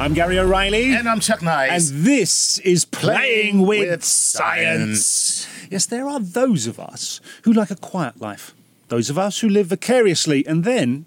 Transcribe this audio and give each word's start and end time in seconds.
I'm 0.00 0.14
Gary 0.14 0.38
O'Reilly. 0.38 0.94
And 0.94 1.08
I'm 1.08 1.18
Chuck 1.18 1.42
Nice. 1.42 1.90
And 1.90 2.04
this 2.04 2.58
is 2.60 2.84
Playing, 2.84 3.18
Playing 3.18 3.66
with, 3.66 3.90
with 3.90 4.04
science. 4.04 5.04
Science. 5.04 5.68
Yes, 5.72 5.86
there 5.86 6.08
are 6.08 6.20
those 6.20 6.68
of 6.68 6.78
us 6.78 7.20
who 7.42 7.52
like 7.52 7.72
a 7.72 7.76
quiet 7.76 8.20
life. 8.20 8.54
Those 8.88 9.10
of 9.10 9.18
us 9.18 9.40
who 9.40 9.48
live 9.48 9.66
vicariously. 9.66 10.46
And 10.46 10.62
then 10.62 11.06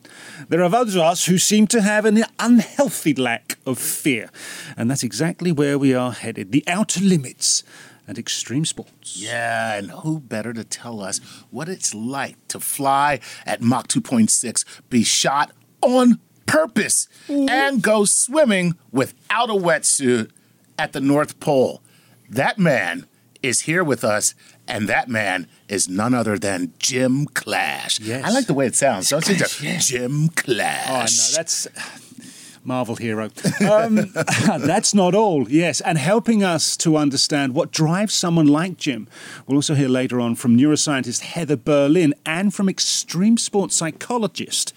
there 0.50 0.62
are 0.62 0.70
those 0.70 0.96
of 0.96 1.04
us 1.04 1.26
who 1.26 1.38
seem 1.38 1.68
to 1.68 1.82
have 1.82 2.04
an 2.04 2.26
unhealthy 2.38 3.14
lack 3.14 3.58
of 3.66 3.80
fear. 3.80 4.30
And 4.76 4.92
that's 4.92 5.04
exactly 5.04 5.54
where 5.54 5.80
we 5.80 5.94
are 5.94 6.12
headed 6.12 6.52
the 6.52 6.66
outer 6.68 7.00
limits 7.00 7.64
and 8.08 8.20
extreme 8.20 8.66
sports. 8.66 9.16
Yeah, 9.16 9.76
and 9.76 9.92
who 9.92 10.20
better 10.20 10.52
to 10.52 10.66
tell 10.66 11.00
us 11.00 11.20
what 11.50 11.70
it's 11.70 11.96
like 11.96 12.36
to 12.50 12.60
fly 12.60 13.22
at 13.46 13.62
Mach 13.62 13.88
2.6, 13.88 14.66
be 14.90 15.04
shot 15.04 15.54
on 15.82 16.20
purpose, 16.52 17.08
and 17.30 17.82
go 17.82 18.06
swimming 18.06 18.76
without 18.92 19.50
a 19.50 19.54
wetsuit 19.54 20.30
at 20.78 20.94
the 20.94 21.02
North 21.02 21.40
Pole? 21.40 21.82
That 22.30 22.58
man 22.60 23.06
is 23.42 23.62
here 23.62 23.84
with 23.84 24.04
us, 24.04 24.36
and 24.68 24.88
that 24.88 25.10
man 25.10 25.48
is 25.68 25.90
none 25.90 26.14
other 26.14 26.38
than 26.38 26.74
Jim 26.78 27.26
Clash. 27.26 28.00
Yes. 28.00 28.24
I 28.24 28.32
like 28.32 28.46
the 28.48 28.54
way 28.54 28.68
it 28.68 28.76
sounds, 28.76 29.10
don't 29.10 29.28
you? 29.28 29.36
Yeah. 29.62 29.80
Jim 29.80 30.30
Clash. 30.30 30.88
Oh, 30.88 30.94
no, 30.94 31.38
that's 31.38 31.68
Marvel 32.64 32.96
hero. 32.96 33.30
Um, 33.70 33.96
that's 34.60 34.94
not 34.94 35.16
all, 35.16 35.50
yes. 35.50 35.82
And 35.82 35.98
helping 35.98 36.44
us 36.44 36.78
to 36.78 36.96
understand 36.96 37.56
what 37.56 37.72
drives 37.72 38.14
someone 38.14 38.48
like 38.48 38.78
Jim, 38.78 39.08
we'll 39.48 39.58
also 39.58 39.74
hear 39.74 39.90
later 39.90 40.20
on 40.20 40.36
from 40.36 40.58
neuroscientist 40.58 41.22
Heather 41.22 41.56
Berlin 41.56 42.14
and 42.26 42.54
from 42.54 42.70
extreme 42.70 43.38
sports 43.38 43.76
psychologist 43.76 44.74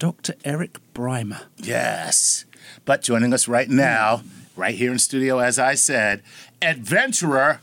Dr. 0.00 0.34
Eric 0.44 0.78
Brymer. 1.04 1.44
Yes. 1.56 2.44
But 2.84 3.00
joining 3.02 3.32
us 3.32 3.48
right 3.48 3.70
now, 3.70 4.22
right 4.54 4.74
here 4.74 4.92
in 4.92 4.98
studio, 4.98 5.38
as 5.38 5.58
I 5.58 5.74
said, 5.74 6.22
adventurer 6.60 7.60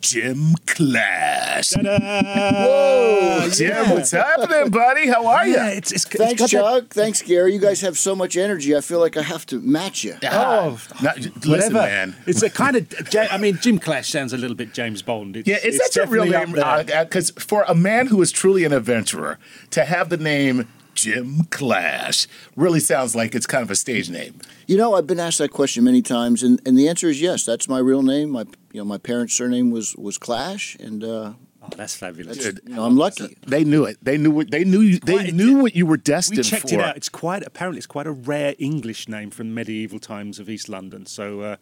Jim 0.00 0.54
Clash. 0.66 1.72
Whoa, 1.74 3.48
Jim, 3.52 3.90
what's 3.90 4.10
happening, 4.12 4.70
buddy? 4.70 5.08
How 5.08 5.26
are 5.26 5.46
you? 5.46 5.54
Yeah, 5.54 5.68
it's, 5.70 5.90
it's, 5.90 6.04
it's 6.04 6.14
Thanks, 6.16 6.40
got 6.40 6.50
that- 6.50 6.80
Chuck. 6.82 6.88
Thanks, 6.94 7.22
Gary. 7.22 7.54
You 7.54 7.60
guys 7.60 7.80
have 7.80 7.98
so 7.98 8.14
much 8.14 8.36
energy. 8.36 8.76
I 8.76 8.80
feel 8.82 9.00
like 9.00 9.16
I 9.16 9.22
have 9.22 9.46
to 9.46 9.60
match 9.60 10.04
you. 10.04 10.14
Oh, 10.24 10.78
Now, 11.02 11.12
listen, 11.16 11.32
whatever. 11.50 11.74
man. 11.74 12.16
It's 12.26 12.42
a 12.42 12.50
kind 12.50 12.76
of. 12.76 12.86
I 13.30 13.38
mean, 13.38 13.58
Jim 13.60 13.78
Clash 13.80 14.10
sounds 14.10 14.32
a 14.32 14.36
little 14.36 14.56
bit 14.56 14.72
James 14.74 15.02
Bond. 15.02 15.36
It's, 15.36 15.48
Yeah, 15.48 15.56
is 15.56 15.76
it's 15.76 15.94
that 15.94 15.96
your 15.96 16.06
real 16.06 16.30
definitely 16.30 16.62
name? 16.62 16.86
there. 16.86 16.96
Uh, 16.98 17.00
uh, 17.00 17.04
because 17.04 17.30
for 17.30 17.64
a 17.66 17.74
man 17.74 18.06
who 18.08 18.20
is 18.22 18.30
truly 18.30 18.64
an 18.64 18.72
adventurer, 18.72 19.38
to 19.70 19.84
have 19.84 20.08
the 20.08 20.16
name 20.18 20.68
Jim 20.96 21.44
Clash 21.50 22.26
really 22.56 22.80
sounds 22.80 23.14
like 23.14 23.34
it's 23.34 23.46
kind 23.46 23.62
of 23.62 23.70
a 23.70 23.76
stage 23.76 24.10
name. 24.10 24.34
You 24.66 24.76
know, 24.76 24.94
I've 24.94 25.06
been 25.06 25.20
asked 25.20 25.38
that 25.38 25.50
question 25.52 25.84
many 25.84 26.02
times, 26.02 26.42
and, 26.42 26.60
and 26.66 26.76
the 26.76 26.88
answer 26.88 27.06
is 27.08 27.20
yes. 27.22 27.44
That's 27.44 27.68
my 27.68 27.78
real 27.78 28.02
name. 28.02 28.30
My 28.30 28.44
you 28.72 28.80
know 28.80 28.84
my 28.84 28.98
parents' 28.98 29.34
surname 29.34 29.70
was 29.70 29.94
was 29.96 30.18
Clash, 30.18 30.76
and 30.80 31.04
uh, 31.04 31.32
Oh, 31.62 31.68
that's 31.76 31.96
fabulous. 31.96 32.36
that's, 32.44 32.60
you 32.68 32.74
know 32.76 32.84
I'm 32.84 32.96
lucky. 32.96 33.36
They 33.46 33.64
knew 33.64 33.84
it. 33.84 33.96
They 34.00 34.18
knew 34.18 34.30
what 34.30 34.50
they 34.50 34.64
knew. 34.64 34.80
You, 34.80 34.98
they 35.00 35.14
Quite- 35.14 35.34
knew 35.34 35.62
what 35.62 35.74
you 35.74 35.84
were 35.86 35.96
We 35.96 36.02
destined 36.02 36.44
checked 36.44 36.68
for. 36.70 36.74
it 36.76 36.80
out. 36.80 36.96
It's 36.96 37.08
quite 37.08 37.42
apparently 37.44 37.78
it's 37.78 37.86
quite 37.88 38.06
a 38.06 38.12
rare 38.12 38.54
English 38.58 39.08
name 39.08 39.30
from 39.30 39.52
medieval 39.54 39.98
times 39.98 40.38
of 40.38 40.48
East 40.48 40.68
London. 40.68 41.06
So 41.06 41.40
uh, 41.40 41.56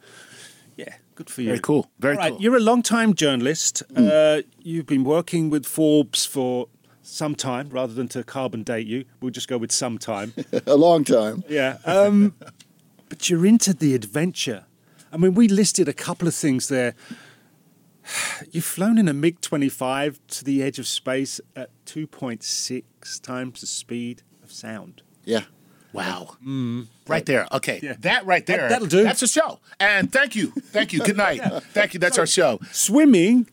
yeah, 0.76 0.94
good 1.14 1.30
for 1.30 1.40
you. 1.42 1.48
Very 1.48 1.60
cool. 1.60 1.90
Very 2.00 2.16
All 2.16 2.22
right, 2.22 2.32
cool. 2.32 2.42
you're 2.42 2.56
a 2.56 2.60
long-time 2.60 3.14
journalist. 3.14 3.82
Uh, 3.96 4.42
you've 4.62 4.86
been 4.86 5.04
working 5.04 5.48
with 5.50 5.64
Forbes 5.66 6.26
for 6.26 6.68
some 7.06 7.34
time, 7.34 7.68
rather 7.70 7.92
than 7.94 8.08
to 8.08 8.24
carbon 8.24 8.62
date 8.62 8.86
you. 8.86 9.04
We'll 9.20 9.30
just 9.30 9.48
go 9.48 9.58
with 9.58 9.70
some 9.72 9.98
time. 9.98 10.32
A 10.66 10.74
long 10.76 11.04
time. 11.04 11.44
yeah, 11.48 11.78
um, 11.84 12.34
but 13.08 13.28
you're 13.30 13.46
into 13.46 13.72
the 13.74 13.94
adventure. 13.94 14.64
I 15.12 15.16
mean, 15.16 15.34
we 15.34 15.46
listed 15.46 15.88
a 15.88 15.92
couple 15.92 16.26
of 16.26 16.34
things 16.34 16.68
there. 16.68 16.94
You've 18.50 18.64
flown 18.64 18.98
in 18.98 19.08
a 19.08 19.14
MiG 19.14 19.40
25 19.40 20.18
to 20.28 20.44
the 20.44 20.62
edge 20.62 20.78
of 20.78 20.86
space 20.86 21.40
at 21.54 21.70
2.6 21.86 22.82
times 23.22 23.60
the 23.60 23.66
speed 23.66 24.22
of 24.42 24.50
sound. 24.52 25.02
Yeah. 25.24 25.44
Wow. 25.92 26.36
Right 27.06 27.24
there. 27.24 27.46
Okay. 27.52 27.78
Yeah. 27.80 27.94
That 28.00 28.26
right 28.26 28.44
there. 28.44 28.56
That- 28.62 28.68
that'll 28.70 28.88
do. 28.88 29.04
That's 29.04 29.22
a 29.22 29.28
show. 29.28 29.60
And 29.78 30.12
thank 30.12 30.34
you. 30.34 30.48
Thank 30.48 30.92
you. 30.92 30.98
Good 30.98 31.16
night. 31.16 31.40
Thank 31.72 31.94
you. 31.94 32.00
That's 32.00 32.18
our 32.18 32.26
show. 32.26 32.58
Swimming 32.72 33.48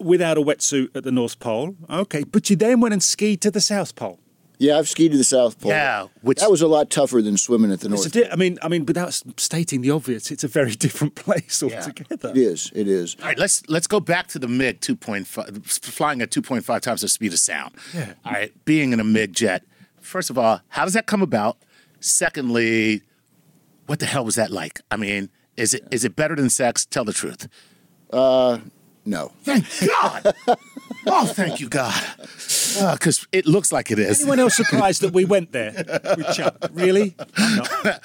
without 0.00 0.38
a 0.38 0.40
wetsuit 0.42 0.88
at 0.96 1.04
the 1.04 1.12
North 1.12 1.38
Pole. 1.38 1.76
Okay, 1.88 2.24
but 2.24 2.50
you 2.50 2.56
then 2.56 2.80
went 2.80 2.92
and 2.92 3.02
skied 3.02 3.40
to 3.42 3.50
the 3.50 3.60
South 3.60 3.94
Pole. 3.94 4.18
Yeah, 4.58 4.76
I've 4.76 4.90
skied 4.90 5.12
to 5.12 5.16
the 5.16 5.24
South 5.24 5.58
Pole. 5.58 5.70
Yeah, 5.72 6.08
which- 6.20 6.38
that 6.40 6.50
was 6.50 6.60
a 6.60 6.66
lot 6.68 6.90
tougher 6.90 7.22
than 7.22 7.38
swimming 7.38 7.72
at 7.72 7.80
the 7.80 7.88
North. 7.88 8.12
di- 8.12 8.30
I 8.30 8.36
mean, 8.36 8.58
I 8.60 8.68
mean, 8.68 8.84
without 8.84 9.18
stating 9.38 9.80
the 9.80 9.90
obvious, 9.90 10.30
it's 10.30 10.44
a 10.44 10.48
very 10.48 10.72
different 10.86 11.14
place 11.14 11.62
altogether. 11.62 12.28
It 12.30 12.36
is. 12.36 12.70
It 12.74 12.86
is. 12.86 13.16
All 13.20 13.26
right, 13.28 13.38
let's 13.38 13.62
let's 13.68 13.86
go 13.86 14.00
back 14.00 14.26
to 14.28 14.38
the 14.38 14.48
MiG 14.48 14.80
2.5, 14.80 15.66
flying 15.82 16.20
at 16.20 16.30
2.5 16.30 16.80
times 16.82 17.00
the 17.00 17.08
speed 17.08 17.32
of 17.32 17.38
sound. 17.38 17.74
Yeah. 17.94 18.12
All 18.24 18.32
right, 18.32 18.52
being 18.66 18.92
in 18.92 19.00
a 19.00 19.04
MiG 19.04 19.32
jet. 19.32 19.64
First 20.02 20.28
of 20.28 20.36
all, 20.36 20.60
how 20.68 20.84
does 20.84 20.92
that 20.94 21.06
come 21.06 21.22
about? 21.22 21.56
Secondly, 22.00 23.02
what 23.86 23.98
the 23.98 24.06
hell 24.06 24.24
was 24.24 24.34
that 24.34 24.50
like? 24.50 24.80
I 24.90 24.96
mean, 24.96 25.30
is 25.56 25.72
it 25.72 25.86
is 25.90 26.04
it 26.04 26.16
better 26.16 26.36
than 26.36 26.50
sex? 26.50 26.84
Tell 26.84 27.04
the 27.04 27.12
truth. 27.14 27.48
Uh, 28.12 28.58
No. 29.04 29.32
Thank 29.42 29.66
God. 29.86 30.34
oh, 31.06 31.26
thank 31.26 31.60
you, 31.60 31.68
God. 31.68 32.02
Because 32.92 33.26
it 33.32 33.46
looks 33.46 33.72
like 33.72 33.90
it 33.90 33.98
is. 33.98 34.20
Anyone 34.20 34.40
else 34.40 34.56
surprised 34.56 35.00
that 35.02 35.12
we 35.12 35.24
went 35.24 35.52
there 35.52 35.72
with 36.16 36.34
Chuck? 36.34 36.56
Really? 36.72 37.16
I'm 37.36 37.56
not. 37.84 38.00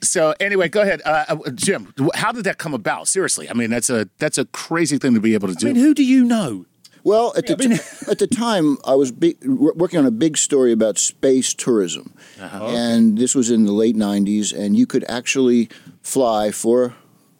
So 0.00 0.34
anyway, 0.40 0.68
go 0.68 0.82
ahead, 0.82 1.02
uh, 1.04 1.24
uh, 1.28 1.50
Jim. 1.50 1.92
How 2.14 2.32
did 2.32 2.44
that 2.44 2.58
come 2.58 2.74
about? 2.74 3.08
Seriously, 3.08 3.50
I 3.50 3.54
mean 3.54 3.70
that's 3.70 3.90
a 3.90 4.08
that's 4.18 4.38
a 4.38 4.44
crazy 4.46 4.98
thing 4.98 5.14
to 5.14 5.20
be 5.20 5.34
able 5.34 5.48
to 5.48 5.54
do. 5.54 5.68
I 5.68 5.72
mean, 5.72 5.82
who 5.82 5.94
do 5.94 6.04
you 6.04 6.24
know? 6.24 6.66
Well, 7.04 7.32
at 7.36 7.46
the, 7.46 7.56
t- 7.56 8.10
at 8.10 8.18
the 8.18 8.26
time, 8.26 8.76
I 8.84 8.94
was 8.94 9.12
be- 9.12 9.38
working 9.42 9.98
on 9.98 10.04
a 10.04 10.10
big 10.10 10.36
story 10.36 10.72
about 10.72 10.98
space 10.98 11.54
tourism. 11.54 12.12
Uh-huh. 12.38 12.66
And 12.66 13.16
this 13.16 13.34
was 13.34 13.50
in 13.50 13.64
the 13.64 13.72
late 13.72 13.96
90s, 13.96 14.52
and 14.52 14.76
you 14.76 14.86
could 14.86 15.04
actually 15.08 15.70
fly 16.02 16.50
for 16.50 16.96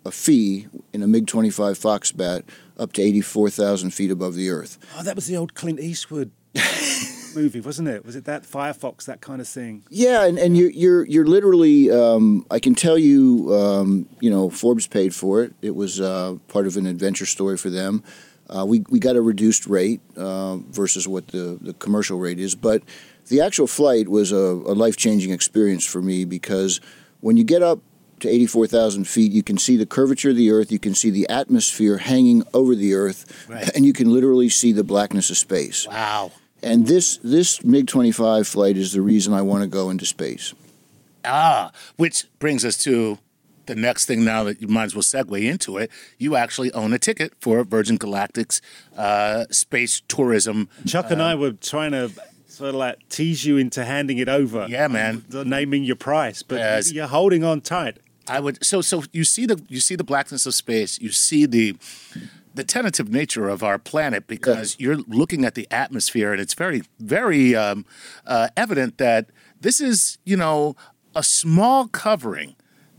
a 0.06 0.10
fee 0.10 0.68
in 0.92 1.02
a 1.02 1.06
MiG 1.06 1.26
25 1.26 1.78
Foxbat 1.78 2.44
up 2.78 2.92
to 2.94 3.02
84,000 3.02 3.90
feet 3.90 4.10
above 4.10 4.34
the 4.34 4.50
Earth. 4.50 4.78
Oh, 4.96 5.02
that 5.02 5.14
was 5.14 5.26
the 5.26 5.36
old 5.36 5.54
Clint 5.54 5.80
Eastwood 5.80 6.30
movie, 7.34 7.60
wasn't 7.60 7.88
it? 7.88 8.04
Was 8.04 8.16
it 8.16 8.24
that 8.24 8.44
Firefox, 8.44 9.04
that 9.06 9.20
kind 9.20 9.40
of 9.40 9.48
thing? 9.48 9.84
Yeah, 9.90 10.24
and, 10.24 10.38
and 10.38 10.56
you're, 10.56 10.70
you're, 10.70 11.06
you're 11.06 11.26
literally, 11.26 11.90
um, 11.90 12.46
I 12.50 12.58
can 12.58 12.74
tell 12.74 12.98
you, 12.98 13.54
um, 13.54 14.08
you 14.20 14.30
know, 14.30 14.50
Forbes 14.50 14.86
paid 14.86 15.14
for 15.14 15.42
it. 15.42 15.54
It 15.62 15.74
was 15.74 16.00
uh, 16.00 16.36
part 16.48 16.66
of 16.66 16.76
an 16.76 16.86
adventure 16.86 17.26
story 17.26 17.56
for 17.56 17.70
them. 17.70 18.02
Uh, 18.48 18.64
we, 18.64 18.82
we 18.88 18.98
got 18.98 19.14
a 19.14 19.20
reduced 19.20 19.66
rate 19.66 20.00
uh, 20.16 20.56
versus 20.56 21.06
what 21.06 21.28
the, 21.28 21.58
the 21.60 21.74
commercial 21.74 22.18
rate 22.18 22.38
is, 22.38 22.54
but 22.54 22.82
the 23.26 23.42
actual 23.42 23.66
flight 23.66 24.08
was 24.08 24.32
a, 24.32 24.36
a 24.36 24.74
life 24.74 24.96
changing 24.96 25.32
experience 25.32 25.84
for 25.84 26.00
me 26.00 26.24
because 26.24 26.80
when 27.20 27.36
you 27.36 27.44
get 27.44 27.62
up 27.62 27.80
to 28.20 28.28
84,000 28.28 29.04
feet, 29.06 29.32
you 29.32 29.42
can 29.42 29.58
see 29.58 29.76
the 29.76 29.86
curvature 29.86 30.30
of 30.30 30.36
the 30.36 30.50
Earth, 30.50 30.70
you 30.72 30.78
can 30.78 30.94
see 30.94 31.10
the 31.10 31.28
atmosphere 31.28 31.98
hanging 31.98 32.42
over 32.54 32.74
the 32.74 32.94
Earth, 32.94 33.46
Right. 33.48 33.68
and 33.74 33.84
you 33.86 33.92
can 33.92 34.12
literally 34.12 34.48
see 34.48 34.72
the 34.72 34.84
blackness 34.84 35.30
of 35.30 35.36
space. 35.38 35.86
wow. 35.86 36.32
And 36.60 36.88
this, 36.88 37.18
this 37.22 37.62
MiG 37.62 37.86
25 37.86 38.48
flight 38.48 38.76
is 38.76 38.92
the 38.92 39.00
reason 39.00 39.32
I 39.32 39.42
want 39.42 39.62
to 39.62 39.68
go 39.68 39.90
into 39.90 40.04
space. 40.04 40.54
Ah, 41.24 41.70
which 41.96 42.24
brings 42.40 42.64
us 42.64 42.76
to 42.78 43.18
the 43.66 43.74
next 43.76 44.06
thing. 44.06 44.24
Now 44.24 44.42
that 44.44 44.60
you 44.60 44.66
might 44.66 44.84
as 44.84 44.94
well 44.94 45.02
segue 45.02 45.40
into 45.40 45.76
it, 45.76 45.88
you 46.18 46.34
actually 46.36 46.72
own 46.72 46.92
a 46.92 46.98
ticket 46.98 47.32
for 47.40 47.62
Virgin 47.64 47.96
Galactic's 47.98 48.60
uh, 48.96 49.44
space 49.52 50.02
tourism. 50.08 50.68
Chuck 50.86 51.10
and 51.10 51.22
I 51.22 51.34
were 51.36 51.52
trying 51.52 51.92
to 51.92 52.10
sort 52.48 52.70
of 52.70 52.74
like 52.74 53.08
tease 53.08 53.44
you 53.44 53.56
into 53.56 53.84
handing 53.84 54.18
it 54.18 54.28
over. 54.28 54.66
Yeah, 54.68 54.88
man. 54.88 55.24
Uh, 55.32 55.44
Naming 55.44 55.84
your 55.84 55.96
price, 55.96 56.42
but 56.42 56.56
Yes. 56.58 56.92
you're 56.92 57.06
holding 57.06 57.44
on 57.44 57.60
tight. 57.60 57.98
I 58.28 58.40
would 58.40 58.64
so 58.64 58.80
so 58.80 59.04
you 59.12 59.24
see 59.24 59.46
the 59.46 59.62
you 59.68 59.80
see 59.80 59.96
the 59.96 60.04
blackness 60.04 60.46
of 60.46 60.54
space. 60.54 61.00
You 61.00 61.10
see 61.10 61.46
the 61.46 61.76
the 62.54 62.64
tentative 62.64 63.08
nature 63.08 63.48
of 63.48 63.62
our 63.62 63.78
planet 63.78 64.26
because 64.26 64.76
you're 64.80 64.96
looking 64.96 65.44
at 65.44 65.54
the 65.54 65.68
atmosphere 65.70 66.32
and 66.32 66.40
it's 66.40 66.54
very 66.54 66.82
very 66.98 67.54
um, 67.54 67.86
uh, 68.26 68.48
evident 68.56 68.98
that 68.98 69.30
this 69.60 69.80
is 69.80 70.18
you 70.24 70.36
know 70.36 70.74
a 71.14 71.22
small 71.22 71.88
covering 71.88 72.56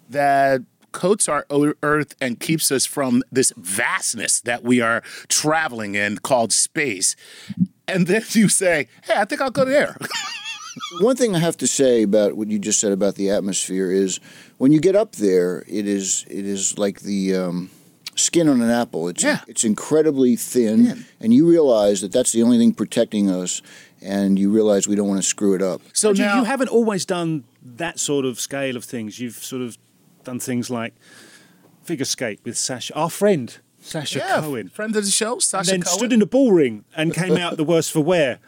that 0.10 0.62
coats 0.92 1.28
our 1.28 1.46
earth 1.84 2.16
and 2.20 2.40
keeps 2.40 2.72
us 2.72 2.86
from 2.86 3.22
this 3.32 3.54
vastness 3.58 4.42
that 4.42 4.64
we 4.64 4.82
are 4.82 5.02
traveling 5.28 5.94
in 5.96 6.18
called 6.18 6.52
space 6.52 7.16
and 7.88 8.08
then 8.08 8.24
you 8.32 8.50
say 8.50 8.88
hey 9.04 9.14
i 9.18 9.26
think 9.26 9.40
i'll 9.40 9.52
go 9.52 9.66
there 9.66 9.96
One 11.02 11.16
thing 11.16 11.36
I 11.36 11.40
have 11.40 11.58
to 11.58 11.68
say 11.68 12.04
about 12.04 12.36
what 12.36 12.48
you 12.48 12.60
just 12.60 12.80
said 12.80 12.92
about 12.92 13.16
the 13.16 13.30
atmosphere 13.30 13.92
is 13.92 14.20
when 14.58 14.72
you 14.72 14.80
get 14.80 14.96
up 14.96 15.14
there, 15.14 15.64
it 15.68 15.88
is 15.88 16.26
it 16.30 16.46
is 16.46 16.78
like 16.78 17.02
the 17.02 17.36
um, 17.36 17.70
skin 18.16 18.48
on 18.50 18.62
an 18.62 18.70
apple. 18.70 19.08
It's 19.08 19.24
Yeah. 19.24 19.40
it's 19.48 19.64
incredibly 19.64 20.36
thin, 20.36 21.06
and 21.20 21.34
you 21.34 21.48
realize 21.48 22.02
that 22.02 22.12
that's 22.12 22.32
the 22.32 22.44
only 22.44 22.58
thing 22.58 22.74
protecting 22.74 23.30
us, 23.30 23.62
and 24.02 24.38
you 24.40 24.50
realize 24.52 24.88
we 24.88 24.96
don't 24.96 25.08
want 25.08 25.22
to 25.22 25.28
screw 25.28 25.54
it 25.56 25.62
up. 25.62 25.82
so 25.94 26.12
you, 26.12 26.24
now 26.24 26.40
you 26.40 26.44
haven't 26.46 26.70
always 26.70 27.06
done 27.06 27.44
that 27.62 28.00
sort 28.00 28.26
of 28.26 28.40
scale 28.40 28.76
of 28.78 28.84
things. 28.84 29.20
You've 29.20 29.36
sort 29.44 29.62
of 29.62 29.78
done 30.24 30.40
things 30.40 30.70
like 30.70 30.94
figure 31.84 32.06
skate 32.06 32.40
with 32.44 32.58
Sasha, 32.58 32.94
our 32.94 33.10
friend 33.10 33.58
Sasha 33.82 34.20
yeah, 34.20 34.42
Cohen, 34.42 34.70
friend 34.70 34.96
of 34.96 35.06
the 35.06 35.12
show 35.12 35.34
and 35.34 35.42
Sasha 35.44 35.72
then 35.72 35.82
Cohen. 35.82 35.98
stood 35.98 36.14
in 36.14 36.22
a 36.22 36.26
bull 36.26 36.52
ring 36.52 36.84
and 36.96 37.14
came 37.14 37.38
out 37.38 37.58
the 37.58 37.64
worse 37.64 37.90
for 37.90 38.02
wear 38.02 38.40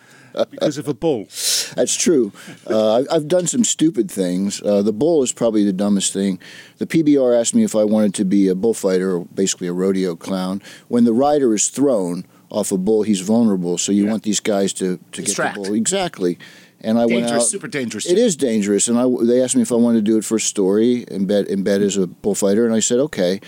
because 0.49 0.77
of 0.77 0.87
a 0.87 0.93
bull. 0.93 1.27
That's 1.75 1.95
true. 1.95 2.31
Uh, 2.69 2.95
I've, 2.95 3.07
I've 3.12 3.27
done 3.27 3.47
some 3.47 3.63
stupid 3.63 4.09
things. 4.09 4.62
Uh, 4.62 4.81
the 4.81 4.94
bull 4.94 5.23
is 5.23 5.31
probably 5.31 5.63
the 5.63 5.73
dumbest 5.73 6.13
thing. 6.13 6.39
The 6.77 6.88
PBR 6.88 7.39
asked 7.39 7.56
me 7.56 7.63
if 7.63 7.75
I 7.75 7.83
wanted 7.83 8.13
to 8.15 8.25
be 8.25 8.47
a 8.47 8.56
bullfighter, 8.56 9.15
or 9.18 9.25
basically 9.25 9.68
a 9.68 9.73
rodeo 9.73 10.15
clown. 10.15 10.62
When 10.88 11.03
the 11.03 11.13
rider 11.13 11.53
is 11.53 11.69
thrown 11.69 12.25
off 12.50 12.71
a 12.71 12.77
bull, 12.77 13.03
he's 13.03 13.21
vulnerable. 13.21 13.77
So 13.77 13.91
you 13.91 14.06
want 14.07 14.23
these 14.23 14.39
guys 14.39 14.73
to, 14.73 14.97
to 15.13 15.21
Distract. 15.21 15.56
get 15.56 15.63
the 15.63 15.69
bull 15.69 15.75
exactly. 15.75 16.38
And 16.83 16.97
I 16.97 17.06
went 17.06 17.27
dangerous 17.27 17.44
out. 17.44 17.50
super 17.50 17.68
dangerous 17.68 18.06
It 18.07 18.17
is 18.17 18.35
dangerous, 18.35 18.88
and 18.88 18.97
I, 18.97 19.06
they 19.24 19.41
asked 19.44 19.56
me 19.56 19.62
if 19.62 19.71
I 19.71 19.75
wanted 19.75 20.00
to 20.00 20.12
do 20.12 20.17
it 20.17 20.25
for 20.25 20.38
a 20.38 20.39
story, 20.39 21.06
embed 21.12 21.47
embed 21.47 21.81
as 21.81 21.95
a 21.95 22.07
bullfighter, 22.07 22.65
and 22.65 22.74
I 22.74 22.79
said 22.79 22.97
okay. 23.00 23.39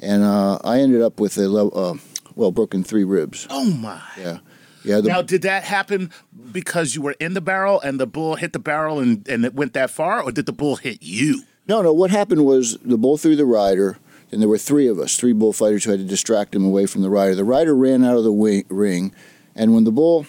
And 0.00 0.24
uh, 0.24 0.58
I 0.64 0.80
ended 0.80 1.00
up 1.00 1.20
with 1.20 1.36
a 1.38 1.42
level, 1.48 1.72
uh, 1.78 1.98
well, 2.34 2.50
broken 2.50 2.82
three 2.82 3.04
ribs. 3.04 3.46
oh 3.48 3.64
my 3.64 4.00
Yeah, 4.18 4.38
yeah. 4.84 5.00
The, 5.00 5.08
Now, 5.08 5.22
did 5.22 5.42
that 5.42 5.64
happen 5.64 6.10
because 6.52 6.94
you 6.94 7.02
were 7.02 7.16
in 7.20 7.34
the 7.34 7.40
barrel 7.40 7.80
and 7.80 8.00
the 8.00 8.06
bull 8.06 8.36
hit 8.36 8.52
the 8.52 8.58
barrel 8.58 8.98
and, 8.98 9.26
and 9.28 9.44
it 9.44 9.54
went 9.54 9.72
that 9.74 9.90
far, 9.90 10.22
or 10.22 10.32
did 10.32 10.46
the 10.46 10.52
bull 10.52 10.76
hit 10.76 11.02
you? 11.02 11.42
No, 11.68 11.82
no. 11.82 11.92
What 11.92 12.10
happened 12.10 12.44
was 12.44 12.78
the 12.78 12.98
bull 12.98 13.16
threw 13.16 13.36
the 13.36 13.44
rider, 13.44 13.98
and 14.32 14.40
there 14.40 14.48
were 14.48 14.58
three 14.58 14.86
of 14.86 14.98
us, 14.98 15.16
three 15.16 15.32
bullfighters 15.32 15.84
who 15.84 15.90
had 15.90 16.00
to 16.00 16.06
distract 16.06 16.54
him 16.54 16.64
away 16.64 16.86
from 16.86 17.02
the 17.02 17.10
rider. 17.10 17.34
The 17.34 17.44
rider 17.44 17.76
ran 17.76 18.04
out 18.04 18.16
of 18.16 18.24
the 18.24 18.32
wing, 18.32 18.64
ring, 18.68 19.12
and 19.54 19.74
when 19.74 19.84
the 19.84 19.92
bull 19.92 20.26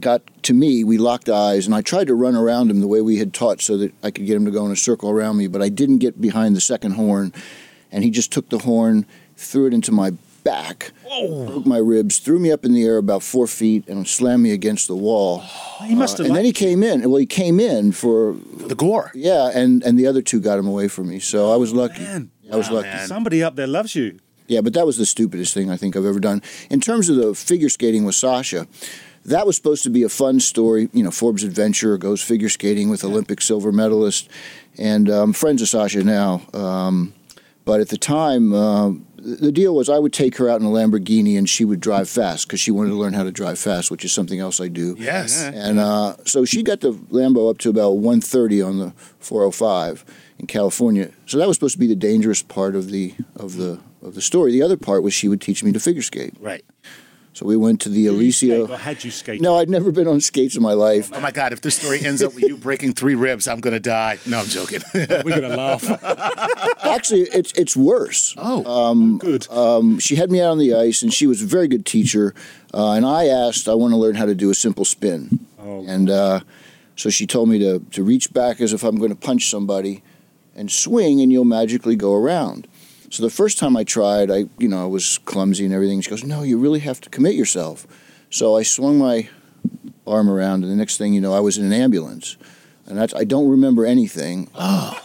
got 0.00 0.22
to 0.42 0.52
me, 0.52 0.84
we 0.84 0.98
locked 0.98 1.28
eyes, 1.28 1.66
and 1.66 1.74
I 1.74 1.80
tried 1.80 2.08
to 2.08 2.14
run 2.14 2.36
around 2.36 2.70
him 2.70 2.80
the 2.80 2.86
way 2.86 3.00
we 3.00 3.16
had 3.16 3.32
taught 3.32 3.60
so 3.60 3.76
that 3.78 3.92
I 4.02 4.10
could 4.10 4.26
get 4.26 4.36
him 4.36 4.44
to 4.44 4.50
go 4.50 4.66
in 4.66 4.72
a 4.72 4.76
circle 4.76 5.10
around 5.10 5.36
me, 5.36 5.46
but 5.46 5.62
I 5.62 5.68
didn't 5.68 5.98
get 5.98 6.20
behind 6.20 6.54
the 6.54 6.60
second 6.60 6.92
horn, 6.92 7.32
and 7.90 8.04
he 8.04 8.10
just 8.10 8.30
took 8.30 8.50
the 8.50 8.58
horn, 8.58 9.06
threw 9.36 9.66
it 9.66 9.74
into 9.74 9.92
my 9.92 10.12
back, 10.44 10.92
broke 11.08 11.66
my 11.66 11.78
ribs, 11.78 12.18
threw 12.18 12.38
me 12.38 12.52
up 12.52 12.64
in 12.64 12.72
the 12.74 12.84
air 12.84 12.98
about 12.98 13.22
four 13.22 13.46
feet, 13.46 13.88
and 13.88 14.06
slammed 14.06 14.42
me 14.42 14.52
against 14.52 14.86
the 14.86 14.94
wall. 14.96 15.40
He 15.84 15.94
must 15.94 16.18
have 16.18 16.26
and 16.26 16.36
then 16.36 16.44
he 16.44 16.52
came 16.52 16.82
in. 16.82 17.00
Well, 17.10 17.18
he 17.18 17.26
came 17.26 17.58
in 17.58 17.92
for 17.92 18.36
The 18.68 18.74
gore. 18.74 19.10
yeah, 19.14 19.50
and 19.54 19.82
and 19.82 19.98
the 19.98 20.06
other 20.06 20.22
two 20.22 20.40
got 20.40 20.58
him 20.58 20.66
away 20.66 20.88
from 20.88 21.08
me, 21.08 21.18
so 21.18 21.50
I 21.52 21.56
was 21.56 21.72
lucky. 21.72 22.02
Man. 22.02 22.30
I 22.52 22.56
was 22.56 22.68
Wow, 22.68 22.76
lucky. 22.76 22.88
man. 22.88 23.06
somebody 23.08 23.42
up 23.42 23.56
there 23.56 23.66
loves 23.66 23.94
you. 23.94 24.18
Yeah, 24.46 24.60
but 24.60 24.74
that 24.74 24.84
was 24.84 24.98
the 24.98 25.06
stupidest 25.06 25.54
thing 25.54 25.70
I 25.70 25.76
think 25.78 25.96
I've 25.96 26.04
ever 26.04 26.20
done. 26.20 26.42
In 26.68 26.80
terms 26.80 27.08
of 27.08 27.16
the 27.16 27.34
figure 27.34 27.70
skating 27.70 28.04
with 28.04 28.14
Sasha, 28.14 28.66
that 29.24 29.46
was 29.46 29.56
supposed 29.56 29.82
to 29.84 29.90
be 29.90 30.02
a 30.02 30.10
fun 30.10 30.38
story. 30.40 30.90
You 30.92 31.02
know, 31.02 31.10
Forbes 31.10 31.42
Adventure 31.42 31.96
goes 31.96 32.20
figure 32.22 32.50
skating 32.50 32.90
with 32.90 33.02
Olympic 33.04 33.40
silver 33.40 33.72
medalist, 33.72 34.28
and 34.76 35.08
um, 35.08 35.32
friends 35.32 35.62
of 35.62 35.68
Sasha 35.68 36.04
now. 36.04 36.42
Um, 36.52 37.14
but 37.64 37.80
at 37.80 37.88
the 37.88 37.96
time, 37.96 38.52
uh, 38.52 38.92
the 39.16 39.50
deal 39.50 39.74
was 39.74 39.88
I 39.88 39.98
would 39.98 40.12
take 40.12 40.36
her 40.36 40.50
out 40.50 40.60
in 40.60 40.66
a 40.66 40.70
Lamborghini 40.70 41.38
and 41.38 41.48
she 41.48 41.64
would 41.64 41.80
drive 41.80 42.08
fast 42.08 42.46
because 42.46 42.60
she 42.60 42.70
wanted 42.70 42.90
to 42.90 42.96
learn 42.96 43.14
how 43.14 43.22
to 43.22 43.32
drive 43.32 43.58
fast, 43.58 43.90
which 43.90 44.04
is 44.04 44.12
something 44.12 44.38
else 44.38 44.60
I 44.60 44.68
do. 44.68 44.96
Yes. 44.98 45.42
And 45.42 45.78
uh, 45.78 46.16
so 46.24 46.44
she 46.44 46.62
got 46.62 46.80
the 46.80 46.92
Lambo 46.92 47.50
up 47.50 47.58
to 47.58 47.70
about 47.70 47.92
130 47.92 48.60
on 48.60 48.78
the 48.78 48.90
405 49.20 50.04
in 50.38 50.46
California. 50.46 51.10
So 51.26 51.38
that 51.38 51.48
was 51.48 51.56
supposed 51.56 51.74
to 51.74 51.78
be 51.78 51.86
the 51.86 51.96
dangerous 51.96 52.42
part 52.42 52.76
of 52.76 52.90
the 52.90 53.14
of 53.36 53.56
the 53.56 53.80
of 54.02 54.14
the 54.14 54.20
story. 54.20 54.52
The 54.52 54.62
other 54.62 54.76
part 54.76 55.02
was 55.02 55.14
she 55.14 55.28
would 55.28 55.40
teach 55.40 55.64
me 55.64 55.72
to 55.72 55.80
figure 55.80 56.02
skate. 56.02 56.34
Right. 56.38 56.64
So 57.34 57.44
we 57.46 57.56
went 57.56 57.80
to 57.80 57.88
the 57.88 58.04
Skate, 58.30 58.52
or 58.52 58.58
Alicia. 58.60 58.76
had 58.76 59.02
you 59.02 59.10
skate? 59.10 59.40
No, 59.40 59.56
I'd 59.56 59.68
never 59.68 59.90
been 59.90 60.06
on 60.06 60.20
skates 60.20 60.54
in 60.54 60.62
my 60.62 60.72
life. 60.72 61.10
Oh 61.12 61.18
my 61.18 61.32
God, 61.32 61.52
if 61.52 61.62
this 61.62 61.74
story 61.76 62.00
ends 62.00 62.22
up 62.22 62.32
with 62.32 62.44
you 62.44 62.56
breaking 62.56 62.92
three 62.92 63.16
ribs, 63.16 63.48
I'm 63.48 63.58
going 63.58 63.74
to 63.74 63.80
die. 63.80 64.18
No, 64.24 64.38
I'm 64.38 64.46
joking. 64.46 64.80
We're 64.94 65.22
gonna 65.24 65.48
laugh. 65.48 65.84
Actually, 66.84 67.22
it's 67.22 67.52
it's 67.54 67.76
worse. 67.76 68.34
oh. 68.38 69.18
Good. 69.18 69.50
Um, 69.50 69.98
she 69.98 70.14
had 70.14 70.30
me 70.30 70.40
out 70.40 70.52
on 70.52 70.58
the 70.58 70.74
ice, 70.74 71.02
and 71.02 71.12
she 71.12 71.26
was 71.26 71.42
a 71.42 71.46
very 71.46 71.66
good 71.66 71.84
teacher. 71.84 72.34
Uh, 72.72 72.92
and 72.92 73.04
I 73.04 73.26
asked, 73.26 73.68
I 73.68 73.74
want 73.74 73.92
to 73.92 73.96
learn 73.96 74.14
how 74.14 74.26
to 74.26 74.34
do 74.36 74.50
a 74.50 74.54
simple 74.54 74.84
spin. 74.84 75.40
Oh. 75.58 75.84
And 75.88 76.08
uh, 76.10 76.40
so 76.94 77.10
she 77.10 77.26
told 77.26 77.48
me 77.48 77.58
to, 77.58 77.80
to 77.80 78.04
reach 78.04 78.32
back 78.32 78.60
as 78.60 78.72
if 78.72 78.84
I'm 78.84 78.96
going 78.96 79.10
to 79.10 79.16
punch 79.16 79.50
somebody 79.50 80.02
and 80.54 80.70
swing, 80.70 81.20
and 81.20 81.32
you'll 81.32 81.44
magically 81.44 81.96
go 81.96 82.14
around. 82.14 82.68
So 83.14 83.22
the 83.22 83.30
first 83.30 83.58
time 83.58 83.76
I 83.76 83.84
tried, 83.84 84.28
I 84.28 84.46
you 84.58 84.66
know 84.66 84.82
I 84.82 84.86
was 84.86 85.18
clumsy 85.18 85.64
and 85.64 85.72
everything. 85.72 86.00
She 86.00 86.10
goes, 86.10 86.24
"No, 86.24 86.42
you 86.42 86.58
really 86.58 86.80
have 86.80 87.00
to 87.02 87.08
commit 87.08 87.36
yourself." 87.36 87.86
So 88.28 88.56
I 88.56 88.64
swung 88.64 88.98
my 88.98 89.28
arm 90.04 90.28
around, 90.28 90.64
and 90.64 90.72
the 90.72 90.74
next 90.74 90.96
thing 90.96 91.14
you 91.14 91.20
know, 91.20 91.32
I 91.32 91.38
was 91.38 91.56
in 91.56 91.64
an 91.64 91.72
ambulance. 91.72 92.36
And 92.86 92.98
that's, 92.98 93.14
I 93.14 93.24
don't 93.24 93.48
remember 93.48 93.86
anything. 93.86 94.48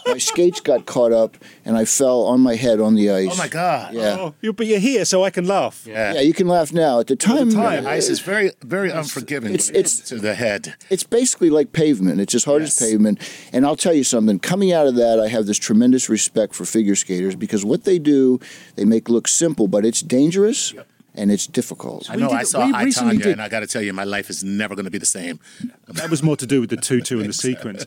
My 0.10 0.18
skates 0.18 0.60
got 0.60 0.86
caught 0.86 1.14
up, 1.14 1.38
and 1.64 1.78
I 1.78 1.86
fell 1.86 2.24
on 2.24 2.42
my 2.42 2.56
head 2.56 2.80
on 2.82 2.96
the 2.96 3.10
ice. 3.12 3.30
Oh 3.32 3.38
my 3.38 3.48
God. 3.48 3.94
Yeah. 3.94 4.18
Oh, 4.20 4.36
you, 4.42 4.52
but 4.54 4.66
you're 4.68 4.80
here, 4.80 5.06
so 5.06 5.24
I 5.24 5.30
can 5.30 5.46
laugh. 5.46 5.86
Yeah. 5.88 6.14
Yeah, 6.16 6.22
you 6.22 6.34
can 6.34 6.48
laugh 6.48 6.74
now. 6.74 7.00
At 7.00 7.08
the 7.08 7.16
time, 7.16 7.50
time, 7.52 7.86
uh, 7.86 7.90
Ice 7.92 8.10
is 8.10 8.20
very, 8.20 8.52
very 8.64 8.90
unforgiving 8.92 9.54
it's- 9.54 9.70
when 9.70 9.80
it's- 9.80 10.00
to 10.10 10.16
the 10.18 10.34
head. 10.34 10.76
it's 10.90 11.04
basically 11.04 11.50
like 11.50 11.72
pavement. 11.72 12.20
It's 12.20 12.34
as 12.36 12.44
hard 12.44 12.64
Yes. 12.64 12.82
as 12.82 12.90
pavement. 12.90 13.20
And 13.54 13.66
I'll 13.66 13.76
tell 13.78 13.94
you 13.94 14.04
something. 14.04 14.40
Coming 14.40 14.74
out 14.74 14.88
of 14.88 14.96
that, 14.96 15.20
I 15.20 15.28
have 15.30 15.46
this 15.46 15.58
tremendous 15.60 16.10
respect 16.10 16.56
for 16.56 16.66
figure 16.66 16.96
skaters 16.96 17.36
because 17.36 17.64
what 17.64 17.84
they 17.84 18.00
do, 18.00 18.40
they 18.76 18.84
make 18.86 19.08
look 19.10 19.28
simple, 19.28 19.68
but 19.68 19.86
it's 19.86 20.02
dangerous. 20.02 20.74
Yep. 20.74 20.88
And 21.16 21.32
it's 21.32 21.48
difficult. 21.48 22.10
I 22.10 22.16
know. 22.16 22.30
did- 22.30 22.38
I 22.38 22.44
saw 22.44 22.66
we 22.66 22.74
I, 22.74 22.84
recently 22.84 23.12
Tanya, 23.14 23.24
did- 23.24 23.32
and 23.34 23.42
I 23.42 23.50
got 23.50 23.60
to 23.62 23.68
tell 23.68 23.82
you, 23.82 23.94
my 23.94 24.04
life 24.04 24.30
is 24.30 24.44
never 24.44 24.76
going 24.76 24.86
to 24.86 24.92
be 24.92 24.98
the 24.98 25.06
same. 25.06 25.40
That 25.88 26.10
was 26.10 26.22
more 26.24 26.38
to 26.38 26.46
do 26.48 26.62
with 26.62 26.70
the 26.70 26.78
tutu 26.78 27.20
and 27.20 27.30
the 27.30 27.34
sequence. 27.48 27.86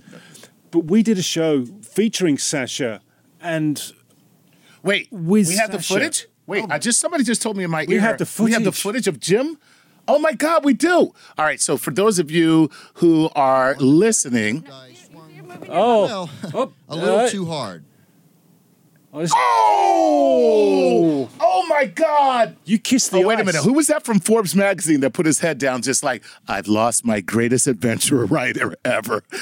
But 0.71 0.81
we 0.87 1.02
did 1.02 1.19
a 1.19 1.23
show 1.23 1.64
featuring 1.83 2.38
Sasha, 2.38 3.00
and 3.41 3.93
Wait, 4.83 5.09
With 5.12 5.49
we 5.49 5.57
have 5.57 5.71
the 5.71 5.81
footage. 5.83 6.26
Wait, 6.47 6.64
oh. 6.64 6.69
I 6.71 6.79
just 6.79 6.99
somebody 6.99 7.23
just 7.23 7.41
told 7.41 7.57
me 7.57 7.62
in 7.64 7.71
my 7.71 7.85
We 7.87 7.95
ear. 7.95 8.00
have 8.00 8.19
the 8.19 8.26
footage. 8.26 8.47
We 8.47 8.52
have 8.55 8.64
the 8.64 8.73
footage. 8.73 9.05
footage 9.05 9.09
of 9.09 9.21
Jim. 9.21 9.59
Oh 10.09 10.19
my 10.19 10.33
God, 10.33 10.64
we 10.64 10.75
do. 10.75 11.12
All 11.38 11.45
right, 11.45 11.61
so 11.61 11.76
for 11.76 11.93
those 11.93 12.19
of 12.19 12.31
you 12.31 12.69
who 12.95 13.31
are 13.37 13.76
listening, 13.79 14.67
oh, 15.69 16.29
oh, 16.52 16.73
a 16.88 16.97
little 16.97 17.29
too 17.29 17.47
hard. 17.47 17.85
Oh, 19.12 19.26
oh, 19.35 21.28
oh 21.40 21.66
my 21.69 21.85
God. 21.87 22.57
you 22.64 22.78
kissed 22.78 23.11
the 23.11 23.19
Oh, 23.19 23.26
wait 23.26 23.38
a 23.40 23.45
minute. 23.45 23.62
Who 23.62 23.75
was 23.75 23.87
that 23.88 24.04
from 24.04 24.21
Forbes 24.21 24.54
magazine 24.54 25.00
that 25.00 25.12
put 25.12 25.26
his 25.26 25.40
head 25.40 25.59
down 25.59 25.83
just 25.83 26.02
like, 26.02 26.25
I've 26.49 26.66
lost 26.69 27.04
my 27.04 27.21
greatest 27.21 27.66
adventure 27.66 28.25
writer 28.26 28.75
ever? 28.85 29.23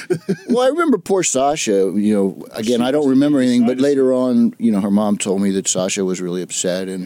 Well, 0.49 0.63
I 0.63 0.69
remember 0.69 0.99
poor 0.99 1.23
Sasha. 1.23 1.93
You 1.95 2.15
know, 2.15 2.47
again, 2.53 2.83
I 2.83 2.91
don't 2.91 3.09
remember 3.09 3.39
anything, 3.39 3.67
but 3.67 3.79
later 3.79 4.13
on, 4.13 4.53
you 4.59 4.73
know, 4.73 4.81
her 4.81 4.91
mom 4.91 5.17
told 5.17 5.41
me 5.43 5.51
that 5.53 5.69
Sasha 5.69 6.05
was 6.05 6.21
really 6.21 6.43
upset, 6.43 6.89
and 6.89 7.05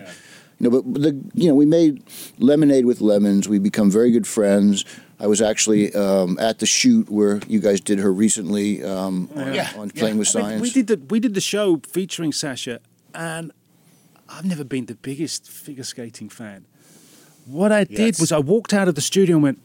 you 0.58 0.70
know, 0.70 0.80
but 0.80 1.02
the 1.02 1.20
you 1.34 1.48
know, 1.48 1.54
we 1.54 1.66
made 1.66 2.02
lemonade 2.38 2.86
with 2.86 3.02
lemons. 3.02 3.48
We 3.48 3.58
become 3.58 3.90
very 3.90 4.10
good 4.10 4.26
friends. 4.26 4.86
I 5.20 5.26
was 5.26 5.40
actually 5.40 5.94
um, 5.94 6.38
at 6.40 6.58
the 6.58 6.66
shoot 6.66 7.08
where 7.08 7.40
you 7.46 7.60
guys 7.60 7.80
did 7.80 7.98
her 8.00 8.12
recently 8.12 8.82
um, 8.82 9.28
on, 9.36 9.54
Yeah, 9.54 9.70
on 9.76 9.90
yeah. 9.94 10.00
Playing 10.00 10.18
with 10.18 10.34
I 10.36 10.40
mean, 10.40 10.46
Science. 10.48 10.62
we 10.62 10.70
did 10.70 10.86
the 10.88 10.96
we 11.08 11.20
did 11.20 11.34
the 11.34 11.40
show 11.40 11.80
featuring 11.88 12.32
Sasha, 12.32 12.80
and 13.14 13.52
I've 14.28 14.44
never 14.44 14.64
been 14.64 14.86
the 14.86 14.94
biggest 14.96 15.48
figure 15.48 15.84
skating 15.84 16.28
fan. 16.28 16.66
What 17.46 17.70
I 17.72 17.84
did 17.84 17.98
Yes. 17.98 18.20
was 18.20 18.32
I 18.32 18.38
walked 18.38 18.72
out 18.74 18.88
of 18.88 18.94
the 18.94 19.00
studio 19.02 19.36
and 19.36 19.42
went, 19.42 19.60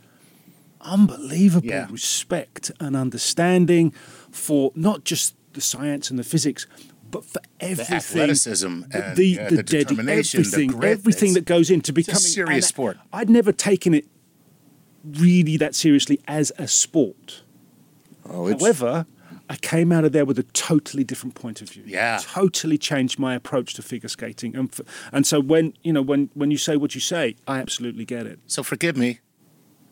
unbelievable 0.82 1.68
Yeah. 1.68 1.88
respect 1.90 2.72
and 2.80 2.96
understanding 2.96 3.92
for 4.32 4.72
not 4.76 5.04
just 5.04 5.36
the 5.54 5.62
science 5.62 6.10
and 6.10 6.20
the 6.20 6.24
physics, 6.24 6.68
but 7.10 7.26
for 7.26 7.42
everything, 7.60 7.96
athleticism 7.96 8.68
and, 8.68 9.16
the, 9.18 9.26
yeah, 9.26 9.50
the, 9.50 9.56
the 9.58 9.64
determination, 9.64 10.44
the 10.44 10.48
everything, 10.48 10.70
grit. 10.72 10.92
everything 10.92 11.34
that 11.34 11.46
goes 11.46 11.70
into 11.72 11.92
becoming 11.92 12.18
a 12.18 12.20
serious 12.20 12.56
and 12.56 12.64
sport. 12.66 12.98
I'd 13.12 13.30
never 13.30 13.52
taken 13.52 13.94
it 13.94 14.06
really 15.04 15.58
that 15.58 15.76
seriously 15.76 16.20
as 16.28 16.52
a 16.58 16.68
sport. 16.68 17.44
oh, 18.30 18.48
it's, 18.48 18.62
However, 18.62 19.06
I 19.50 19.56
came 19.56 19.92
out 19.92 20.06
of 20.06 20.12
there 20.12 20.26
with 20.26 20.38
a 20.38 20.44
totally 20.44 21.04
different 21.04 21.34
point 21.36 21.62
of 21.62 21.70
view. 21.70 21.84
Yeah. 21.86 22.20
totally 22.22 22.78
changed 22.78 23.18
my 23.18 23.34
approach 23.36 23.74
to 23.76 23.82
figure 23.82 24.10
skating, 24.10 24.56
and 24.56 24.70
f- 24.72 25.10
and 25.12 25.26
so 25.26 25.40
when 25.40 25.74
you 25.84 25.92
know 25.94 26.02
when 26.02 26.30
when 26.34 26.52
you 26.52 26.58
say 26.58 26.76
what 26.78 26.94
you 26.96 27.02
say, 27.02 27.36
I 27.48 27.60
absolutely 27.60 28.06
get 28.06 28.26
it. 28.28 28.40
So 28.48 28.62
forgive 28.64 28.96
me. 28.96 29.20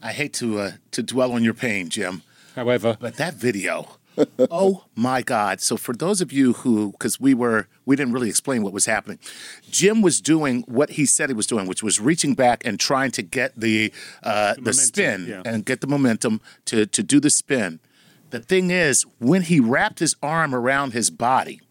I 0.02 0.12
hate 0.12 0.34
to 0.36 0.60
uh, 0.60 0.72
to 0.92 1.02
dwell 1.02 1.32
on 1.32 1.44
your 1.44 1.56
pain, 1.56 1.90
Jim. 1.90 2.22
However, 2.56 2.98
But 3.00 3.16
that 3.18 3.36
video, 3.36 3.97
oh 4.52 4.86
my 4.96 5.22
God! 5.22 5.62
So 5.62 5.78
for 5.78 5.94
those 5.94 6.22
of 6.22 6.32
you 6.32 6.54
who, 6.54 6.92
because 6.92 7.20
we 7.20 7.34
were, 7.34 7.68
we 7.86 7.96
didn't 7.96 8.14
really 8.14 8.30
explain 8.30 8.64
what 8.64 8.74
was 8.74 8.86
happening. 8.86 9.20
Jim 9.70 10.02
was 10.02 10.22
doing 10.22 10.64
what 10.68 10.92
he 10.92 11.06
said 11.06 11.30
he 11.30 11.36
was 11.36 11.48
doing, 11.48 11.68
which 11.68 11.84
was 11.84 12.00
reaching 12.00 12.34
back 12.34 12.66
and 12.66 12.80
trying 12.80 13.12
to 13.12 13.22
get 13.22 13.60
the 13.60 13.92
uh, 14.24 14.54
the, 14.56 14.62
momentum, 14.62 14.74
spin 14.74 15.26
yeah. 15.28 15.42
and 15.46 15.66
get 15.66 15.82
the 15.82 15.88
momentum 15.88 16.42
to 16.66 16.86
to 16.86 17.04
do 17.04 17.20
the 17.20 17.30
spin. 17.30 17.80
The 18.30 18.40
thing 18.40 18.72
is, 18.72 19.06
when 19.20 19.44
he 19.44 19.60
wrapped 19.60 20.00
his 20.00 20.16
arm 20.22 20.54
around 20.54 20.92
his 20.94 21.10
body, 21.10 21.62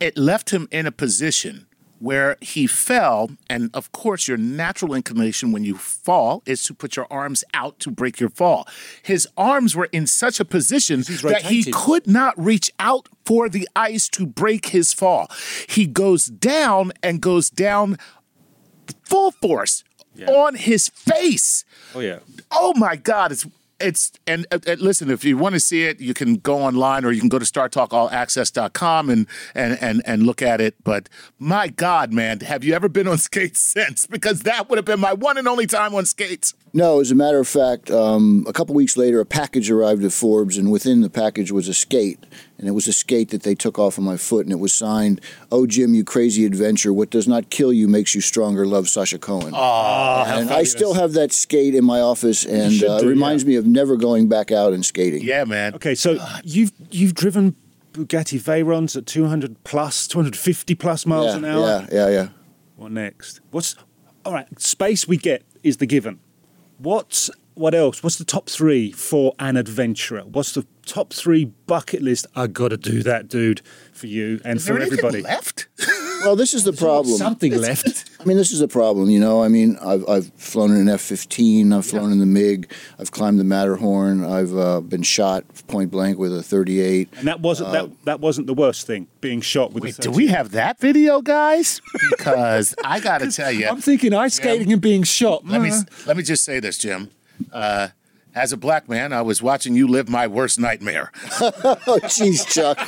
it 0.00 0.18
left 0.18 0.50
him 0.50 0.68
in 0.70 0.86
a 0.86 0.92
position 0.92 1.66
where 2.02 2.36
he 2.40 2.66
fell. 2.66 3.30
And 3.48 3.70
of 3.74 3.92
course, 3.92 4.26
your 4.26 4.36
natural 4.36 4.92
inclination 4.92 5.52
when 5.52 5.62
you 5.62 5.76
fall 5.76 6.42
is 6.46 6.64
to 6.64 6.74
put 6.74 6.96
your 6.96 7.06
arms 7.10 7.44
out 7.54 7.78
to 7.78 7.90
break 7.90 8.18
your 8.18 8.28
fall. 8.30 8.66
His 9.02 9.28
arms 9.36 9.76
were 9.76 9.88
in 9.92 10.06
such 10.08 10.40
a 10.40 10.44
position 10.44 11.02
that 11.02 11.42
he 11.42 11.62
could 11.72 12.06
not 12.08 12.34
reach 12.36 12.72
out 12.78 13.08
for 13.24 13.48
the 13.48 13.68
ice 13.76 14.08
to 14.10 14.26
break 14.26 14.66
his 14.66 14.92
fall. 14.92 15.30
He 15.68 15.86
goes 15.86 16.26
down 16.26 16.92
and 17.02 17.20
goes 17.20 17.48
down 17.50 17.96
full 19.04 19.30
force 19.30 19.84
on 20.28 20.54
his 20.56 20.88
face. 20.88 21.64
oh 21.94 22.00
yeah, 22.00 22.18
Oh 22.50 22.74
my 22.76 22.96
God! 22.96 23.32
It's 23.32 23.46
it's 23.82 24.12
and, 24.26 24.46
uh, 24.50 24.58
uh, 24.66 24.76
listen. 24.78 25.10
If 25.10 25.24
you 25.24 25.36
want 25.36 25.54
to 25.54 25.60
see 25.60 25.84
it, 25.84 26.00
you 26.00 26.14
can 26.14 26.36
go 26.36 26.58
online 26.58 27.04
or 27.04 27.12
you 27.12 27.20
can 27.20 27.28
go 27.28 27.38
to 27.38 27.44
StarTalkAllAccess.com 27.44 29.10
and 29.10 29.26
and 29.54 29.78
and 29.80 30.02
and 30.06 30.22
look 30.24 30.42
at 30.42 30.60
it. 30.60 30.76
But 30.84 31.08
my 31.38 31.68
God, 31.68 32.12
man, 32.12 32.40
have 32.40 32.64
you 32.64 32.74
ever 32.74 32.88
been 32.88 33.08
on 33.08 33.18
skates 33.28 33.60
since? 33.60 34.06
Because 34.06 34.42
that 34.42 34.68
would 34.68 34.78
have 34.78 34.84
been 34.84 35.00
my 35.00 35.12
one 35.12 35.38
and 35.38 35.48
only 35.48 35.66
time 35.66 35.94
on 35.94 36.06
skates. 36.06 36.54
No, 36.74 37.00
as 37.00 37.10
a 37.10 37.14
matter 37.14 37.38
of 37.38 37.48
fact, 37.48 37.90
um, 37.90 38.46
a 38.48 38.52
couple 38.52 38.74
weeks 38.74 38.96
later, 38.96 39.20
a 39.20 39.26
package 39.26 39.70
arrived 39.70 40.04
at 40.04 40.12
Forbes, 40.12 40.56
and 40.56 40.72
within 40.72 41.02
the 41.02 41.10
package 41.10 41.52
was 41.52 41.68
a 41.68 41.74
skate, 41.74 42.24
and 42.62 42.68
it 42.68 42.72
was 42.72 42.86
a 42.86 42.92
skate 42.92 43.30
that 43.30 43.42
they 43.42 43.56
took 43.56 43.76
off 43.76 43.98
of 43.98 44.04
my 44.04 44.16
foot, 44.16 44.46
and 44.46 44.52
it 44.52 44.60
was 44.60 44.72
signed, 44.72 45.20
"Oh 45.50 45.66
Jim, 45.66 45.94
you 45.94 46.04
crazy 46.04 46.46
adventure! 46.46 46.92
What 46.92 47.10
does 47.10 47.26
not 47.26 47.50
kill 47.50 47.72
you 47.72 47.88
makes 47.88 48.14
you 48.14 48.20
stronger." 48.20 48.64
Love, 48.64 48.88
Sasha 48.88 49.18
Cohen. 49.18 49.52
Oh, 49.52 50.24
and 50.28 50.48
I 50.48 50.62
still 50.62 50.94
have 50.94 51.12
that 51.14 51.32
skate 51.32 51.74
in 51.74 51.84
my 51.84 52.00
office, 52.00 52.44
and 52.46 52.72
should 52.72 52.88
uh, 52.88 52.96
it 52.98 53.00
do, 53.00 53.08
reminds 53.08 53.44
me 53.44 53.56
of 53.56 53.66
never 53.66 53.96
going 53.96 54.28
back 54.28 54.52
out 54.52 54.72
and 54.72 54.86
skating. 54.86 55.22
yeah, 55.22 55.42
man. 55.42 55.74
okay. 55.74 55.96
So 55.96 56.24
you've 56.44 56.70
you've 56.92 57.14
driven 57.14 57.56
Bugatti 57.92 58.40
Veyrons 58.40 58.96
at 58.96 59.06
200 59.06 59.64
plus, 59.64 60.06
250 60.06 60.74
plus 60.76 61.04
miles 61.04 61.32
yeah, 61.32 61.36
an 61.36 61.44
hour. 61.44 61.66
yeah, 61.66 61.86
yeah, 61.90 62.08
yeah. 62.08 62.28
What 62.76 62.92
next? 62.92 63.40
What's 63.50 63.74
all 64.24 64.32
right? 64.32 64.46
Space 64.60 65.08
we 65.08 65.16
get 65.16 65.42
is 65.64 65.78
the 65.78 65.86
given. 65.86 66.20
What's 66.78 67.28
what 67.54 67.74
else? 67.74 68.02
What's 68.02 68.16
the 68.16 68.24
top 68.24 68.48
three 68.48 68.92
for 68.92 69.34
an 69.38 69.56
adventurer? 69.56 70.22
What's 70.22 70.52
the 70.52 70.66
top 70.86 71.12
three 71.12 71.44
bucket 71.44 72.02
list? 72.02 72.26
I 72.34 72.46
got 72.46 72.68
to 72.68 72.76
do 72.76 73.02
that, 73.02 73.28
dude, 73.28 73.62
for 73.92 74.06
you 74.06 74.40
and 74.44 74.56
Is 74.56 74.66
for 74.66 74.74
anything 74.76 74.98
everybody. 74.98 75.22
left? 75.22 75.66
Well, 76.24 76.36
this 76.36 76.54
is 76.54 76.62
the 76.62 76.72
problem. 76.72 77.16
Something 77.16 77.56
left. 77.56 78.08
I 78.20 78.24
mean, 78.24 78.36
this 78.36 78.52
is 78.52 78.60
a 78.60 78.68
problem, 78.68 79.10
you 79.10 79.18
know. 79.18 79.42
I 79.42 79.48
mean, 79.48 79.76
I've, 79.84 80.08
I've 80.08 80.32
flown 80.34 80.70
in 80.70 80.76
an 80.76 80.88
F 80.88 81.00
15, 81.00 81.72
I've 81.72 81.84
flown 81.84 82.12
in 82.12 82.20
the 82.20 82.26
MiG, 82.26 82.70
I've 83.00 83.10
climbed 83.10 83.40
the 83.40 83.44
Matterhorn, 83.44 84.24
I've 84.24 84.56
uh, 84.56 84.80
been 84.80 85.02
shot 85.02 85.44
point 85.66 85.90
blank 85.90 86.18
with 86.18 86.32
a 86.32 86.40
38. 86.40 87.08
And 87.16 87.26
that 87.26 87.40
wasn't 87.40 87.72
that 87.72 88.04
that 88.04 88.20
wasn't 88.20 88.46
the 88.46 88.54
worst 88.54 88.86
thing. 88.86 89.08
Being 89.20 89.40
shot 89.40 89.72
with. 89.72 89.82
Wait, 89.82 89.98
a 89.98 90.02
do 90.02 90.12
we 90.12 90.28
have 90.28 90.52
that 90.52 90.78
video, 90.78 91.22
guys? 91.22 91.80
Because 92.10 92.72
I 92.84 93.00
got 93.00 93.18
to 93.18 93.32
tell 93.32 93.50
you, 93.50 93.66
I'm 93.68 93.80
thinking 93.80 94.14
ice 94.14 94.34
skating 94.34 94.72
and 94.72 94.80
being 94.80 95.02
shot. 95.02 95.44
let 95.44 95.60
me 95.60 95.70
Uh, 95.70 95.82
let 96.06 96.16
me 96.16 96.22
just 96.22 96.44
say 96.44 96.60
this, 96.60 96.78
Jim. 96.78 97.10
Uh, 97.52 97.88
as 98.34 98.52
a 98.52 98.56
black 98.56 98.88
man, 98.88 99.12
I 99.12 99.22
was 99.22 99.42
watching 99.42 99.74
you 99.76 99.86
live 99.88 100.08
my 100.08 100.26
worst 100.26 100.58
nightmare. 100.58 101.10
Oh, 101.42 101.98
jeez, 102.04 102.46
Chuck. 102.46 102.78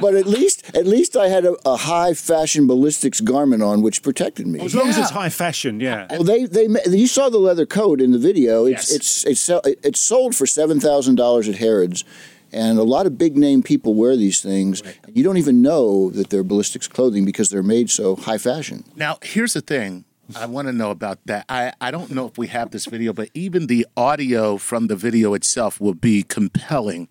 but 0.00 0.14
at 0.14 0.26
least, 0.26 0.74
at 0.74 0.86
least 0.86 1.16
I 1.16 1.28
had 1.28 1.44
a, 1.44 1.56
a 1.64 1.76
high 1.76 2.12
fashion 2.14 2.66
ballistics 2.66 3.20
garment 3.20 3.62
on, 3.62 3.82
which 3.82 4.02
protected 4.02 4.46
me. 4.46 4.60
as 4.60 4.74
long 4.74 4.88
as 4.88 4.98
it's 4.98 5.10
high 5.10 5.28
fashion, 5.28 5.80
yeah. 5.80 6.06
Well, 6.10 6.24
they 6.24 6.46
they 6.46 6.66
you 6.90 7.06
saw 7.06 7.28
the 7.28 7.38
leather 7.38 7.66
coat 7.66 8.00
in 8.00 8.12
the 8.12 8.18
video. 8.18 8.66
It's 8.66 8.90
Yes. 8.90 8.96
it's 8.96 9.24
it's 9.24 9.40
sell- 9.40 9.62
it's 9.64 10.00
sold 10.00 10.34
for 10.34 10.46
seven 10.46 10.80
thousand 10.80 11.14
dollars 11.14 11.48
at 11.48 11.56
Harrods, 11.56 12.04
and 12.52 12.78
a 12.78 12.82
lot 12.82 13.06
of 13.06 13.16
big 13.16 13.36
name 13.36 13.62
people 13.62 13.94
wear 13.94 14.16
these 14.16 14.40
things. 14.42 14.82
Right. 14.84 14.98
You 15.14 15.22
don't 15.24 15.36
even 15.38 15.62
know 15.62 16.10
that 16.10 16.30
they're 16.30 16.44
ballistics 16.44 16.88
clothing 16.88 17.24
because 17.24 17.50
they're 17.50 17.62
made 17.62 17.88
so 17.90 18.16
high 18.16 18.38
fashion. 18.38 18.84
Now, 18.96 19.18
here's 19.22 19.52
the 19.54 19.60
thing. 19.60 20.04
I 20.34 20.46
want 20.46 20.66
to 20.68 20.72
know 20.72 20.90
about 20.90 21.18
that. 21.26 21.44
I, 21.48 21.72
I 21.80 21.90
don't 21.90 22.10
know 22.10 22.26
if 22.26 22.36
we 22.36 22.48
have 22.48 22.70
this 22.70 22.86
video, 22.86 23.12
but 23.12 23.28
even 23.34 23.66
the 23.68 23.86
audio 23.96 24.56
from 24.56 24.88
the 24.88 24.96
video 24.96 25.34
itself 25.34 25.80
will 25.80 25.94
be 25.94 26.22
compelling. 26.22 27.08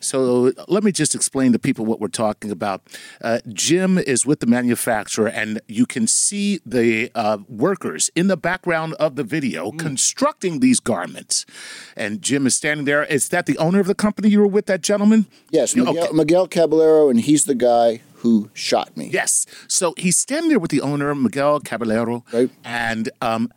So 0.00 0.52
let 0.68 0.84
me 0.84 0.92
just 0.92 1.14
explain 1.14 1.52
to 1.52 1.58
people 1.58 1.86
what 1.86 1.98
we're 1.98 2.08
talking 2.08 2.50
about. 2.50 2.82
Uh, 3.22 3.40
Jim 3.48 3.96
is 3.96 4.26
with 4.26 4.40
the 4.40 4.46
manufacturer, 4.46 5.28
and 5.28 5.60
you 5.66 5.86
can 5.86 6.06
see 6.06 6.60
the 6.64 7.10
uh, 7.14 7.38
workers 7.48 8.10
in 8.14 8.28
the 8.28 8.36
background 8.36 8.94
of 8.94 9.16
the 9.16 9.24
video 9.24 9.72
constructing 9.72 10.60
these 10.60 10.78
garments. 10.78 11.46
And 11.96 12.20
Jim 12.20 12.46
is 12.46 12.54
standing 12.54 12.84
there. 12.84 13.04
Is 13.04 13.30
that 13.30 13.46
the 13.46 13.56
owner 13.58 13.80
of 13.80 13.86
the 13.86 13.94
company 13.94 14.28
you 14.28 14.40
were 14.40 14.46
with, 14.46 14.66
that 14.66 14.82
gentleman? 14.82 15.26
Yes, 15.50 15.74
Miguel, 15.74 16.04
okay. 16.04 16.12
Miguel 16.12 16.48
Caballero, 16.48 17.08
and 17.08 17.20
he's 17.20 17.46
the 17.46 17.54
guy 17.54 18.02
who 18.24 18.48
shot 18.54 18.96
me. 18.96 19.06
Yes. 19.12 19.44
So 19.68 19.92
he's 19.98 20.16
standing 20.16 20.48
there 20.48 20.58
with 20.58 20.70
the 20.70 20.80
owner, 20.80 21.14
Miguel 21.14 21.60
Caballero, 21.60 22.24
Right. 22.32 22.50
and 22.64 23.10
um, 23.20 23.52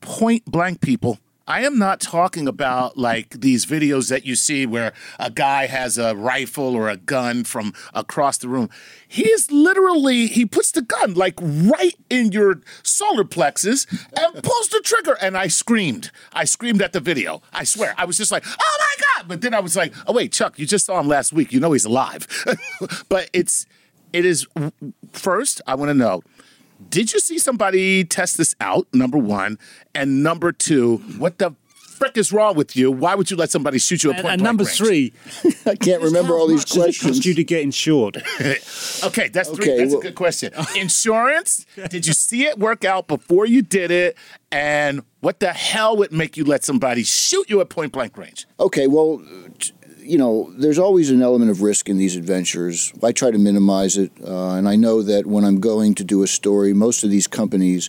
point 0.00 0.44
blank 0.46 0.80
people. 0.80 1.18
I 1.46 1.62
am 1.62 1.78
not 1.78 2.00
talking 2.00 2.46
about 2.46 2.96
like 2.96 3.30
these 3.30 3.66
videos 3.66 4.08
that 4.10 4.24
you 4.24 4.36
see 4.36 4.66
where 4.66 4.92
a 5.18 5.30
guy 5.30 5.66
has 5.66 5.98
a 5.98 6.14
rifle 6.14 6.74
or 6.74 6.88
a 6.88 6.96
gun 6.96 7.44
from 7.44 7.74
across 7.92 8.38
the 8.38 8.48
room. 8.48 8.70
He 9.06 9.28
is 9.28 9.50
literally, 9.50 10.28
he 10.28 10.46
puts 10.46 10.70
the 10.70 10.82
gun 10.82 11.14
like 11.14 11.34
right 11.40 11.94
in 12.08 12.32
your 12.32 12.60
solar 12.82 13.24
plexus 13.24 13.86
and 13.90 14.42
pulls 14.42 14.68
the 14.68 14.80
trigger. 14.84 15.16
And 15.20 15.36
I 15.36 15.48
screamed. 15.48 16.10
I 16.32 16.44
screamed 16.44 16.80
at 16.80 16.92
the 16.92 17.00
video. 17.00 17.42
I 17.52 17.64
swear. 17.64 17.94
I 17.98 18.04
was 18.04 18.16
just 18.16 18.30
like, 18.30 18.44
oh 18.46 18.78
my 18.78 19.04
God. 19.16 19.28
But 19.28 19.40
then 19.40 19.54
I 19.54 19.60
was 19.60 19.76
like, 19.76 19.92
oh, 20.06 20.12
wait, 20.12 20.32
Chuck, 20.32 20.58
you 20.58 20.66
just 20.66 20.86
saw 20.86 21.00
him 21.00 21.08
last 21.08 21.32
week. 21.32 21.52
You 21.52 21.60
know 21.60 21.72
he's 21.72 21.84
alive. 21.84 22.26
but 23.08 23.28
it's, 23.32 23.66
it 24.12 24.24
is 24.24 24.46
first, 25.12 25.60
I 25.66 25.74
want 25.74 25.88
to 25.88 25.94
know 25.94 26.22
Did 26.88 27.12
you 27.12 27.20
see 27.20 27.38
somebody 27.38 28.04
test 28.04 28.36
this 28.38 28.54
out? 28.60 28.86
Number 28.92 29.18
one, 29.18 29.58
and 29.94 30.22
number 30.22 30.52
two, 30.52 30.98
what 31.18 31.38
the 31.38 31.54
frick 31.74 32.16
is 32.16 32.32
wrong 32.32 32.56
with 32.56 32.74
you? 32.76 32.90
Why 32.90 33.14
would 33.14 33.30
you 33.30 33.36
let 33.36 33.50
somebody 33.50 33.78
shoot 33.78 34.02
you 34.02 34.10
at 34.10 34.16
And, 34.16 34.22
point 34.22 34.32
and 34.34 34.42
blank 34.42 34.48
number 34.58 34.64
range? 34.64 34.76
three, 34.76 35.12
I 35.66 35.76
can't 35.76 36.02
remember 36.02 36.34
all 36.34 36.48
these 36.48 36.64
does 36.64 36.76
it 36.76 36.80
cost 36.80 37.00
questions. 37.00 37.26
you 37.26 37.34
to 37.34 37.44
get 37.44 37.62
insured? 37.62 38.22
Okay, 39.04 39.28
that's 39.28 39.48
three. 39.50 39.76
That's 39.76 39.90
well- 39.90 40.00
a 40.00 40.02
good 40.02 40.14
question. 40.14 40.52
Insurance? 40.76 41.66
did 41.88 42.06
you 42.06 42.12
see 42.12 42.44
it 42.44 42.58
work 42.58 42.84
out 42.84 43.08
before 43.08 43.46
you 43.46 43.62
did 43.62 43.90
it? 43.90 44.16
And 44.52 45.02
what 45.20 45.40
the 45.40 45.52
hell 45.52 45.96
would 45.96 46.12
make 46.12 46.36
you 46.36 46.44
let 46.44 46.62
somebody 46.62 47.02
shoot 47.04 47.48
you 47.50 47.60
at 47.60 47.68
point 47.68 47.92
blank 47.92 48.16
range? 48.18 48.46
Okay, 48.60 48.86
well, 48.86 49.22
t- 49.58 49.72
you 50.02 50.18
know, 50.18 50.52
there's 50.56 50.78
always 50.78 51.10
an 51.10 51.22
element 51.22 51.50
of 51.50 51.62
risk 51.62 51.88
in 51.88 51.98
these 51.98 52.16
adventures. 52.16 52.92
I 53.02 53.12
try 53.12 53.30
to 53.30 53.38
minimize 53.38 53.96
it, 53.96 54.12
uh, 54.24 54.54
and 54.54 54.68
I 54.68 54.76
know 54.76 55.02
that 55.02 55.26
when 55.26 55.44
I'm 55.44 55.60
going 55.60 55.94
to 55.96 56.04
do 56.04 56.22
a 56.22 56.26
story, 56.26 56.72
most 56.72 57.04
of 57.04 57.10
these 57.10 57.26
companies 57.26 57.88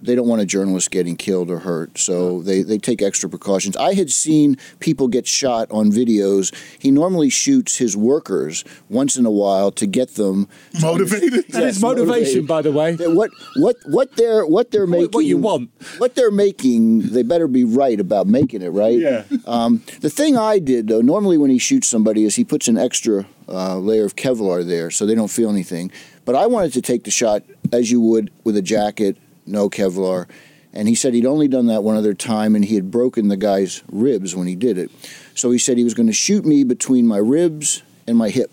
they 0.00 0.14
don't 0.14 0.28
want 0.28 0.40
a 0.40 0.46
journalist 0.46 0.90
getting 0.90 1.16
killed 1.16 1.50
or 1.50 1.58
hurt, 1.60 1.98
so 1.98 2.40
they, 2.42 2.62
they 2.62 2.78
take 2.78 3.02
extra 3.02 3.28
precautions. 3.28 3.76
I 3.76 3.94
had 3.94 4.10
seen 4.10 4.56
people 4.78 5.08
get 5.08 5.26
shot 5.26 5.68
on 5.70 5.90
videos. 5.90 6.54
He 6.78 6.90
normally 6.90 7.30
shoots 7.30 7.76
his 7.78 7.96
workers 7.96 8.64
once 8.88 9.16
in 9.16 9.26
a 9.26 9.30
while 9.30 9.70
to 9.72 9.86
get 9.86 10.14
them 10.14 10.48
Motivated? 10.80 11.32
That 11.48 11.62
is 11.64 11.76
Yes, 11.76 11.80
motivation, 11.82 12.44
motivated. 12.44 12.46
by 12.46 12.62
the 12.62 12.72
way. 12.72 12.94
what 13.14 13.30
what 13.56 13.76
what 13.86 14.16
they're 14.16 14.46
what 14.46 14.70
they're 14.70 14.86
making 14.86 15.04
What- 15.06 15.14
what 15.14 15.24
you 15.24 15.36
want. 15.38 15.70
what 15.98 16.14
they're 16.14 16.30
making 16.30 17.00
they 17.10 17.22
better 17.22 17.48
be 17.48 17.64
right 17.64 17.98
about 17.98 18.26
making 18.26 18.62
it 18.62 18.68
right 18.68 18.98
Yeah. 18.98 19.24
um, 19.46 19.82
the 20.00 20.10
thing 20.10 20.36
I 20.36 20.58
did 20.58 20.88
though 20.88 21.00
normally 21.00 21.38
when 21.38 21.50
he 21.50 21.58
shoots 21.58 21.88
somebody 21.88 22.24
is 22.24 22.36
he 22.36 22.44
puts 22.44 22.68
an 22.68 22.78
extra 22.78 23.26
uh, 23.48 23.76
layer 23.78 24.04
of 24.04 24.14
Kevlar 24.16 24.64
there 24.66 24.90
so 24.90 25.06
they 25.06 25.14
don't 25.14 25.30
feel 25.30 25.50
anything 25.50 25.90
but 26.24 26.34
I 26.34 26.46
wanted 26.46 26.72
to 26.74 26.82
take 26.82 27.04
the 27.04 27.10
shot 27.10 27.42
as 27.72 27.90
you 27.90 28.00
would 28.00 28.30
with 28.44 28.56
a 28.56 28.62
jacket 28.62 29.16
no 29.48 29.68
Kevlar 29.68 30.28
and 30.72 30.86
he 30.86 30.94
said 30.94 31.14
he'd 31.14 31.26
only 31.26 31.48
done 31.48 31.66
that 31.66 31.82
one 31.82 31.96
other 31.96 32.14
time 32.14 32.54
and 32.54 32.64
he 32.64 32.74
had 32.74 32.90
broken 32.90 33.28
the 33.28 33.36
guy's 33.36 33.82
ribs 33.90 34.36
when 34.36 34.46
he 34.46 34.54
did 34.54 34.78
it 34.78 34.90
so 35.34 35.50
he 35.50 35.58
said 35.58 35.78
he 35.78 35.84
was 35.84 35.94
going 35.94 36.06
to 36.06 36.12
shoot 36.12 36.44
me 36.44 36.64
between 36.64 37.06
my 37.06 37.18
ribs 37.18 37.82
and 38.06 38.16
my 38.16 38.28
hip 38.28 38.50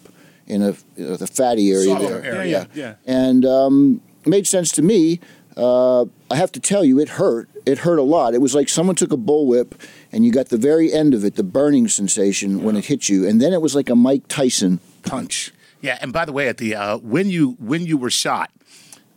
in 0.48 0.62
a, 0.62 0.70
uh, 0.70 1.18
the 1.18 1.28
fatty 1.28 1.72
area 1.72 1.86
Softer 1.86 2.22
there 2.22 2.36
area. 2.36 2.68
Yeah, 2.74 2.96
yeah. 3.06 3.26
and 3.26 3.46
um, 3.46 4.02
it 4.24 4.30
made 4.30 4.48
sense 4.48 4.72
to 4.74 4.82
me. 4.82 5.20
Uh, 5.58 6.04
I 6.30 6.36
have 6.36 6.52
to 6.54 6.60
tell 6.60 6.84
you, 6.84 7.00
it 7.00 7.10
hurt. 7.10 7.50
It 7.66 7.80
hurt 7.80 7.98
a 7.98 8.04
lot. 8.04 8.34
It 8.34 8.42
was 8.42 8.54
like 8.54 8.70
someone 8.70 8.96
took 8.96 9.12
a 9.12 9.18
bullwhip 9.18 9.72
and 10.12 10.26
you 10.26 10.32
got 10.32 10.50
the 10.50 10.58
very 10.58 10.92
end 10.92 11.14
of 11.14 11.24
it, 11.24 11.36
the 11.36 11.44
burning 11.44 11.88
sensation 11.88 12.62
when 12.64 12.76
it 12.76 12.86
hit 12.86 13.10
you, 13.10 13.28
and 13.28 13.42
then 13.42 13.54
it 13.54 13.62
was 13.62 13.74
like 13.74 13.90
a 13.90 13.96
Mike 13.96 14.28
Tyson 14.28 14.80
punch. 15.04 15.52
Yeah, 15.82 15.98
and 16.02 16.12
by 16.12 16.26
the 16.26 16.32
way, 16.32 16.48
at 16.48 16.58
the 16.58 16.76
uh, 16.76 16.98
when 16.98 17.30
you 17.30 17.56
when 17.60 17.86
you 17.86 17.98
were 17.98 18.10
shot, 18.10 18.52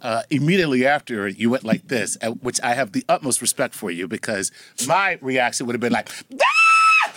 uh, 0.03 0.23
immediately 0.31 0.87
after 0.87 1.27
you 1.29 1.51
went 1.51 1.65
like 1.65 1.89
this, 1.89 2.17
which 2.41 2.61
I 2.63 2.75
have 2.75 2.93
the 2.93 3.05
utmost 3.09 3.41
respect 3.41 3.75
for 3.75 3.91
you 3.91 4.07
because 4.09 4.51
my 4.87 5.19
reaction 5.21 5.67
would 5.67 5.75
have 5.75 5.81
been 5.81 5.93
like. 5.93 6.09
"Ah! 6.33 7.13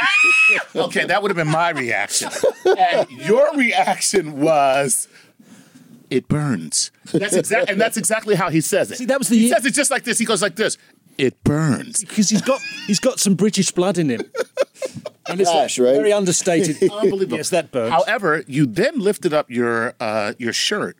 Ah!" 0.00 0.60
okay, 0.76 1.04
that 1.04 1.22
would 1.22 1.30
have 1.30 1.36
been 1.36 1.48
my 1.48 1.70
reaction. 1.70 2.28
And 2.78 3.10
your 3.10 3.54
reaction 3.56 4.40
was, 4.40 5.08
it 6.10 6.28
burns. 6.28 6.90
That's 7.12 7.34
exactly, 7.34 7.72
and 7.72 7.80
that's 7.80 7.96
exactly 7.96 8.34
how 8.34 8.50
he 8.50 8.60
says 8.60 8.90
it. 8.90 8.98
See, 8.98 9.06
that 9.06 9.18
was 9.18 9.28
the- 9.28 9.38
he 9.38 9.48
says 9.48 9.64
it 9.64 9.74
just 9.74 9.90
like 9.90 10.04
this. 10.04 10.18
He 10.18 10.24
goes 10.24 10.42
like 10.42 10.56
this. 10.56 10.76
It 11.16 11.42
burns. 11.44 12.00
Because 12.00 12.28
he's 12.28 12.42
got 12.42 12.60
he's 12.88 12.98
got 12.98 13.20
some 13.20 13.34
British 13.36 13.70
blood 13.70 13.98
in 13.98 14.08
him. 14.10 14.22
And 15.28 15.40
it's 15.40 15.48
Gosh, 15.48 15.78
like 15.78 15.86
right? 15.86 15.96
very 15.96 16.12
understated. 16.12 16.76
Unbelievable. 16.90 17.36
Yes, 17.38 17.50
that 17.50 17.70
burns. 17.70 17.92
However, 17.92 18.42
you 18.48 18.66
then 18.66 18.98
lifted 18.98 19.32
up 19.32 19.48
your 19.50 19.94
uh, 20.00 20.32
your 20.38 20.52
shirt, 20.52 20.96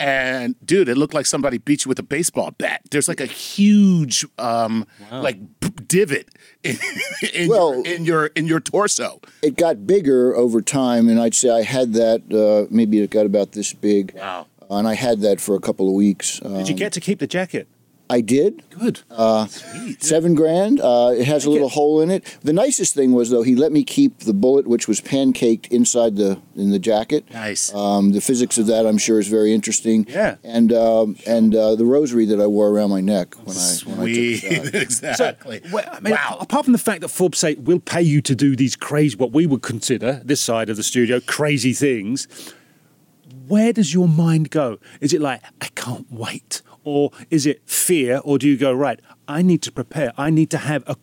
and 0.00 0.54
dude, 0.64 0.88
it 0.88 0.96
looked 0.96 1.14
like 1.14 1.26
somebody 1.26 1.58
beat 1.58 1.84
you 1.84 1.88
with 1.88 1.98
a 1.98 2.02
baseball 2.02 2.50
bat. 2.52 2.82
There's 2.90 3.08
like 3.08 3.20
a 3.20 3.26
huge 3.26 4.24
um, 4.38 4.86
like 5.10 5.38
b- 5.60 5.68
divot 5.86 6.28
in, 6.62 6.76
in, 7.34 7.48
Well- 7.48 7.74
your, 7.84 7.94
in 7.94 8.04
your 8.04 8.26
in 8.26 8.46
your 8.46 8.60
torso. 8.60 9.20
It 9.42 9.56
got 9.56 9.86
bigger 9.86 10.34
over 10.34 10.60
time, 10.62 11.08
and 11.08 11.20
I'd 11.20 11.34
say 11.34 11.50
I 11.50 11.62
had 11.62 11.92
that. 11.94 12.22
Uh, 12.32 12.66
maybe 12.74 13.00
it 13.00 13.10
got 13.10 13.26
about 13.26 13.52
this 13.52 13.72
big. 13.72 14.12
Wow. 14.14 14.46
And 14.70 14.86
I 14.86 14.94
had 14.94 15.20
that 15.20 15.40
for 15.40 15.54
a 15.54 15.60
couple 15.60 15.88
of 15.88 15.94
weeks. 15.94 16.40
Um, 16.44 16.58
Did 16.58 16.68
you 16.68 16.74
get 16.74 16.92
to 16.92 17.00
keep 17.00 17.20
the 17.20 17.26
jacket? 17.26 17.68
I 18.10 18.20
did. 18.20 18.62
Good. 18.70 19.00
Sweet. 19.48 20.02
Seven 20.02 20.34
grand. 20.34 20.80
Uh, 20.80 21.12
it 21.16 21.26
has 21.26 21.44
a 21.44 21.50
little 21.50 21.68
hole 21.68 22.00
in 22.00 22.10
it. 22.10 22.24
The 22.42 22.52
nicest 22.52 22.94
thing 22.94 23.12
was 23.12 23.30
though 23.30 23.42
he 23.42 23.54
let 23.54 23.70
me 23.72 23.84
keep 23.84 24.20
the 24.20 24.32
bullet, 24.32 24.66
which 24.66 24.88
was 24.88 25.00
pancaked 25.00 25.68
inside 25.68 26.16
the 26.16 26.40
in 26.56 26.70
the 26.70 26.78
jacket. 26.78 27.30
Nice. 27.32 27.72
Um, 27.74 28.12
the 28.12 28.20
physics 28.20 28.56
of 28.58 28.66
that, 28.66 28.86
I'm 28.86 28.98
sure, 28.98 29.20
is 29.20 29.28
very 29.28 29.52
interesting. 29.52 30.06
Yeah. 30.08 30.36
And 30.42 30.72
um, 30.72 31.16
and 31.26 31.54
uh, 31.54 31.74
the 31.74 31.84
rosary 31.84 32.24
that 32.26 32.40
I 32.40 32.46
wore 32.46 32.70
around 32.70 32.90
my 32.90 33.00
neck 33.00 33.34
when 33.44 33.56
I 33.56 33.76
when 33.84 34.00
I 34.00 34.12
Sweet. 34.12 34.40
took 34.40 34.50
the 34.50 34.68
shot. 34.70 34.74
exactly. 35.10 35.60
Well, 35.70 35.84
I 35.90 36.00
mean, 36.00 36.12
wow. 36.12 36.38
Apart 36.40 36.64
from 36.64 36.72
the 36.72 36.78
fact 36.78 37.02
that 37.02 37.08
Forbes 37.08 37.38
say 37.38 37.54
we'll 37.56 37.78
pay 37.80 38.02
you 38.02 38.22
to 38.22 38.34
do 38.34 38.56
these 38.56 38.76
crazy, 38.76 39.16
what 39.16 39.32
we 39.32 39.46
would 39.46 39.62
consider 39.62 40.22
this 40.24 40.40
side 40.40 40.70
of 40.70 40.76
the 40.76 40.82
studio, 40.82 41.20
crazy 41.20 41.72
things. 41.72 42.26
Where 43.46 43.72
does 43.72 43.94
your 43.94 44.08
mind 44.08 44.50
go? 44.50 44.78
Is 45.00 45.14
it 45.14 45.22
like 45.22 45.42
I 45.60 45.68
can't 45.74 46.06
wait, 46.10 46.60
or 46.88 47.10
is 47.30 47.46
it 47.46 47.62
fear, 47.68 48.20
or 48.24 48.38
do 48.38 48.48
you 48.48 48.56
go 48.56 48.72
right? 48.72 49.00
I 49.26 49.42
need 49.42 49.62
to 49.62 49.72
prepare. 49.72 50.12
I 50.16 50.30
need 50.30 50.50
to 50.50 50.58
have 50.58 50.82
a 50.86 50.96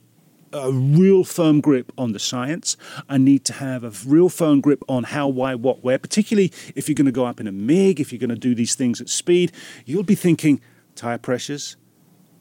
a 0.56 0.72
real 0.72 1.24
firm 1.24 1.60
grip 1.60 1.92
on 1.98 2.14
the 2.14 2.20
science. 2.20 2.78
I 3.10 3.18
need 3.18 3.44
to 3.46 3.54
have 3.54 3.84
a 3.84 3.92
real 4.08 4.30
firm 4.30 4.62
grip 4.62 4.84
on 4.88 5.04
how, 5.04 5.28
why, 5.28 5.54
what, 5.54 5.84
where. 5.84 6.00
Particularly 6.00 6.52
if 6.76 6.88
you're 6.88 6.96
going 6.96 7.06
to 7.06 7.12
go 7.12 7.26
up 7.26 7.40
in 7.42 7.48
a 7.48 7.52
MIG, 7.52 8.00
if 8.00 8.12
you're 8.12 8.20
going 8.20 8.30
to 8.30 8.36
do 8.36 8.56
these 8.56 8.74
things 8.74 9.02
at 9.02 9.10
speed, 9.10 9.52
you'll 9.86 10.04
be 10.04 10.16
thinking 10.16 10.62
tire 10.96 11.18
pressures, 11.18 11.76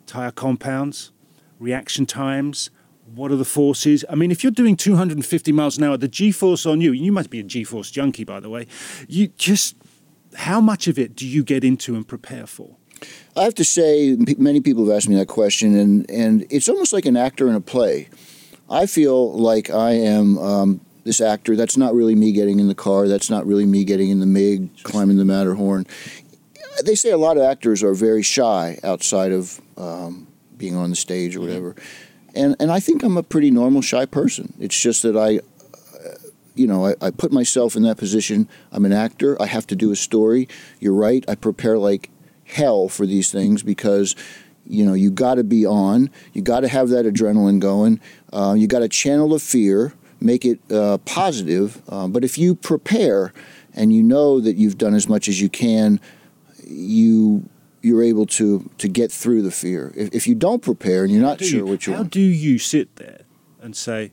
tire 0.06 0.30
compounds, 0.30 1.10
reaction 1.58 2.06
times. 2.06 2.70
What 3.14 3.30
are 3.32 3.36
the 3.36 3.44
forces? 3.44 4.04
I 4.08 4.14
mean, 4.14 4.30
if 4.30 4.42
you're 4.42 4.52
doing 4.52 4.76
250 4.76 5.52
miles 5.52 5.76
an 5.76 5.84
hour, 5.84 5.96
the 5.96 6.08
G 6.08 6.30
force 6.30 6.64
on 6.66 6.80
you, 6.80 6.92
you 6.92 7.12
must 7.12 7.30
be 7.30 7.40
a 7.40 7.42
G 7.42 7.64
force 7.64 7.90
junkie, 7.90 8.24
by 8.24 8.40
the 8.40 8.48
way. 8.48 8.66
You 9.08 9.28
just, 9.28 9.76
how 10.36 10.60
much 10.60 10.86
of 10.86 10.98
it 10.98 11.14
do 11.14 11.26
you 11.26 11.42
get 11.42 11.64
into 11.64 11.96
and 11.96 12.06
prepare 12.06 12.46
for? 12.46 12.76
I 13.36 13.42
have 13.42 13.54
to 13.56 13.64
say, 13.64 14.16
many 14.38 14.60
people 14.60 14.86
have 14.86 14.96
asked 14.96 15.08
me 15.08 15.16
that 15.16 15.26
question, 15.26 15.76
and, 15.76 16.08
and 16.10 16.46
it's 16.50 16.68
almost 16.68 16.92
like 16.92 17.04
an 17.04 17.16
actor 17.16 17.48
in 17.48 17.54
a 17.54 17.60
play. 17.60 18.08
I 18.70 18.86
feel 18.86 19.32
like 19.32 19.70
I 19.70 19.92
am 19.92 20.38
um, 20.38 20.80
this 21.04 21.20
actor. 21.20 21.56
That's 21.56 21.76
not 21.76 21.94
really 21.94 22.14
me 22.14 22.32
getting 22.32 22.60
in 22.60 22.68
the 22.68 22.74
car. 22.74 23.08
That's 23.08 23.30
not 23.30 23.46
really 23.46 23.66
me 23.66 23.84
getting 23.84 24.10
in 24.10 24.20
the 24.20 24.26
MiG, 24.26 24.70
climbing 24.84 25.16
the 25.16 25.24
Matterhorn. 25.24 25.86
They 26.84 26.94
say 26.94 27.10
a 27.10 27.18
lot 27.18 27.36
of 27.36 27.42
actors 27.42 27.82
are 27.82 27.94
very 27.94 28.22
shy 28.22 28.78
outside 28.84 29.32
of 29.32 29.60
um, 29.76 30.28
being 30.56 30.76
on 30.76 30.90
the 30.90 30.96
stage 30.96 31.36
or 31.36 31.40
whatever. 31.40 31.74
And, 32.34 32.56
and 32.58 32.70
I 32.70 32.80
think 32.80 33.02
I'm 33.02 33.16
a 33.16 33.22
pretty 33.22 33.50
normal, 33.50 33.82
shy 33.82 34.06
person. 34.06 34.54
It's 34.58 34.80
just 34.80 35.02
that 35.02 35.16
I, 35.16 35.38
uh, 35.38 36.14
you 36.54 36.66
know, 36.66 36.86
I, 36.86 36.94
I 37.00 37.10
put 37.10 37.32
myself 37.32 37.76
in 37.76 37.82
that 37.82 37.96
position. 37.96 38.48
I'm 38.72 38.84
an 38.84 38.92
actor. 38.92 39.40
I 39.40 39.46
have 39.46 39.66
to 39.68 39.76
do 39.76 39.92
a 39.92 39.96
story. 39.96 40.48
You're 40.80 40.94
right. 40.94 41.24
I 41.28 41.34
prepare 41.34 41.78
like 41.78 42.10
hell 42.46 42.88
for 42.88 43.06
these 43.06 43.30
things 43.32 43.62
because 43.62 44.14
you 44.66 44.84
know 44.84 44.94
you 44.94 45.10
got 45.10 45.34
to 45.34 45.44
be 45.44 45.66
on 45.66 46.10
you 46.32 46.42
got 46.42 46.60
to 46.60 46.68
have 46.68 46.88
that 46.88 47.04
adrenaline 47.06 47.58
going 47.60 48.00
uh, 48.32 48.54
you 48.56 48.66
got 48.66 48.80
to 48.80 48.88
channel 48.88 49.28
the 49.28 49.38
fear 49.38 49.92
make 50.20 50.44
it 50.44 50.58
uh, 50.70 50.98
positive 50.98 51.82
uh, 51.88 52.06
but 52.08 52.24
if 52.24 52.38
you 52.38 52.54
prepare 52.54 53.32
and 53.74 53.92
you 53.92 54.02
know 54.02 54.40
that 54.40 54.56
you've 54.56 54.78
done 54.78 54.94
as 54.94 55.08
much 55.08 55.28
as 55.28 55.40
you 55.40 55.48
can 55.48 56.00
you 56.66 57.48
you're 57.82 58.02
able 58.02 58.24
to 58.24 58.70
to 58.78 58.88
get 58.88 59.12
through 59.12 59.42
the 59.42 59.50
fear. 59.50 59.92
If, 59.94 60.14
if 60.14 60.26
you 60.26 60.34
don't 60.34 60.62
prepare 60.62 61.04
and 61.04 61.12
you're 61.12 61.20
not 61.22 61.42
sure 61.42 61.58
you- 61.60 61.66
what 61.66 61.86
you 61.86 61.92
how 61.92 61.98
want 62.00 62.12
do 62.12 62.20
you 62.20 62.58
sit 62.58 62.96
there 62.96 63.22
and 63.60 63.76
say, 63.76 64.12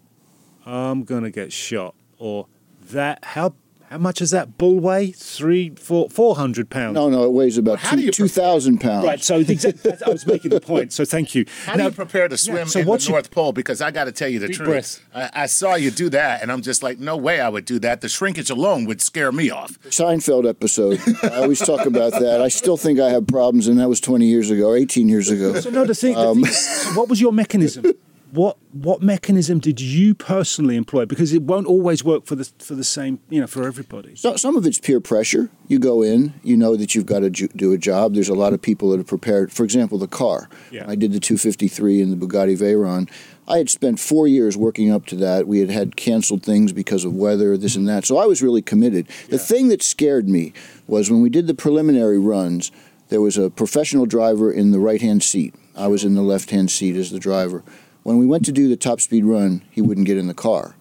"I'm 0.66 1.04
going 1.06 1.24
to 1.24 1.32
get 1.32 1.54
shot," 1.54 1.96
or 2.18 2.48
that 2.92 3.24
how 3.24 3.54
how 3.92 3.98
much 3.98 4.22
is 4.22 4.32
that 4.32 4.58
bull 4.58 4.80
weigh? 4.80 5.12
Three, 5.12 5.72
four, 5.76 6.10
four 6.10 6.38
hundred 6.38 6.70
pounds. 6.70 6.94
no 6.96 7.10
no 7.10 7.26
it 7.26 7.34
weighs 7.34 7.58
about 7.58 7.80
How 7.80 7.92
two 7.98 8.04
you 8.04 8.12
two 8.12 8.30
thousand 8.30 8.80
pounds 8.80 9.06
Right. 9.06 9.22
So 9.22 9.44
the 9.44 9.52
exact, 9.52 9.86
I 10.02 10.10
was 10.10 10.26
making 10.26 10.52
the 10.52 10.62
point. 10.62 10.94
So 10.94 11.04
thank 11.04 11.36
you. 11.36 11.46
How 11.66 11.76
do 11.76 11.84
you 11.84 11.92
prepare 11.92 12.30
to 12.30 12.38
swim 12.38 12.68
so 12.70 12.80
in 12.80 12.88
what's 12.88 13.04
the 13.06 13.12
your- 13.12 13.18
North 13.18 13.32
Pole? 13.32 13.52
Because 13.52 13.82
I 13.82 13.92
got 13.92 14.06
to 14.06 14.14
tell 14.14 14.30
you 14.30 14.40
the 14.40 14.48
truth. 14.48 14.70
breath. 14.70 15.00
I, 15.14 15.44
I 15.44 15.46
saw 15.48 15.76
you 15.76 15.92
do 15.92 16.10
that, 16.12 16.42
and 16.42 16.52
I'm 16.52 16.62
just 16.62 16.82
like, 16.82 17.00
no 17.00 17.18
way 17.18 17.42
I 17.42 17.50
would 17.50 17.66
do 17.66 17.80
that. 17.80 18.00
The 18.00 18.08
shrinkage 18.08 18.50
alone 18.50 18.86
would 18.86 19.02
scare 19.02 19.32
me 19.34 19.50
off. 19.50 19.78
Seinfeld 19.90 20.48
episode. 20.48 21.00
I 21.24 21.42
always 21.42 21.60
talk 21.60 21.86
about 21.86 22.14
that. 22.14 22.40
I 22.42 22.48
still 22.48 22.78
think 22.78 22.98
I 23.00 23.10
have 23.10 23.28
problems, 23.28 23.68
and 23.68 23.78
that 23.80 23.90
was 23.90 24.00
20 24.00 24.26
years 24.26 24.50
ago, 24.50 24.74
18 24.74 25.10
years 25.10 25.30
ago. 25.30 25.60
So 25.60 25.70
no, 25.70 25.84
the 25.84 25.94
thing. 25.96 26.16
Um, 26.16 26.40
the 26.42 26.48
thing 26.48 26.96
what 26.96 27.10
was 27.10 27.20
your 27.20 27.34
mechanism? 27.34 27.84
What 28.32 28.58
what 28.72 29.02
mechanism 29.02 29.60
did 29.60 29.82
you 29.82 30.16
personally 30.16 30.78
employ? 30.78 31.06
Because 31.06 31.34
it 31.34 31.42
won't 31.42 31.68
always 31.68 32.04
work 32.04 32.26
for 32.26 32.36
the 32.36 32.50
for 32.60 32.76
the 32.76 32.84
same, 32.84 33.20
you 33.30 33.42
know, 33.42 33.48
for 33.48 33.64
everybody. 33.68 34.16
So, 34.16 34.38
some 34.38 34.56
of 34.56 34.66
it's 34.66 34.80
peer 34.80 35.02
pressure. 35.02 35.50
You 35.68 35.80
go 35.80 36.02
in, 36.02 36.34
you 36.42 36.56
know 36.56 36.78
that 36.78 36.96
you've 36.96 37.06
got 37.06 37.20
to 37.20 37.30
ju- 37.30 37.50
do 37.56 37.74
a 37.74 37.78
job. 37.78 38.14
There's 38.14 38.30
a 38.30 38.34
lot 38.34 38.54
of 38.54 38.62
people 38.62 38.90
that 38.92 39.00
are 39.02 39.04
prepared. 39.04 39.52
For 39.52 39.66
example, 39.66 39.98
the 39.98 40.08
car. 40.08 40.50
Yeah. 40.72 40.86
I 40.88 40.96
did 40.96 41.12
the 41.12 41.20
253 41.20 42.02
and 42.02 42.12
the 42.14 42.26
Bugatti 42.26 42.58
Veyron. 42.58 43.10
I 43.48 43.58
had 43.58 43.70
spent 43.70 44.00
four 44.00 44.28
years 44.30 44.56
working 44.56 44.90
up 44.92 45.06
to 45.08 45.16
that. 45.18 45.46
We 45.46 45.60
had 45.60 45.70
had 45.70 45.98
canceled 45.98 46.44
things 46.44 46.72
because 46.72 47.04
of 47.04 47.14
weather, 47.14 47.58
this 47.58 47.76
and 47.76 47.88
that. 47.90 48.06
So 48.06 48.18
I 48.18 48.26
was 48.26 48.42
really 48.42 48.62
committed. 48.62 49.08
The 49.30 49.40
thing 49.40 49.68
that 49.70 49.84
scared 49.84 50.30
me 50.30 50.54
was 50.88 51.12
when 51.12 51.22
we 51.22 51.30
did 51.30 51.48
the 51.48 51.54
preliminary 51.54 52.20
runs. 52.20 52.72
there 53.10 53.20
was 53.20 53.38
a 53.38 53.50
professional 53.50 54.06
driver 54.06 54.50
in 54.54 54.72
the 54.72 54.80
right 54.80 55.02
hand 55.02 55.22
seat. 55.22 55.54
I 55.76 55.88
was 55.88 56.06
in 56.06 56.14
the 56.16 56.22
left 56.22 56.52
hand 56.52 56.72
seat 56.72 56.96
as 56.96 57.12
the 57.12 57.20
driver. 57.20 57.62
When 58.04 58.18
we 58.18 58.26
went 58.26 58.46
to 58.46 58.52
do 58.52 58.68
the 58.68 58.76
top 58.78 59.00
speed 59.02 59.26
run, 59.26 59.62
he 59.72 59.82
wouldn't 59.82 60.08
get 60.08 60.18
in 60.18 60.28
the 60.28 60.34
car. 60.34 60.76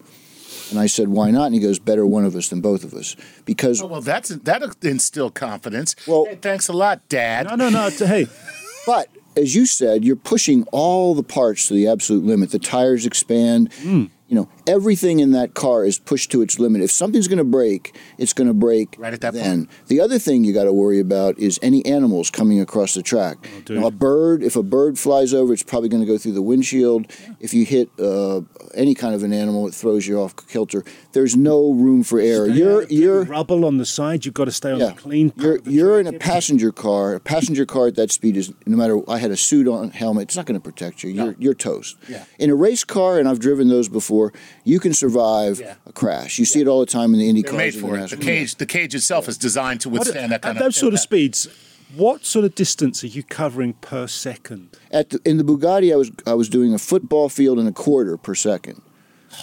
And 0.69 0.79
I 0.79 0.87
said, 0.87 1.09
"Why 1.09 1.31
not?" 1.31 1.45
And 1.47 1.53
he 1.53 1.59
goes, 1.59 1.79
"Better 1.79 2.05
one 2.05 2.23
of 2.25 2.35
us 2.35 2.47
than 2.47 2.61
both 2.61 2.83
of 2.83 2.93
us." 2.93 3.15
Because 3.45 3.81
Oh, 3.81 3.87
well, 3.87 4.01
that's 4.01 4.29
that 4.29 4.63
instill 4.81 5.29
confidence. 5.29 5.95
Well- 6.07 6.25
Hey, 6.29 6.37
thanks 6.41 6.67
a 6.69 6.73
lot, 6.73 7.07
Dad. 7.09 7.47
No, 7.47 7.55
no, 7.55 7.69
no. 7.69 7.89
t- 7.89 8.05
Hey, 8.05 8.27
But 8.87 9.09
as 9.37 9.53
you 9.53 9.65
said, 9.65 10.03
you're 10.05 10.15
pushing 10.15 10.63
all 10.71 11.13
the 11.13 11.23
parts 11.23 11.67
to 11.67 11.73
the 11.73 11.87
absolute 11.87 12.23
limit. 12.25 12.51
The 12.51 12.59
tires 12.59 13.05
expand. 13.05 13.71
Hmm. 13.81 14.05
You 14.27 14.35
know, 14.35 14.49
everything 14.67 15.19
in 15.19 15.31
that 15.31 15.53
car 15.53 15.85
is 15.85 15.99
pushed 15.99 16.31
to 16.31 16.41
its 16.41 16.59
limit. 16.59 16.81
If 16.81 16.91
something's 16.91 17.27
going 17.27 17.37
to 17.37 17.43
break, 17.43 17.95
it's 18.17 18.33
going 18.33 18.47
to 18.47 18.53
break 18.53 18.95
Right 18.97 19.13
at 19.13 19.21
that 19.21 19.33
then. 19.33 19.67
The 19.87 19.99
other 19.99 20.19
thing 20.19 20.43
you 20.43 20.53
got 20.53 20.65
to 20.65 20.73
worry 20.73 20.99
about 20.99 21.37
is 21.39 21.59
any 21.61 21.85
animals 21.85 22.29
coming 22.29 22.59
across 22.59 22.93
the 22.93 23.01
track. 23.01 23.37
Oh, 23.69 23.73
know, 23.73 23.87
a 23.87 23.91
bird, 23.91 24.43
if 24.43 24.55
a 24.55 24.63
bird 24.63 24.99
flies 24.99 25.33
over, 25.33 25.53
it's 25.53 25.63
probably 25.63 25.89
going 25.89 26.01
to 26.01 26.07
go 26.07 26.17
through 26.17 26.33
the 26.33 26.41
windshield. 26.41 27.11
If 27.39 27.53
you 27.53 27.65
hit 27.65 27.89
uh, 27.99 28.41
any 28.73 28.95
kind 28.95 29.15
of 29.15 29.23
an 29.23 29.33
animal, 29.33 29.67
it 29.67 29.73
throws 29.73 30.07
you 30.07 30.19
off 30.19 30.35
kilter. 30.47 30.83
There's 31.13 31.35
no 31.35 31.71
room 31.73 32.03
for 32.03 32.19
error. 32.19 32.47
You're 32.47 32.83
you're 32.83 33.23
rubble 33.23 33.65
on 33.65 33.77
the 33.77 33.85
side. 33.85 34.25
You've 34.25 34.33
got 34.33 34.45
to 34.45 34.51
stay 34.51 34.71
on 34.71 34.79
yeah. 34.79 34.87
the 34.87 34.93
clean. 34.93 35.33
You're 35.35 35.59
the 35.59 35.71
you're 35.71 35.99
in 35.99 36.07
a 36.07 36.13
passenger 36.13 36.71
car. 36.71 37.15
A 37.15 37.19
passenger 37.19 37.65
car 37.65 37.87
at 37.87 37.95
that 37.95 38.11
speed 38.11 38.37
is 38.37 38.53
no 38.65 38.77
matter. 38.77 39.01
I 39.09 39.17
had 39.17 39.31
a 39.31 39.37
suit 39.37 39.67
on, 39.67 39.91
helmet. 39.91 40.23
It's 40.23 40.37
not 40.37 40.45
going 40.45 40.59
to 40.59 40.63
protect 40.63 41.03
you. 41.03 41.09
You're 41.09 41.35
you're 41.39 41.53
toast. 41.53 41.97
Yeah. 42.07 42.25
In 42.39 42.49
a 42.49 42.55
race 42.55 42.83
car, 42.83 43.19
and 43.19 43.27
I've 43.27 43.39
driven 43.39 43.67
those 43.67 43.89
before. 43.89 44.33
You 44.63 44.79
can 44.79 44.93
survive 44.93 45.59
Yeah. 45.59 45.75
a 45.85 45.91
crash. 45.93 46.37
You 46.39 46.45
see 46.45 46.61
it 46.61 46.67
all 46.67 46.79
the 46.81 46.85
time 46.85 47.13
in 47.13 47.19
the 47.19 47.27
Indy 47.29 47.41
They're 47.41 47.51
cars. 47.51 47.59
made 47.59 47.75
for 47.81 47.97
it. 47.97 48.09
The 48.09 48.17
cage, 48.17 48.55
the 48.55 48.65
cage 48.65 48.93
itself 48.95 49.27
is 49.27 49.37
designed 49.37 49.81
to 49.81 49.89
What- 49.89 49.99
withstand 50.01 50.31
that 50.31 50.41
kind 50.41 50.57
at 50.57 50.61
of 50.61 50.65
those 50.67 50.75
sort 50.75 50.93
of 50.93 50.99
speeds. 50.99 51.47
What 51.95 52.25
sort 52.25 52.45
of 52.45 52.55
distance 52.55 53.03
are 53.03 53.07
you 53.07 53.21
covering 53.23 53.73
per 53.81 54.07
second? 54.07 54.69
At 54.91 55.09
the, 55.09 55.19
in 55.25 55.37
the 55.37 55.43
Bugatti, 55.43 55.91
I 55.91 55.97
was 55.97 56.09
I 56.25 56.33
was 56.35 56.47
doing 56.47 56.73
a 56.73 56.77
football 56.79 57.27
field 57.27 57.59
in 57.59 57.67
a 57.67 57.73
quarter 57.73 58.15
per 58.17 58.33
second. 58.35 58.81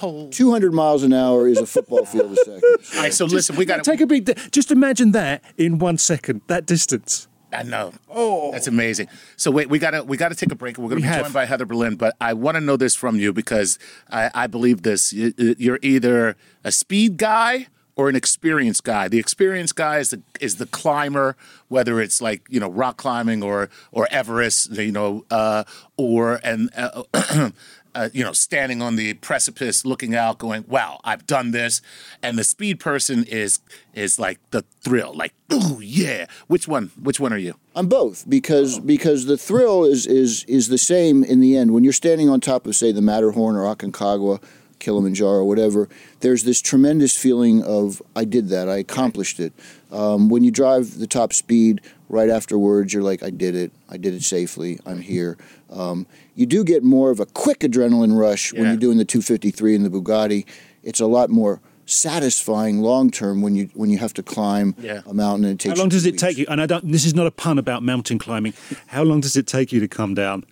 Oh. 0.02 0.28
Two 0.30 0.50
hundred 0.50 0.72
miles 0.72 1.02
an 1.02 1.12
hour 1.12 1.46
is 1.48 1.58
a 1.58 1.66
football 1.66 2.04
field 2.06 2.32
a 2.32 2.36
second. 2.36 2.62
All 2.96 3.02
right, 3.02 3.12
so 3.12 3.24
listen, 3.26 3.56
we 3.56 3.64
got 3.66 3.82
to 3.84 3.90
take 3.90 4.00
a 4.00 4.06
big. 4.06 4.24
Di- 4.26 4.34
just 4.50 4.70
imagine 4.70 5.12
that 5.12 5.42
in 5.58 5.78
one 5.78 5.98
second. 5.98 6.40
That 6.46 6.64
distance. 6.66 7.26
I 7.52 7.62
know. 7.62 7.92
Oh, 8.10 8.52
that's 8.52 8.66
amazing. 8.66 9.08
So 9.36 9.50
wait, 9.50 9.68
we 9.70 9.78
gotta 9.78 10.04
we 10.04 10.16
gotta 10.16 10.34
take 10.34 10.52
a 10.52 10.54
break. 10.54 10.76
We're 10.78 10.84
gonna 10.90 10.96
We 10.96 11.02
be 11.02 11.08
have. 11.08 11.22
joined 11.22 11.34
by 11.34 11.46
Heather 11.46 11.64
Berlin, 11.66 11.96
but 11.96 12.14
I 12.20 12.34
want 12.34 12.56
to 12.56 12.60
know 12.60 12.76
this 12.76 12.94
from 12.94 13.16
you 13.18 13.32
because 13.32 13.78
I, 14.10 14.30
I 14.34 14.46
believe 14.46 14.82
this. 14.82 15.12
You- 15.12 15.32
You're 15.38 15.78
either 15.82 16.36
a 16.64 16.70
speed 16.72 17.16
guy 17.16 17.68
or 17.96 18.08
an 18.08 18.14
experienced 18.16 18.84
guy. 18.84 19.08
The 19.08 19.18
experienced 19.18 19.74
guy 19.76 19.98
is 19.98 20.10
the 20.10 20.20
is 20.40 20.56
the 20.56 20.66
climber, 20.66 21.36
whether 21.68 22.00
it's 22.00 22.20
like 22.20 22.42
you 22.50 22.60
know 22.60 22.68
rock 22.70 22.96
climbing 22.98 23.42
or 23.42 23.70
or 23.92 24.06
Everest, 24.10 24.72
you 24.76 24.92
know, 24.92 25.24
uh, 25.30 25.64
or 25.96 26.40
and. 26.44 26.70
Uh, 26.76 27.50
Uh, 27.94 28.08
you 28.12 28.22
know, 28.22 28.32
standing 28.32 28.82
on 28.82 28.96
the 28.96 29.14
precipice, 29.14 29.84
looking 29.84 30.14
out, 30.14 30.38
going, 30.38 30.64
"Wow, 30.68 31.00
I've 31.04 31.26
done 31.26 31.50
this," 31.50 31.80
and 32.22 32.38
the 32.38 32.44
speed 32.44 32.80
person 32.80 33.24
is 33.24 33.60
is 33.94 34.18
like 34.18 34.38
the 34.50 34.64
thrill, 34.82 35.14
like, 35.14 35.34
"Ooh, 35.52 35.80
yeah." 35.80 36.26
Which 36.46 36.68
one? 36.68 36.90
Which 37.00 37.18
one 37.18 37.32
are 37.32 37.38
you? 37.38 37.54
I'm 37.74 37.86
both 37.86 38.28
because 38.28 38.78
because 38.78 39.26
the 39.26 39.38
thrill 39.38 39.84
is 39.84 40.06
is 40.06 40.44
is 40.44 40.68
the 40.68 40.78
same 40.78 41.24
in 41.24 41.40
the 41.40 41.56
end 41.56 41.72
when 41.72 41.84
you're 41.84 41.92
standing 41.92 42.28
on 42.28 42.40
top 42.40 42.66
of 42.66 42.76
say 42.76 42.92
the 42.92 43.02
Matterhorn 43.02 43.56
or 43.56 43.74
Aconcagua, 43.74 44.42
Kilimanjaro, 44.78 45.44
whatever. 45.44 45.88
There's 46.20 46.44
this 46.44 46.60
tremendous 46.60 47.16
feeling 47.16 47.62
of 47.62 48.02
I 48.14 48.24
did 48.24 48.48
that, 48.48 48.68
I 48.68 48.78
accomplished 48.78 49.40
it. 49.40 49.52
Um, 49.90 50.28
when 50.28 50.44
you 50.44 50.50
drive 50.50 50.98
the 50.98 51.06
top 51.06 51.32
speed, 51.32 51.80
right 52.08 52.28
afterwards 52.30 52.92
you're 52.92 53.02
like 53.02 53.22
I 53.22 53.30
did 53.30 53.54
it, 53.54 53.72
I 53.88 53.96
did 53.96 54.14
it 54.14 54.22
safely, 54.22 54.78
I'm 54.86 55.00
here. 55.00 55.36
Um, 55.70 56.06
you 56.34 56.46
do 56.46 56.62
get 56.64 56.82
more 56.84 57.10
of 57.10 57.20
a 57.20 57.26
quick 57.26 57.60
adrenaline 57.60 58.18
rush 58.18 58.52
when 58.52 58.64
you're 58.64 58.76
doing 58.76 58.98
the 58.98 59.04
253 59.04 59.74
in 59.74 59.82
the 59.82 59.90
Bugatti. 59.90 60.44
It's 60.82 61.00
a 61.00 61.06
lot 61.06 61.30
more 61.30 61.60
satisfying 61.86 62.80
long 62.80 63.10
term 63.10 63.40
when 63.42 63.54
you 63.56 63.70
when 63.74 63.88
you 63.90 63.98
have 63.98 64.12
to 64.14 64.22
climb 64.22 64.74
Yeah. 64.78 65.00
a 65.06 65.14
mountain 65.14 65.44
and 65.46 65.54
it 65.54 65.58
takes 65.62 65.76
How 65.78 65.82
long 65.82 65.88
does 65.88 66.02
two 66.04 66.10
it 66.10 66.18
take 66.18 66.36
you? 66.36 66.46
And 66.48 66.60
I 66.60 66.66
don't. 66.66 66.90
This 66.90 67.04
is 67.06 67.14
not 67.14 67.26
a 67.26 67.30
pun 67.30 67.58
about 67.58 67.82
mountain 67.82 68.18
climbing. 68.18 68.52
How 68.88 69.02
long 69.02 69.20
does 69.20 69.36
it 69.36 69.46
take 69.46 69.72
you 69.72 69.80
to 69.80 69.88
come 69.88 70.14
down 70.14 70.44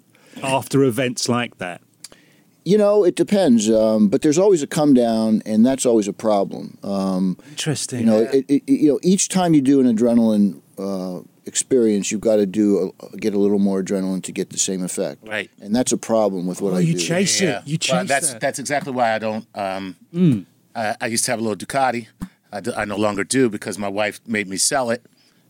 after 0.42 0.82
events 0.82 1.28
like 1.28 1.58
that? 1.58 1.80
You 2.66 2.76
know, 2.76 3.04
it 3.04 3.14
depends, 3.14 3.70
um, 3.70 4.08
but 4.08 4.22
there's 4.22 4.38
always 4.38 4.60
a 4.60 4.66
come 4.66 4.92
down, 4.92 5.40
and 5.46 5.64
that's 5.64 5.86
always 5.86 6.08
a 6.08 6.12
problem. 6.12 6.76
Um, 6.82 7.38
Interesting. 7.50 8.00
you 8.00 8.06
know, 8.06 8.18
it, 8.22 8.44
it, 8.48 8.62
you 8.68 8.88
know, 8.90 8.98
each 9.04 9.28
time 9.28 9.54
you 9.54 9.60
do 9.62 9.78
an 9.80 9.86
adrenaline 9.96 10.60
uh, 10.76 11.22
experience, 11.44 12.10
you've 12.10 12.20
got 12.22 12.36
to 12.36 12.44
do 12.46 12.92
a, 13.12 13.16
get 13.18 13.34
a 13.34 13.38
little 13.38 13.60
more 13.60 13.82
adrenaline 13.84 14.20
to 14.24 14.32
get 14.32 14.50
the 14.50 14.58
same 14.58 14.82
effect. 14.82 15.26
Right. 15.26 15.48
and 15.62 15.74
that's 15.76 15.92
a 15.92 15.96
problem 15.96 16.48
with 16.48 16.60
what 16.60 16.72
Oh, 16.72 16.76
I 16.78 16.80
you 16.80 16.94
do. 16.94 16.98
chase 16.98 17.40
it. 17.40 17.62
You 17.66 17.78
Well, 17.88 18.00
chase 18.00 18.08
that's 18.08 18.32
that. 18.32 18.40
that's 18.40 18.58
exactly 18.58 18.92
why 18.92 19.14
I 19.14 19.18
don't. 19.20 19.46
Um, 19.54 19.94
Hmm. 20.12 20.40
I, 20.74 20.96
I 21.00 21.06
used 21.06 21.24
to 21.26 21.30
have 21.30 21.38
a 21.38 21.42
little 21.44 21.56
Ducati. 21.56 22.08
I, 22.52 22.60
do- 22.60 22.74
I 22.76 22.84
no 22.84 22.96
longer 22.96 23.22
do 23.22 23.48
because 23.48 23.78
my 23.78 23.88
wife 23.88 24.18
made 24.26 24.48
me 24.48 24.56
sell 24.56 24.90
it 24.90 25.06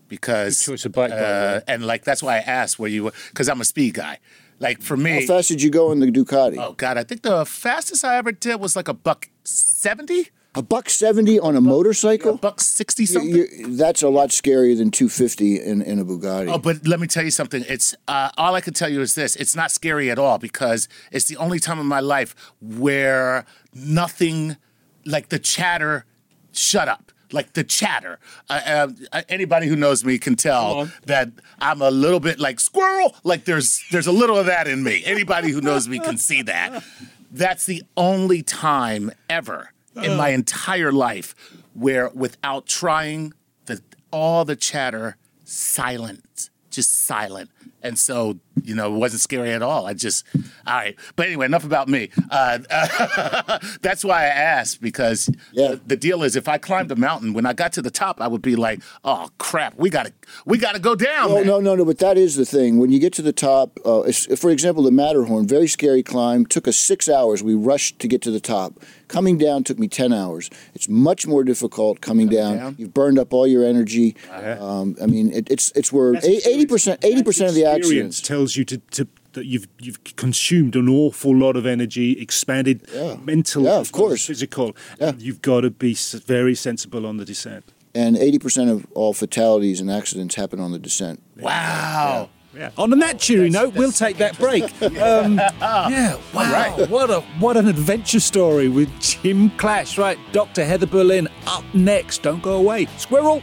because 0.08 0.58
Good 0.66 0.72
choice 0.72 0.84
of 0.84 0.92
bike, 0.92 1.10
by 1.10 1.16
the 1.16 1.24
uh, 1.26 1.54
way. 1.54 1.62
and 1.66 1.86
like 1.86 2.04
that's 2.04 2.22
why 2.22 2.36
I 2.36 2.40
asked 2.40 2.78
where 2.78 2.90
you 2.90 3.04
were 3.04 3.12
because 3.30 3.48
I'm 3.48 3.62
a 3.62 3.64
speed 3.64 3.94
guy. 3.94 4.18
Like 4.58 4.80
for 4.80 4.96
me, 4.96 5.20
How 5.20 5.26
fast 5.36 5.48
did 5.48 5.60
you 5.62 5.70
go 5.70 5.92
in 5.92 6.00
the 6.00 6.06
Ducati? 6.06 6.56
oh 6.58 6.72
god, 6.72 6.96
I 6.98 7.04
think 7.04 7.22
the 7.22 7.44
fastest 7.44 8.04
I 8.04 8.16
ever 8.16 8.32
did 8.32 8.60
was 8.60 8.74
like 8.74 8.88
a 8.88 8.94
buck 8.94 9.28
seventy, 9.44 10.28
A 10.54 10.62
buck 10.62 10.88
seventy 10.88 11.38
on 11.38 11.54
a 11.56 11.60
motorcycle? 11.60 12.34
a 12.34 12.38
buck 12.38 12.60
sixty 12.62 13.02
You- 13.02 13.06
something. 13.06 13.34
you- 13.36 13.76
that's 13.76 14.02
a 14.02 14.08
lot 14.08 14.30
scarier 14.30 14.74
than 14.76 14.90
two 14.90 15.10
fifty 15.10 15.60
in, 15.60 15.82
in 15.82 15.98
a 15.98 16.04
Bugatti. 16.06 16.50
Oh, 16.50 16.56
but 16.58 16.86
let 16.86 17.00
me 17.00 17.06
tell 17.06 17.22
you 17.24 17.30
something. 17.30 17.64
It's 17.68 17.94
uh, 18.08 18.30
all 18.38 18.54
I 18.54 18.62
can 18.62 18.72
tell 18.72 18.88
you 18.88 19.02
is 19.02 19.14
this: 19.14 19.36
it's 19.36 19.54
not 19.54 19.70
scary 19.70 20.10
at 20.10 20.18
all 20.18 20.38
because 20.38 20.88
it's 21.12 21.26
the 21.26 21.36
only 21.36 21.58
time 21.60 21.78
in 21.78 21.86
my 21.86 22.00
life 22.00 22.34
where 22.62 23.44
nothing, 23.74 24.56
like 25.04 25.28
the 25.28 25.38
chatter, 25.38 26.06
shut 26.52 26.88
up. 26.88 27.12
Like 27.32 27.54
the 27.54 27.64
chatter. 27.64 28.18
Uh, 28.48 28.88
uh, 29.12 29.22
anybody 29.28 29.66
who 29.66 29.76
knows 29.76 30.04
me 30.04 30.18
can 30.18 30.36
tell 30.36 30.88
that 31.06 31.30
I'm 31.60 31.82
a 31.82 31.90
little 31.90 32.20
bit 32.20 32.38
like 32.38 32.60
squirrel. 32.60 33.14
Like 33.24 33.44
there's 33.44 33.84
there's 33.90 34.06
a 34.06 34.12
little 34.12 34.36
of 34.38 34.46
that 34.46 34.68
in 34.68 34.82
me. 34.84 35.02
Anybody 35.04 35.50
who 35.50 35.60
knows 35.60 35.88
me 35.88 35.98
can 35.98 36.18
see 36.18 36.42
that. 36.42 36.84
That's 37.32 37.66
the 37.66 37.82
only 37.96 38.42
time 38.42 39.10
ever 39.28 39.72
in 39.96 40.16
my 40.16 40.28
entire 40.30 40.92
life 40.92 41.34
where, 41.74 42.10
without 42.10 42.66
trying, 42.66 43.32
the 43.66 43.80
all 44.12 44.44
the 44.44 44.56
chatter 44.56 45.16
silent, 45.44 46.50
just 46.70 47.02
silent. 47.04 47.50
And 47.82 47.98
so, 47.98 48.38
you 48.62 48.74
know, 48.74 48.94
it 48.94 48.98
wasn't 48.98 49.20
scary 49.22 49.52
at 49.52 49.62
all. 49.62 49.86
I 49.86 49.94
just, 49.94 50.24
all 50.66 50.74
right. 50.74 50.96
But 51.14 51.26
anyway, 51.26 51.46
enough 51.46 51.64
about 51.64 51.88
me. 51.88 52.10
Uh, 52.30 52.58
that's 53.80 54.04
why 54.04 54.22
I 54.22 54.26
asked 54.26 54.80
because 54.80 55.30
Yeah. 55.52 55.68
the, 55.72 55.80
the 55.86 55.96
deal 55.96 56.22
is 56.22 56.36
if 56.36 56.48
I 56.48 56.58
climbed 56.58 56.90
a 56.90 56.96
mountain, 56.96 57.32
when 57.32 57.46
I 57.46 57.52
got 57.52 57.72
to 57.74 57.82
the 57.82 57.90
top, 57.90 58.20
I 58.20 58.28
would 58.28 58.42
be 58.42 58.56
like, 58.56 58.82
oh 59.04 59.28
crap, 59.38 59.74
we 59.76 59.90
gotta, 59.90 60.12
we 60.44 60.58
gotta 60.58 60.78
go 60.78 60.94
down. 60.94 61.30
Oh 61.30 61.34
man." 61.36 61.46
no, 61.46 61.60
no, 61.60 61.74
no! 61.76 61.84
But 61.84 61.98
that 61.98 62.18
is 62.18 62.36
the 62.36 62.44
thing. 62.44 62.78
When 62.78 62.90
you 62.90 62.98
get 62.98 63.12
to 63.14 63.22
the 63.22 63.32
top, 63.32 63.78
uh, 63.84 64.10
for 64.36 64.50
example, 64.50 64.82
the 64.82 64.90
Matterhorn, 64.90 65.46
very 65.46 65.68
scary 65.68 66.02
climb. 66.02 66.46
Took 66.46 66.66
us 66.68 66.76
six 66.76 67.08
hours. 67.08 67.42
We 67.42 67.54
rushed 67.54 67.98
to 68.00 68.08
get 68.08 68.22
to 68.22 68.30
the 68.30 68.40
top. 68.40 68.74
Coming 69.08 69.38
down 69.38 69.62
took 69.64 69.78
me 69.78 69.86
ten 69.88 70.12
hours. 70.12 70.50
It's 70.74 70.88
much 70.88 71.26
more 71.26 71.44
difficult 71.44 72.00
coming 72.00 72.28
down. 72.28 72.56
down? 72.56 72.74
You've 72.78 72.92
burned 72.94 73.18
up 73.18 73.32
all 73.32 73.46
your 73.46 73.64
energy. 73.64 74.16
Um, 74.32 74.96
I 75.00 75.06
mean, 75.06 75.32
it, 75.32 75.48
it's 75.50 75.70
it's 75.76 75.92
where 75.92 76.14
eighty 76.24 76.66
percent, 76.66 77.04
eighty 77.04 77.22
percent 77.22 77.48
of 77.50 77.55
the 77.64 77.76
experience 77.76 78.20
tells 78.20 78.56
you 78.56 78.64
to, 78.66 78.78
to 78.92 79.06
that 79.32 79.44
you've 79.46 79.68
you've 79.80 80.02
consumed 80.16 80.74
an 80.76 80.88
awful 80.88 81.36
lot 81.36 81.56
of 81.56 81.66
energy, 81.66 82.12
expanded 82.20 82.80
Yeah. 82.94 83.16
mental, 83.22 83.64
Yeah, 83.64 83.78
of 83.80 83.92
course. 83.92 84.24
physical. 84.26 84.74
Yeah. 85.00 85.12
You've 85.18 85.42
got 85.42 85.60
to 85.62 85.70
be 85.70 85.94
very 85.94 86.54
sensible 86.54 87.04
on 87.06 87.16
the 87.18 87.24
descent. 87.24 87.64
And 87.94 88.16
eighty 88.16 88.38
percent 88.38 88.70
of 88.70 88.86
all 88.94 89.12
fatalities 89.14 89.80
and 89.80 89.90
accidents 89.90 90.34
happen 90.36 90.58
on 90.60 90.72
the 90.72 90.78
descent. 90.78 91.22
Wow. 91.38 92.28
Yeah. 92.56 92.70
On 92.78 92.88
that 92.98 93.18
cheery 93.18 93.50
note, 93.50 93.74
we'll 93.74 93.92
take 93.92 94.16
that 94.18 94.38
break. 94.38 94.64
Um, 94.82 95.36
yeah. 95.90 96.16
Wow. 96.32 96.86
What 96.88 97.10
a 97.10 97.20
what 97.38 97.56
an 97.58 97.68
adventure 97.68 98.20
story 98.20 98.68
with 98.68 98.88
Jim 99.00 99.50
Clash. 99.58 99.98
Right. 99.98 100.18
Dr. 100.32 100.64
Heather 100.64 100.86
Berlin 100.86 101.28
up 101.46 101.64
next. 101.74 102.22
Don't 102.22 102.42
go 102.42 102.54
away. 102.54 102.86
Squirrel. 102.96 103.42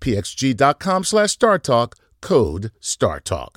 pxg.com 0.00 1.04
slash 1.04 1.36
StarTalk. 1.36 1.92
Code 2.20 2.70
StarTalk. 2.80 3.56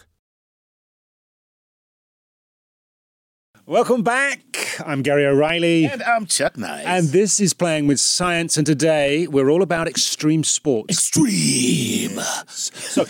Welcome 3.65 4.01
back. 4.01 4.57
I'm 4.83 5.03
Gary 5.03 5.27
O'Reilly. 5.27 5.85
And 5.85 6.01
I'm 6.01 6.25
Chuck 6.25 6.57
Nice. 6.57 6.85
And 6.87 7.09
this 7.09 7.39
is 7.39 7.53
Playing 7.53 7.85
with 7.85 7.99
Science. 7.99 8.57
And 8.57 8.65
today 8.65 9.27
we're 9.27 9.51
all 9.51 9.61
about 9.61 9.87
extreme 9.87 10.43
sports. 10.43 10.91
Extreme. 10.91 12.19
So, 12.47 13.05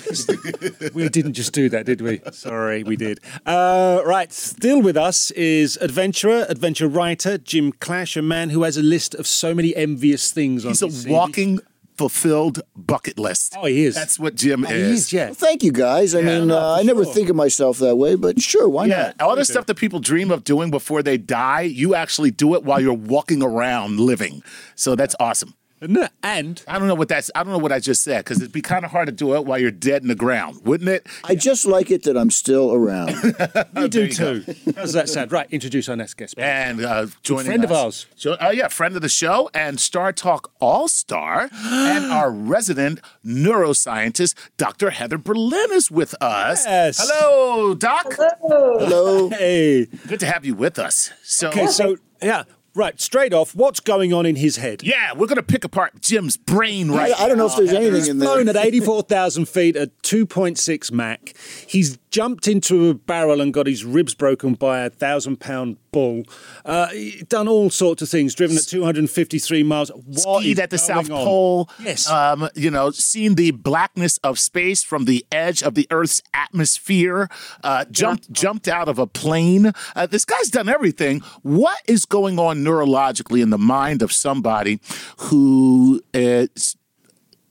we 0.94 1.08
didn't 1.08 1.32
just 1.32 1.54
do 1.54 1.70
that, 1.70 1.86
did 1.86 2.02
we? 2.02 2.20
Sorry, 2.34 2.84
we 2.84 2.98
did. 2.98 3.22
Uh, 3.46 4.02
right, 4.06 4.34
still 4.34 4.82
with 4.82 4.98
us 4.98 5.32
is 5.32 5.78
adventurer, 5.78 6.46
adventure 6.50 6.90
writer 6.90 7.38
Jim 7.38 7.72
Clash, 7.72 8.18
a 8.18 8.22
man 8.22 8.50
who 8.50 8.64
has 8.64 8.76
a 8.76 8.84
list 8.84 9.16
of 9.16 9.28
so 9.28 9.56
many 9.56 9.74
envious 9.78 10.34
things 10.34 10.66
on 10.66 10.72
He's 10.72 10.82
his 10.82 11.06
a 11.06 11.08
CV. 11.08 11.12
walking 11.12 11.60
fulfilled 12.00 12.62
bucket 12.76 13.20
list. 13.20 13.56
Oh, 13.58 13.66
he 13.66 13.84
is. 13.84 13.94
That's 13.94 14.18
what 14.18 14.36
Jim 14.36 14.66
Oh, 14.66 14.70
he 14.70 14.76
is. 14.76 15.00
is, 15.08 15.14
yeah. 15.14 15.26
Well, 15.26 15.34
thank 15.36 15.64
you 15.64 15.72
guys. 15.74 16.16
I 16.16 16.22
mean, 16.22 16.48
no, 16.48 16.58
uh, 16.58 16.76
for 16.76 16.80
I 16.80 16.84
never 16.84 17.04
sure. 17.04 17.14
think 17.14 17.30
of 17.30 17.36
myself 17.36 17.78
that 17.80 17.98
way, 17.98 18.16
but 18.16 18.42
sure, 18.42 18.70
why 18.70 18.86
Yeah, 18.86 19.14
not? 19.18 19.22
all 19.22 19.36
the 19.36 19.44
stuff 19.46 19.66
that 19.66 19.76
people 19.76 20.00
dream 20.00 20.32
of 20.32 20.44
doing 20.46 20.72
before 20.72 21.04
they 21.04 21.18
die, 21.18 21.62
you 21.82 21.96
actually 21.96 22.32
do 22.32 22.56
it 22.56 22.64
while 22.64 22.80
you're 22.80 22.94
walking 23.16 23.44
around 23.44 24.00
living. 24.00 24.42
So 24.76 24.96
that's 24.96 25.16
awesome. 25.20 25.54
Isn't 25.82 25.98
it? 25.98 26.12
And 26.24 26.62
I 26.68 26.78
don't 26.78 26.88
know 26.88 26.96
what 26.96 27.08
that's. 27.08 27.32
I 27.34 27.44
don't 27.44 27.54
know 27.54 27.58
what 27.60 27.72
I 27.72 27.80
just 27.80 28.04
said 28.04 28.26
because 28.26 28.38
it'd 28.42 28.52
be 28.52 28.62
kind 28.62 28.84
of 28.84 28.92
hard 28.92 29.06
to 29.08 29.12
do 29.14 29.36
it 29.36 29.46
while 29.46 29.58
you're 29.58 29.72
dead 29.72 30.02
in 30.02 30.08
the 30.10 30.16
ground, 30.16 30.62
wouldn't 30.66 30.90
it? 30.90 31.08
I 31.24 31.36
just 31.36 31.66
like 31.66 31.90
it 31.90 32.04
that 32.04 32.18
I'm 32.18 32.30
still 32.32 32.74
around. 32.74 33.12
you 33.78 33.88
do 33.88 34.06
you 34.06 34.12
too. 34.12 34.44
How 34.76 34.82
does 34.82 34.94
that 34.94 35.08
sound? 35.08 35.32
Right, 35.32 35.48
introduce 35.52 35.88
our 35.88 35.96
next 35.96 36.16
guest. 36.16 36.36
And 36.38 36.84
uh, 36.84 37.08
joining 37.24 37.46
A 37.48 37.50
friend 37.52 37.64
of 37.64 37.72
ours. 37.72 38.08
Jo- 38.18 38.34
uh, 38.42 38.52
yeah, 38.54 38.68
friend 38.68 38.96
of 38.96 39.02
the 39.02 39.10
show 39.10 39.50
and 39.54 39.80
Star 39.80 40.12
Talk 40.12 40.52
All 40.60 40.88
Star, 40.90 41.50
and 41.54 42.12
our 42.12 42.30
resident 42.32 43.00
neuroscientist, 43.26 44.34
Dr. 44.58 44.90
Heather 44.90 45.18
Berlin, 45.18 45.70
is 45.72 45.90
with 45.90 46.14
us. 46.22 46.66
Yes. 46.66 47.00
Hello, 47.02 47.74
Doc. 47.74 48.14
Hello. 48.42 49.30
Hey. 49.30 49.86
Good 50.08 50.20
to 50.20 50.26
have 50.26 50.46
you 50.46 50.56
with 50.56 50.78
us. 50.80 51.12
So, 51.24 51.50
Okay, 51.50 51.68
so, 51.68 51.98
yeah, 52.22 52.44
right, 52.76 53.00
straight 53.00 53.34
off, 53.34 53.56
what's 53.56 53.80
going 53.80 54.14
on 54.14 54.26
in 54.26 54.36
his 54.36 54.58
head? 54.58 54.84
yeah, 54.84 55.14
we're 55.14 55.28
gonna 55.28 55.44
pick 55.44 55.64
apart 55.64 56.02
Jim's 56.02 56.38
brain 56.38 56.92
right. 56.92 57.14
I, 57.18 57.26
I 57.26 57.28
don't 57.28 57.38
know 57.38 57.48
if 57.48 57.56
there's 57.56 57.74
anything 57.74 58.10
in 58.10 58.20
there. 58.20 58.30
Flown 58.30 58.50
at 58.50 58.56
84,000 58.56 59.46
feet 59.50 59.76
at 59.76 59.98
2.6 60.02 60.92
Mach. 60.92 61.20
He's 61.68 61.98
jumped 62.12 62.48
into 62.48 62.90
a 62.90 62.94
barrel 62.94 63.40
and 63.40 63.54
got 63.54 63.68
his 63.68 63.86
ribs 63.86 64.16
broken 64.16 64.56
by 64.56 64.80
a 64.80 64.90
thousand 64.90 65.40
pound 65.40 65.78
bull. 65.92 66.24
Uh, 66.66 66.88
he 66.88 67.24
done 67.28 67.48
all 67.48 67.70
sorts 67.70 68.02
of 68.02 68.10
things, 68.10 68.34
driven 68.34 68.58
at 68.58 68.64
253 68.64 69.64
miles. 69.64 69.92
What 69.92 70.42
skied 70.42 70.60
at 70.60 70.70
the 70.70 70.78
South 70.78 71.10
on? 71.10 71.24
Pole. 71.24 71.70
Yes. 71.80 72.10
Um, 72.10 72.50
you 72.56 72.72
know, 72.72 72.92
seen 72.92 73.36
the 73.36 73.52
blackness 73.52 74.18
of 74.20 74.40
space 74.40 74.84
from 74.84 75.06
the 75.06 75.26
edge 75.32 75.62
of 75.62 75.76
the 75.76 75.88
Earth's 75.92 76.22
atmosphere. 76.34 77.30
Uh, 77.64 77.86
jumped 77.92 78.32
jumped 78.32 78.68
out 78.68 78.88
of 78.90 78.98
a 79.00 79.08
plane. 79.08 79.72
Uh, 79.96 80.06
this 80.06 80.26
guy's 80.26 80.50
done 80.50 80.70
everything. 80.70 81.20
What 81.42 81.80
is 81.88 82.06
going 82.06 82.40
on 82.40 82.59
neurologically 82.66 83.42
in 83.42 83.50
the 83.50 83.58
mind 83.58 84.02
of 84.02 84.12
somebody 84.12 84.80
who 85.18 86.02
is 86.14 86.76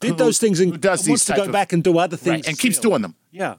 Did 0.00 0.18
those 0.18 0.38
things 0.38 0.60
and 0.60 0.72
who 0.72 0.78
does 0.78 1.08
wants 1.08 1.24
to 1.26 1.34
go 1.34 1.44
of- 1.44 1.52
back 1.52 1.72
and 1.72 1.82
do 1.82 1.98
other 1.98 2.16
things. 2.16 2.46
right, 2.46 2.48
and 2.48 2.58
keeps 2.58 2.76
still. 2.76 2.90
doing 2.90 3.02
them? 3.02 3.14
Yeah. 3.30 3.54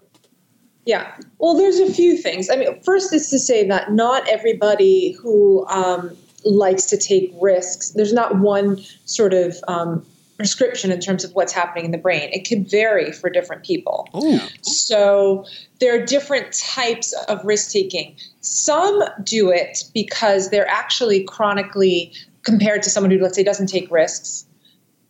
Yeah. 0.85 1.11
Well, 1.37 1.55
there's 1.55 1.79
a 1.79 1.91
few 1.93 2.17
things. 2.17 2.49
I 2.49 2.55
mean, 2.55 2.81
first 2.83 3.13
is 3.13 3.29
to 3.29 3.37
say 3.37 3.67
that 3.67 3.91
not 3.91 4.27
everybody 4.27 5.11
who 5.21 5.65
um, 5.67 6.15
likes 6.45 6.85
to 6.87 6.97
take 6.97 7.31
risks, 7.41 7.91
there's 7.91 8.13
not 8.13 8.39
one 8.39 8.79
sort 9.05 9.33
of 9.33 9.57
um, 9.67 10.03
prescription 10.39 10.89
in 10.89 11.01
terms 11.01 11.25
of 11.25 11.31
what's 11.33 11.51
happening 11.51 11.83
in 11.83 11.91
the 11.91 11.97
brain. 11.97 12.29
It 12.31 12.47
could 12.47 12.71
vary 12.71 13.11
for 13.11 13.29
different 13.29 13.65
people. 13.65 14.07
Ooh. 14.15 14.39
So 14.61 15.45
there 15.81 15.93
are 15.93 16.05
different 16.05 16.53
types 16.53 17.13
of 17.27 17.43
risk 17.43 17.73
taking. 17.73 18.15
Some 18.39 19.03
do 19.25 19.51
it 19.51 19.83
because 19.93 20.49
they're 20.49 20.69
actually 20.69 21.25
chronically, 21.25 22.13
compared 22.43 22.81
to 22.83 22.89
someone 22.89 23.11
who, 23.11 23.19
let's 23.19 23.35
say, 23.35 23.43
doesn't 23.43 23.67
take 23.67 23.91
risks, 23.91 24.45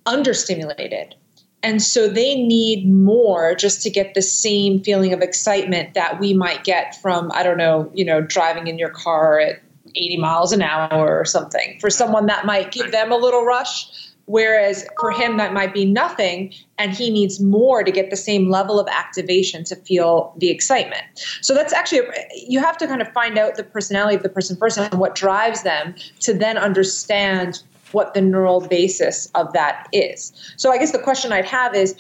understimulated. 0.08 1.14
And 1.62 1.80
so 1.80 2.08
they 2.08 2.34
need 2.34 2.90
more 2.90 3.54
just 3.54 3.84
to 3.84 3.92
get 3.92 4.16
the 4.16 4.24
same 4.24 4.82
feeling 4.82 5.14
of 5.14 5.22
excitement 5.22 5.94
that 5.94 6.20
we 6.20 6.34
might 6.34 6.64
get 6.64 7.00
from, 7.04 7.32
I 7.36 7.44
don't 7.44 7.58
know, 7.58 7.92
you 7.94 8.04
know, 8.04 8.20
driving 8.20 8.66
in 8.66 8.80
your 8.80 8.90
car 8.90 9.40
at 9.40 9.62
80 9.96 10.18
miles 10.18 10.52
an 10.54 10.64
hour 10.64 11.20
or 11.20 11.26
something. 11.26 11.78
For 11.80 11.92
someone 11.92 12.26
that 12.26 12.48
might 12.48 12.72
give 12.72 12.92
them 12.92 13.12
a 13.12 13.18
little 13.18 13.46
rush, 13.46 14.09
whereas 14.30 14.86
for 15.00 15.10
him 15.10 15.38
that 15.38 15.54
might 15.54 15.74
be 15.74 15.84
nothing 15.84 16.54
and 16.78 16.92
he 16.92 17.10
needs 17.10 17.40
more 17.40 17.84
to 17.84 17.92
get 17.92 18.12
the 18.12 18.16
same 18.16 18.48
level 18.48 18.80
of 18.80 18.88
activation 18.88 19.64
to 19.64 19.76
feel 19.76 20.32
the 20.38 20.52
excitement. 20.52 21.04
So 21.42 21.56
that's 21.56 21.74
actually 21.74 22.02
you 22.36 22.60
have 22.60 22.78
to 22.78 22.86
kind 22.86 23.02
of 23.02 23.12
find 23.12 23.40
out 23.40 23.56
the 23.56 23.64
personality 23.64 24.16
of 24.16 24.22
the 24.22 24.30
person 24.30 24.56
first 24.56 24.78
and 24.78 25.00
what 25.00 25.16
drives 25.16 25.64
them 25.64 25.96
to 26.20 26.34
then 26.36 26.60
understand 26.60 27.64
what 27.92 28.14
the 28.14 28.22
neural 28.22 28.62
basis 28.68 29.32
of 29.34 29.52
that 29.54 29.88
is. 29.92 30.32
So 30.58 30.72
I 30.72 30.78
guess 30.78 30.92
the 30.92 31.00
question 31.00 31.34
I'd 31.34 31.46
have 31.46 31.74
is, 31.74 31.96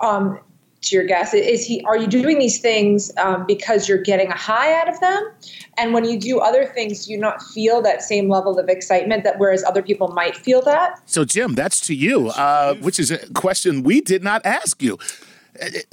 um, 0.00 0.38
to 0.82 0.96
your 0.96 1.04
guest, 1.04 1.34
is 1.34 1.64
he? 1.64 1.82
Are 1.84 1.96
you 1.96 2.06
doing 2.06 2.38
these 2.38 2.58
things 2.58 3.12
um, 3.18 3.44
because 3.46 3.88
you're 3.88 3.98
getting 4.02 4.28
a 4.28 4.36
high 4.36 4.78
out 4.80 4.88
of 4.88 4.98
them? 5.00 5.30
And 5.76 5.92
when 5.92 6.04
you 6.04 6.18
do 6.18 6.38
other 6.40 6.66
things, 6.66 7.06
do 7.06 7.12
you 7.12 7.18
not 7.18 7.42
feel 7.42 7.82
that 7.82 8.02
same 8.02 8.28
level 8.28 8.58
of 8.58 8.68
excitement 8.68 9.24
that 9.24 9.38
whereas 9.38 9.62
other 9.64 9.82
people 9.82 10.08
might 10.08 10.36
feel 10.36 10.62
that? 10.62 11.00
So, 11.06 11.24
Jim, 11.24 11.54
that's 11.54 11.80
to 11.82 11.94
you, 11.94 12.28
uh, 12.28 12.74
which 12.76 12.98
is 12.98 13.10
a 13.10 13.18
question 13.34 13.82
we 13.82 14.00
did 14.00 14.22
not 14.22 14.44
ask 14.44 14.82
you. 14.82 14.98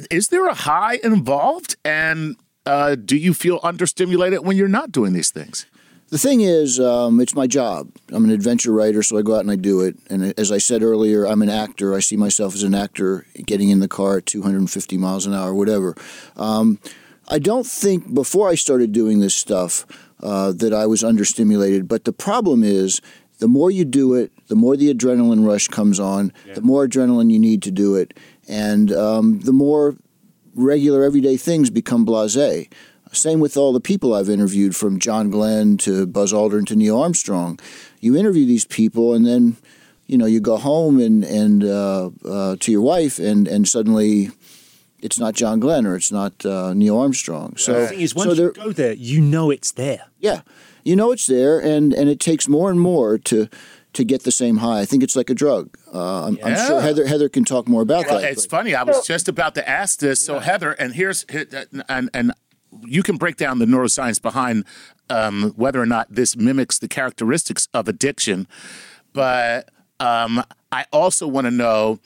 Is 0.10 0.30
there 0.30 0.48
a 0.48 0.54
high 0.54 1.00
involved, 1.04 1.76
and 1.84 2.38
uh, 2.66 2.96
do 2.96 3.18
you 3.18 3.34
feel 3.34 3.60
understimulated 3.62 4.44
when 4.44 4.56
you're 4.56 4.68
not 4.68 4.92
doing 4.92 5.14
these 5.14 5.32
things? 5.32 5.66
The 6.10 6.18
thing 6.18 6.40
is, 6.40 6.80
um, 6.80 7.20
it's 7.20 7.36
my 7.36 7.48
job. 7.48 7.92
I'm 8.14 8.24
an 8.24 8.32
adventure 8.32 8.72
writer, 8.72 9.04
so 9.04 9.18
I 9.18 9.22
go 9.22 9.36
out 9.36 9.42
and 9.42 9.52
I 9.52 9.58
do 9.58 9.82
it. 9.82 9.98
And 10.10 10.34
as 10.40 10.54
I 10.54 10.58
said 10.58 10.82
earlier, 10.82 11.26
I'm 11.26 11.42
an 11.42 11.50
actor. 11.50 11.94
I 11.94 12.00
see 12.00 12.16
myself 12.16 12.56
as 12.56 12.64
an 12.64 12.74
actor 12.74 13.26
getting 13.46 13.70
in 13.70 13.82
the 13.82 13.90
car 13.90 14.20
at 14.20 14.26
250 14.26 14.98
miles 14.98 15.26
an 15.26 15.34
hour, 15.34 15.54
whatever. 15.54 15.96
Um, 16.38 16.80
I 17.28 17.40
don't 17.40 17.68
think 17.68 18.14
before 18.14 18.48
I 18.48 18.56
started 18.56 18.94
doing 18.94 19.20
this 19.20 19.36
stuff 19.36 19.86
uh, 20.24 20.54
that 20.54 20.74
I 20.74 20.86
was 20.86 21.04
understimulated, 21.04 21.90
but 21.90 22.06
the 22.06 22.14
problem 22.14 22.64
is 22.64 23.02
the 23.40 23.50
more 23.50 23.70
you 23.70 23.84
do 23.84 24.14
it, 24.14 24.32
the 24.48 24.56
more 24.56 24.78
the 24.78 24.94
adrenaline 24.94 25.46
rush 25.46 25.68
comes 25.68 26.00
on, 26.00 26.32
yeah. 26.46 26.54
the 26.54 26.62
more 26.62 26.88
adrenaline 26.88 27.32
you 27.32 27.40
need 27.40 27.62
to 27.64 27.72
do 27.72 27.96
it, 27.96 28.18
and 28.48 28.94
um, 28.94 29.42
the 29.42 29.52
more 29.52 29.98
regular 30.56 31.04
everyday 31.04 31.36
things 31.36 31.70
become 31.70 32.06
blasé. 32.06 32.72
Same 33.12 33.40
with 33.40 33.58
all 33.58 33.74
the 33.74 33.80
people 33.80 34.14
I've 34.14 34.30
interviewed, 34.30 34.76
from 34.76 35.00
John 35.00 35.30
Glenn 35.30 35.78
to 35.78 36.06
Buzz 36.06 36.34
Aldrin 36.34 36.66
to 36.68 36.76
Neil 36.76 37.00
Armstrong. 37.00 37.60
You 38.00 38.16
interview 38.16 38.46
these 38.46 38.66
people, 38.66 39.14
and 39.14 39.26
then 39.26 39.58
you 40.06 40.18
know 40.18 40.26
you 40.26 40.40
go 40.40 40.58
home 40.58 41.00
and 41.00 41.24
and 41.24 41.64
uh, 41.64 42.10
uh, 42.26 42.56
to 42.60 42.72
your 42.72 42.82
wife, 42.82 43.20
and 43.20 43.48
and 43.48 43.68
suddenly 43.68 44.32
it's 45.00 45.20
not 45.20 45.36
John 45.36 45.60
Glenn 45.60 45.86
or 45.86 45.96
it's 45.96 46.12
not 46.12 46.46
uh, 46.46 46.74
Neil 46.74 46.98
Armstrong. 46.98 47.56
So 47.58 47.82
the 47.82 47.88
thing 47.88 48.02
is, 48.02 48.16
once 48.16 48.36
so 48.36 48.44
you 48.44 48.52
go 48.52 48.72
there, 48.72 48.94
you 48.94 49.22
know 49.22 49.52
it's 49.52 49.72
there. 49.72 50.06
Yeah, 50.20 50.42
you 50.84 50.96
know 50.96 51.12
it's 51.12 51.28
there, 51.28 51.60
and 51.60 51.94
and 51.94 52.10
it 52.10 52.20
takes 52.20 52.48
more 52.48 52.70
and 52.70 52.80
more 52.80 53.18
to 53.20 53.48
to 53.94 54.04
get 54.04 54.24
the 54.24 54.32
same 54.32 54.58
high. 54.58 54.80
I 54.80 54.86
think 54.86 55.04
it's 55.04 55.16
like 55.16 55.30
a 55.30 55.34
drug. 55.34 55.76
Uh, 55.94 56.28
I'm, 56.28 56.38
yeah. 56.38 56.48
I'm, 56.48 56.68
sure 56.68 56.82
Heather 56.82 57.08
Heather 57.08 57.30
can 57.30 57.46
talk 57.46 57.68
more 57.68 57.82
about 57.82 58.06
well, 58.08 58.22
that. 58.22 58.32
It's 58.32 58.48
but. 58.48 58.58
funny. 58.58 58.76
I 58.76 58.84
was 58.84 59.06
just 59.06 59.28
about 59.28 59.56
to 59.56 59.68
ask 59.68 60.00
this. 60.00 60.24
So 60.24 60.36
yeah. 60.36 60.44
Heather, 60.44 60.72
and 60.72 60.94
here's 60.94 61.24
and 61.90 62.10
and 62.14 62.32
you 62.86 63.04
can 63.04 63.18
break 63.18 63.38
down 63.38 63.60
the 63.60 63.66
neuroscience 63.66 64.22
behind 64.22 64.66
um, 65.10 65.54
whether 65.56 65.82
or 65.82 65.86
not 65.86 66.08
this 66.10 66.36
mimics 66.36 66.80
the 66.80 66.88
characteristics 66.88 67.68
of 67.74 67.88
addiction, 67.88 68.48
but 69.14 69.70
um, 70.00 70.44
I 70.72 70.86
also 70.92 71.28
want 71.28 71.46
to 71.46 71.52
know 71.52 72.00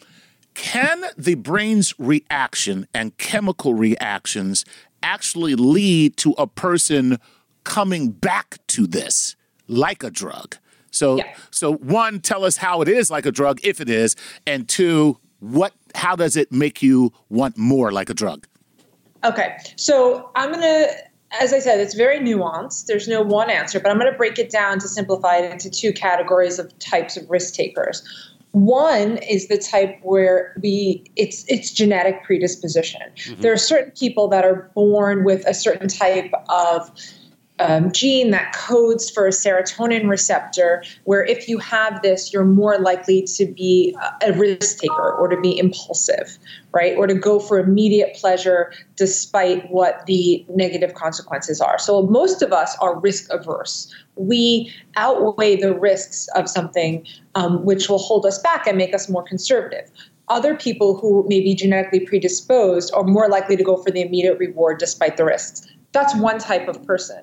can 0.53 1.05
the 1.17 1.35
brain's 1.35 1.97
reaction 1.97 2.87
and 2.93 3.17
chemical 3.17 3.73
reactions 3.73 4.65
actually 5.01 5.55
lead 5.55 6.17
to 6.17 6.33
a 6.37 6.45
person 6.45 7.17
coming 7.63 8.11
back 8.11 8.59
to 8.67 8.85
this 8.85 9.35
like 9.67 10.03
a 10.03 10.09
drug? 10.09 10.57
So, 10.91 11.17
yeah. 11.17 11.33
so 11.51 11.73
one, 11.73 12.19
tell 12.19 12.43
us 12.43 12.57
how 12.57 12.81
it 12.81 12.89
is 12.89 13.09
like 13.09 13.25
a 13.25 13.31
drug, 13.31 13.59
if 13.63 13.79
it 13.79 13.89
is, 13.89 14.15
and 14.45 14.67
two, 14.67 15.17
what, 15.39 15.73
how 15.95 16.15
does 16.15 16.35
it 16.35 16.51
make 16.51 16.83
you 16.83 17.13
want 17.29 17.57
more 17.57 17.91
like 17.91 18.09
a 18.09 18.13
drug? 18.13 18.45
Okay, 19.23 19.57
so 19.75 20.31
I'm 20.35 20.51
going 20.51 20.61
to, 20.61 20.89
as 21.39 21.53
I 21.53 21.59
said, 21.59 21.79
it's 21.79 21.93
very 21.93 22.19
nuanced. 22.19 22.87
There's 22.87 23.07
no 23.07 23.21
one 23.21 23.49
answer, 23.49 23.79
but 23.79 23.91
I'm 23.91 23.99
going 23.99 24.11
to 24.11 24.17
break 24.17 24.39
it 24.39 24.49
down 24.49 24.79
to 24.79 24.87
simplify 24.87 25.37
it 25.37 25.51
into 25.51 25.69
two 25.69 25.93
categories 25.93 26.59
of 26.59 26.77
types 26.79 27.17
of 27.17 27.29
risk 27.29 27.53
takers. 27.53 28.03
One 28.51 29.17
is 29.17 29.47
the 29.47 29.57
type 29.57 29.97
where 30.01 30.53
we 30.61 31.05
it's 31.15 31.45
it's 31.47 31.71
genetic 31.71 32.23
predisposition. 32.23 33.01
Mm-hmm. 33.15 33.41
There 33.41 33.53
are 33.53 33.57
certain 33.57 33.91
people 33.91 34.27
that 34.27 34.43
are 34.43 34.69
born 34.75 35.23
with 35.23 35.45
a 35.47 35.53
certain 35.53 35.87
type 35.87 36.31
of 36.49 36.91
um, 37.61 37.91
gene 37.91 38.31
that 38.31 38.53
codes 38.53 39.09
for 39.09 39.27
a 39.27 39.29
serotonin 39.29 40.09
receptor, 40.09 40.83
where 41.03 41.23
if 41.23 41.47
you 41.47 41.59
have 41.59 42.01
this, 42.01 42.33
you're 42.33 42.43
more 42.43 42.79
likely 42.79 43.21
to 43.23 43.45
be 43.45 43.95
a 44.25 44.33
risk 44.33 44.79
taker 44.79 45.13
or 45.13 45.27
to 45.27 45.39
be 45.39 45.57
impulsive, 45.57 46.37
right? 46.71 46.97
Or 46.97 47.05
to 47.05 47.13
go 47.13 47.39
for 47.39 47.59
immediate 47.59 48.15
pleasure 48.15 48.73
despite 48.95 49.69
what 49.69 50.05
the 50.07 50.45
negative 50.49 50.95
consequences 50.95 51.61
are. 51.61 51.77
So 51.77 52.03
most 52.07 52.41
of 52.41 52.51
us 52.51 52.75
are 52.81 52.99
risk 52.99 53.31
averse. 53.31 53.93
We 54.15 54.73
outweigh 54.95 55.57
the 55.57 55.73
risks 55.73 56.27
of 56.35 56.49
something 56.49 57.05
um, 57.35 57.63
which 57.63 57.89
will 57.89 57.99
hold 57.99 58.25
us 58.25 58.39
back 58.39 58.65
and 58.65 58.77
make 58.77 58.95
us 58.95 59.07
more 59.07 59.23
conservative 59.23 59.89
other 60.29 60.55
people 60.55 60.97
who 60.97 61.25
may 61.27 61.41
be 61.41 61.53
genetically 61.53 61.99
predisposed 61.99 62.89
are 62.93 63.03
more 63.03 63.27
likely 63.27 63.57
to 63.57 63.63
go 63.63 63.75
for 63.75 63.91
the 63.91 64.01
immediate 64.01 64.37
reward 64.39 64.79
despite 64.79 65.17
the 65.17 65.25
risks. 65.25 65.67
That's 65.91 66.15
one 66.15 66.39
type 66.39 66.69
of 66.69 66.85
person. 66.85 67.21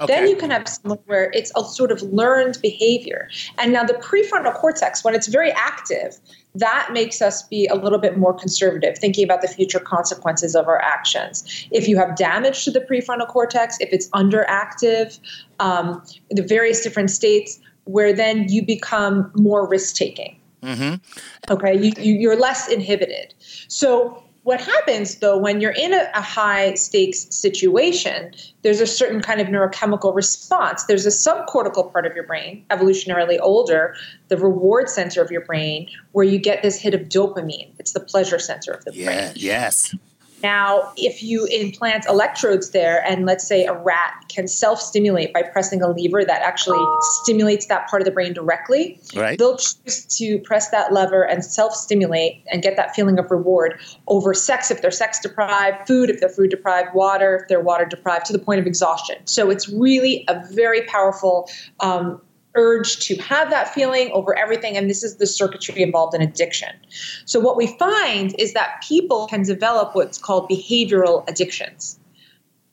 Okay. 0.00 0.12
Then 0.12 0.28
you 0.28 0.36
can 0.36 0.50
have 0.50 0.68
someone 0.68 0.98
where 1.06 1.30
it's 1.32 1.50
a 1.56 1.64
sort 1.64 1.90
of 1.90 2.02
learned 2.02 2.58
behavior. 2.60 3.28
And 3.58 3.72
now 3.72 3.84
the 3.84 3.94
prefrontal 3.94 4.54
cortex, 4.54 5.02
when 5.02 5.14
it's 5.14 5.26
very 5.26 5.52
active, 5.52 6.18
that 6.54 6.90
makes 6.92 7.20
us 7.20 7.42
be 7.42 7.66
a 7.66 7.74
little 7.74 7.98
bit 7.98 8.16
more 8.16 8.34
conservative, 8.34 8.98
thinking 8.98 9.24
about 9.24 9.42
the 9.42 9.48
future 9.48 9.80
consequences 9.80 10.54
of 10.54 10.68
our 10.68 10.80
actions. 10.80 11.66
If 11.70 11.88
you 11.88 11.96
have 11.98 12.16
damage 12.16 12.64
to 12.64 12.70
the 12.70 12.80
prefrontal 12.80 13.28
cortex, 13.28 13.76
if 13.80 13.90
it's 13.92 14.08
underactive, 14.10 15.18
um, 15.60 16.02
the 16.30 16.42
various 16.42 16.82
different 16.82 17.10
states, 17.10 17.58
where 17.84 18.12
then 18.12 18.48
you 18.48 18.64
become 18.64 19.30
more 19.36 19.68
risk 19.68 19.96
taking. 19.96 20.40
Mm-hmm. 20.62 21.52
Okay, 21.52 21.78
you, 21.78 21.92
you, 21.98 22.14
you're 22.14 22.38
less 22.38 22.68
inhibited. 22.68 23.34
So 23.68 24.22
what 24.46 24.60
happens 24.60 25.16
though 25.16 25.36
when 25.36 25.60
you're 25.60 25.72
in 25.72 25.92
a, 25.92 26.08
a, 26.14 26.20
high 26.20 26.72
stakes 26.74 27.26
situation, 27.34 28.32
there's 28.62 28.80
a 28.80 28.86
certain 28.86 29.20
kind 29.20 29.40
of 29.40 29.48
neurochemical 29.48 30.14
response. 30.14 30.84
There's 30.84 31.04
a 31.04 31.08
subcortical 31.08 31.92
part 31.92 32.06
of 32.06 32.14
your 32.14 32.22
brain, 32.22 32.64
evolutionarily 32.70 33.38
older, 33.42 33.96
the 34.28 34.36
reward 34.36 34.88
center 34.88 35.20
of 35.20 35.32
your 35.32 35.40
brain, 35.40 35.88
where 36.12 36.24
you 36.24 36.38
get 36.38 36.62
this 36.62 36.80
hit 36.80 36.94
of 36.94 37.08
dopamine. 37.08 37.72
It's 37.80 37.90
the 37.90 37.98
pleasure 37.98 38.38
center 38.38 38.70
of 38.70 38.84
the 38.84 38.94
yeah, 38.94 39.06
brain. 39.06 39.32
Yes. 39.34 39.92
Now, 40.42 40.92
if 40.96 41.22
you 41.22 41.46
implant 41.46 42.06
electrodes 42.06 42.70
there, 42.70 43.04
and 43.06 43.26
let's 43.26 43.46
say 43.46 43.64
a 43.64 43.72
rat 43.72 44.24
can 44.28 44.46
self 44.46 44.80
stimulate 44.80 45.32
by 45.32 45.42
pressing 45.42 45.82
a 45.82 45.88
lever 45.88 46.24
that 46.24 46.42
actually 46.42 46.84
stimulates 47.22 47.66
that 47.66 47.88
part 47.88 48.02
of 48.02 48.06
the 48.06 48.12
brain 48.12 48.32
directly, 48.32 49.00
right. 49.14 49.38
they'll 49.38 49.56
choose 49.56 50.04
to 50.18 50.38
press 50.40 50.70
that 50.70 50.92
lever 50.92 51.22
and 51.22 51.44
self 51.44 51.74
stimulate 51.74 52.44
and 52.52 52.62
get 52.62 52.76
that 52.76 52.94
feeling 52.94 53.18
of 53.18 53.30
reward 53.30 53.78
over 54.06 54.34
sex 54.34 54.70
if 54.70 54.82
they're 54.82 54.90
sex 54.90 55.20
deprived, 55.20 55.86
food 55.86 56.10
if 56.10 56.20
they're 56.20 56.28
food 56.28 56.50
deprived, 56.50 56.94
water 56.94 57.36
if 57.36 57.48
they're 57.48 57.60
water 57.60 57.84
deprived, 57.84 58.26
to 58.26 58.32
the 58.32 58.38
point 58.38 58.60
of 58.60 58.66
exhaustion. 58.66 59.16
So 59.24 59.50
it's 59.50 59.68
really 59.68 60.24
a 60.28 60.42
very 60.52 60.82
powerful 60.82 61.48
um, 61.80 62.20
urge 62.56 62.98
to 63.06 63.16
have 63.16 63.50
that 63.50 63.72
feeling 63.72 64.10
over 64.12 64.36
everything. 64.38 64.76
And 64.76 64.90
this 64.90 65.02
is 65.02 65.16
the 65.16 65.26
circuitry 65.26 65.82
involved 65.82 66.14
in 66.14 66.22
addiction. 66.22 66.70
So, 67.24 67.38
what 67.40 67.56
we 67.56 67.68
find 67.78 68.34
is 68.38 68.52
that 68.54 68.82
people 68.86 69.26
can 69.28 69.42
develop 69.42 69.94
what's 69.94 70.18
called 70.18 70.48
behavioral 70.48 71.28
addictions. 71.28 71.98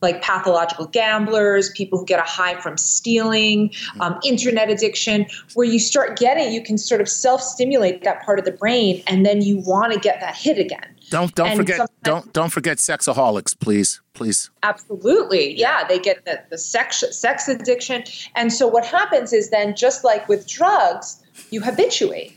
Like 0.01 0.21
pathological 0.21 0.87
gamblers, 0.87 1.69
people 1.69 1.97
who 1.97 2.05
get 2.05 2.19
a 2.19 2.29
high 2.29 2.59
from 2.59 2.77
stealing, 2.77 3.71
um, 4.01 4.19
internet 4.21 4.69
addiction, 4.69 5.25
where 5.53 5.65
you 5.65 5.79
start 5.79 6.19
getting, 6.19 6.51
you 6.51 6.61
can 6.61 6.77
sort 6.77 6.99
of 6.99 7.07
self 7.07 7.41
stimulate 7.41 8.03
that 8.03 8.21
part 8.25 8.37
of 8.37 8.43
the 8.43 8.51
brain, 8.51 9.01
and 9.07 9.25
then 9.25 9.41
you 9.41 9.59
want 9.59 9.93
to 9.93 9.99
get 9.99 10.19
that 10.19 10.35
hit 10.35 10.57
again. 10.57 10.92
Don't 11.13 11.35
don't 11.35 11.49
and 11.49 11.57
forget 11.57 11.87
don't 12.01 12.33
don't 12.33 12.49
forget 12.49 12.77
sexaholics, 12.79 13.55
please, 13.59 14.01
please. 14.15 14.49
Absolutely, 14.63 15.53
yeah. 15.53 15.87
They 15.87 15.99
get 15.99 16.25
the, 16.25 16.41
the 16.49 16.57
sex 16.57 17.03
sex 17.11 17.47
addiction, 17.47 18.03
and 18.35 18.51
so 18.51 18.65
what 18.65 18.83
happens 18.83 19.31
is 19.31 19.51
then 19.51 19.75
just 19.75 20.03
like 20.03 20.27
with 20.27 20.47
drugs, 20.47 21.23
you 21.51 21.61
habituate. 21.61 22.35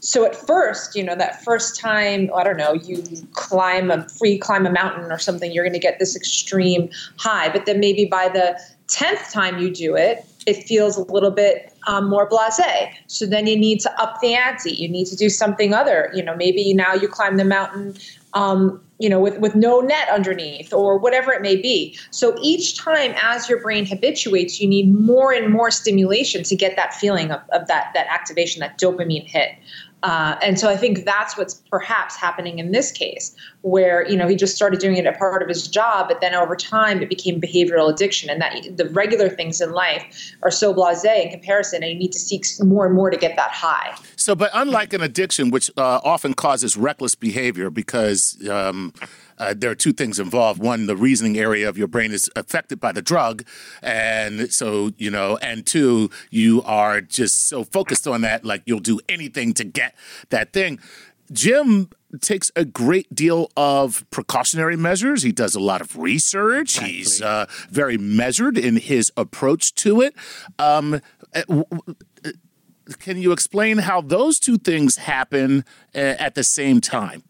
so 0.00 0.24
at 0.24 0.34
first, 0.34 0.96
you 0.96 1.04
know, 1.04 1.14
that 1.14 1.44
first 1.44 1.78
time, 1.80 2.28
I 2.34 2.42
don't 2.42 2.56
know, 2.56 2.72
you 2.72 3.04
climb 3.34 3.92
a 3.92 4.08
free 4.08 4.38
climb 4.38 4.66
a 4.66 4.72
mountain 4.72 5.12
or 5.12 5.18
something, 5.18 5.52
you're 5.52 5.64
going 5.64 5.72
to 5.72 5.78
get 5.78 6.00
this 6.00 6.16
extreme 6.16 6.90
high. 7.18 7.48
But 7.48 7.66
then 7.66 7.78
maybe 7.78 8.06
by 8.06 8.28
the 8.28 8.58
10th 8.88 9.30
time 9.32 9.60
you 9.60 9.70
do 9.72 9.94
it, 9.94 10.24
it 10.46 10.64
feels 10.64 10.96
a 10.96 11.02
little 11.12 11.30
bit 11.30 11.75
um, 11.86 12.08
more 12.08 12.28
blasé. 12.28 12.92
So 13.06 13.26
then 13.26 13.46
you 13.46 13.56
need 13.56 13.80
to 13.80 14.00
up 14.00 14.20
the 14.20 14.34
ante. 14.34 14.72
You 14.72 14.88
need 14.88 15.06
to 15.06 15.16
do 15.16 15.28
something 15.28 15.72
other. 15.72 16.10
You 16.14 16.22
know, 16.22 16.36
maybe 16.36 16.74
now 16.74 16.94
you 16.94 17.08
climb 17.08 17.36
the 17.36 17.44
mountain 17.44 17.96
um, 18.36 18.80
you 18.98 19.08
know, 19.08 19.20
with, 19.20 19.38
with 19.38 19.54
no 19.54 19.80
net 19.80 20.08
underneath 20.10 20.72
or 20.72 20.98
whatever 20.98 21.32
it 21.32 21.42
may 21.42 21.56
be. 21.56 21.98
So 22.10 22.36
each 22.40 22.78
time 22.78 23.14
as 23.22 23.48
your 23.48 23.60
brain 23.60 23.84
habituates, 23.84 24.60
you 24.60 24.68
need 24.68 24.94
more 24.94 25.32
and 25.32 25.52
more 25.52 25.70
stimulation 25.70 26.42
to 26.44 26.56
get 26.56 26.76
that 26.76 26.94
feeling 26.94 27.30
of, 27.30 27.40
of 27.50 27.66
that, 27.66 27.92
that 27.94 28.06
activation, 28.08 28.60
that 28.60 28.78
dopamine 28.78 29.26
hit. 29.26 29.50
Uh, 30.02 30.36
and 30.42 30.60
so 30.60 30.68
I 30.68 30.76
think 30.76 31.04
that's 31.04 31.36
what's 31.36 31.54
perhaps 31.70 32.16
happening 32.16 32.58
in 32.58 32.70
this 32.70 32.92
case, 32.92 33.34
where 33.62 34.08
you 34.08 34.16
know 34.16 34.28
he 34.28 34.36
just 34.36 34.54
started 34.54 34.78
doing 34.78 34.96
it 34.98 35.06
as 35.06 35.16
part 35.16 35.42
of 35.42 35.48
his 35.48 35.66
job, 35.66 36.08
but 36.08 36.20
then 36.20 36.34
over 36.34 36.54
time 36.54 37.02
it 37.02 37.08
became 37.08 37.40
behavioral 37.40 37.90
addiction, 37.90 38.30
and 38.30 38.40
that 38.40 38.76
the 38.76 38.88
regular 38.90 39.28
things 39.28 39.60
in 39.60 39.72
life 39.72 40.04
are 40.42 40.50
so 40.50 40.72
blasé 40.72 41.24
in 41.24 41.30
comparison, 41.30 41.82
and 41.82 41.90
you 41.90 41.98
need 41.98 42.12
to 42.12 42.20
seek 42.20 42.44
more 42.60 42.86
and 42.86 42.94
more 42.94 43.10
to 43.10 43.16
get 43.16 43.36
that 43.36 43.50
high. 43.50 43.96
So, 44.16 44.34
but 44.36 44.50
unlike 44.54 44.92
an 44.92 45.00
addiction, 45.00 45.50
which 45.50 45.70
uh, 45.76 46.00
often 46.04 46.34
causes 46.34 46.76
reckless 46.76 47.14
behavior, 47.14 47.70
because 47.70 48.25
um, 48.48 48.92
uh, 49.38 49.54
there 49.56 49.70
are 49.70 49.74
two 49.74 49.92
things 49.92 50.18
involved. 50.18 50.60
One, 50.60 50.86
the 50.86 50.96
reasoning 50.96 51.38
area 51.38 51.68
of 51.68 51.76
your 51.76 51.88
brain 51.88 52.12
is 52.12 52.30
affected 52.36 52.80
by 52.80 52.92
the 52.92 53.02
drug. 53.02 53.44
And 53.82 54.52
so, 54.52 54.92
you 54.96 55.10
know, 55.10 55.36
and 55.38 55.66
two, 55.66 56.10
you 56.30 56.62
are 56.62 57.00
just 57.00 57.48
so 57.48 57.64
focused 57.64 58.06
on 58.06 58.22
that, 58.22 58.44
like 58.44 58.62
you'll 58.66 58.80
do 58.80 59.00
anything 59.08 59.52
to 59.54 59.64
get 59.64 59.94
that 60.30 60.52
thing. 60.52 60.78
Jim 61.32 61.90
takes 62.20 62.50
a 62.56 62.64
great 62.64 63.12
deal 63.14 63.50
of 63.56 64.08
precautionary 64.10 64.76
measures. 64.76 65.22
He 65.22 65.32
does 65.32 65.54
a 65.54 65.60
lot 65.60 65.80
of 65.80 65.96
research. 65.96 66.76
Exactly. 66.76 66.92
He's 66.92 67.22
uh, 67.22 67.46
very 67.68 67.98
measured 67.98 68.56
in 68.56 68.76
his 68.76 69.12
approach 69.16 69.74
to 69.76 70.00
it. 70.02 70.14
Um, 70.58 71.00
uh, 71.34 71.42
uh, 71.50 72.30
can 73.00 73.18
you 73.18 73.32
explain 73.32 73.78
how 73.78 74.00
those 74.00 74.38
two 74.38 74.58
things 74.58 74.96
happen 74.96 75.64
uh, 75.94 75.98
at 75.98 76.34
the 76.36 76.44
same 76.44 76.80
time? 76.80 77.24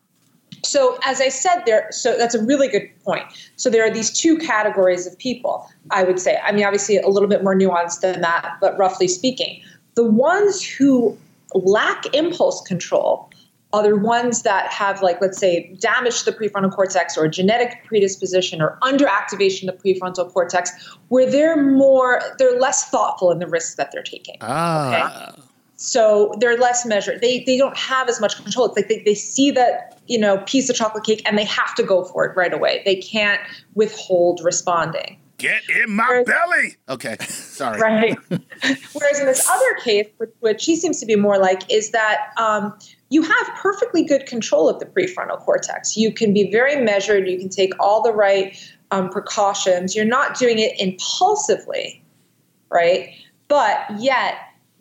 So 0.66 0.98
as 1.04 1.20
I 1.20 1.28
said 1.28 1.62
there, 1.64 1.88
so 1.90 2.16
that's 2.16 2.34
a 2.34 2.42
really 2.42 2.68
good 2.68 2.88
point. 3.04 3.24
So 3.56 3.70
there 3.70 3.84
are 3.86 3.90
these 3.90 4.10
two 4.10 4.36
categories 4.38 5.06
of 5.06 5.16
people, 5.18 5.68
I 5.90 6.04
would 6.04 6.20
say. 6.20 6.38
I 6.44 6.52
mean, 6.52 6.64
obviously 6.64 6.98
a 6.98 7.08
little 7.08 7.28
bit 7.28 7.42
more 7.42 7.54
nuanced 7.54 8.00
than 8.00 8.20
that, 8.20 8.56
but 8.60 8.76
roughly 8.78 9.08
speaking. 9.08 9.62
The 9.94 10.04
ones 10.04 10.62
who 10.62 11.16
lack 11.54 12.12
impulse 12.14 12.60
control 12.62 13.30
are 13.72 13.82
the 13.82 13.96
ones 13.96 14.42
that 14.42 14.70
have 14.72 15.02
like 15.02 15.20
let's 15.20 15.38
say 15.38 15.72
damage 15.78 16.22
to 16.22 16.30
the 16.30 16.36
prefrontal 16.36 16.72
cortex 16.72 17.16
or 17.16 17.28
genetic 17.28 17.84
predisposition 17.84 18.62
or 18.62 18.78
underactivation 18.82 19.68
of 19.68 19.80
the 19.80 19.94
prefrontal 19.94 20.32
cortex 20.32 20.70
where 21.08 21.30
they're 21.30 21.60
more 21.62 22.20
they're 22.38 22.58
less 22.58 22.88
thoughtful 22.88 23.30
in 23.30 23.38
the 23.38 23.46
risks 23.46 23.74
that 23.74 23.90
they're 23.92 24.02
taking 24.02 24.36
ah. 24.40 25.32
okay? 25.32 25.42
So 25.76 26.34
they're 26.40 26.56
less 26.56 26.86
measured. 26.86 27.20
They 27.20 27.44
they 27.44 27.58
don't 27.58 27.76
have 27.76 28.08
as 28.08 28.20
much 28.20 28.42
control. 28.42 28.66
It's 28.66 28.76
like 28.76 28.88
they, 28.88 29.02
they 29.04 29.14
see 29.14 29.50
that 29.52 30.00
you 30.06 30.18
know 30.18 30.38
piece 30.46 30.68
of 30.68 30.76
chocolate 30.76 31.04
cake 31.04 31.22
and 31.26 31.38
they 31.38 31.44
have 31.44 31.74
to 31.76 31.82
go 31.82 32.04
for 32.04 32.24
it 32.24 32.36
right 32.36 32.52
away. 32.52 32.82
They 32.84 32.96
can't 32.96 33.40
withhold 33.74 34.40
responding. 34.42 35.18
Get 35.38 35.62
in 35.68 35.90
my 35.90 36.06
Whereas, 36.08 36.26
belly. 36.26 36.76
Okay 36.88 37.16
sorry. 37.26 37.78
Right. 37.80 38.16
Whereas 38.92 39.20
in 39.20 39.26
this 39.26 39.46
other 39.50 39.74
case 39.84 40.08
which, 40.16 40.30
which 40.40 40.64
he 40.64 40.76
seems 40.76 40.98
to 41.00 41.06
be 41.06 41.14
more 41.14 41.38
like 41.38 41.70
is 41.70 41.90
that 41.90 42.32
um, 42.38 42.76
you 43.10 43.22
have 43.22 43.46
perfectly 43.56 44.02
good 44.02 44.26
control 44.26 44.68
of 44.68 44.78
the 44.80 44.86
prefrontal 44.86 45.38
cortex. 45.38 45.96
You 45.96 46.12
can 46.12 46.32
be 46.32 46.50
very 46.50 46.82
measured. 46.82 47.28
You 47.28 47.38
can 47.38 47.50
take 47.50 47.72
all 47.78 48.02
the 48.02 48.12
right 48.12 48.56
um, 48.90 49.10
precautions. 49.10 49.94
You're 49.94 50.06
not 50.06 50.38
doing 50.38 50.58
it 50.58 50.72
impulsively 50.80 52.02
right? 52.70 53.14
But 53.48 53.86
yet 53.98 54.34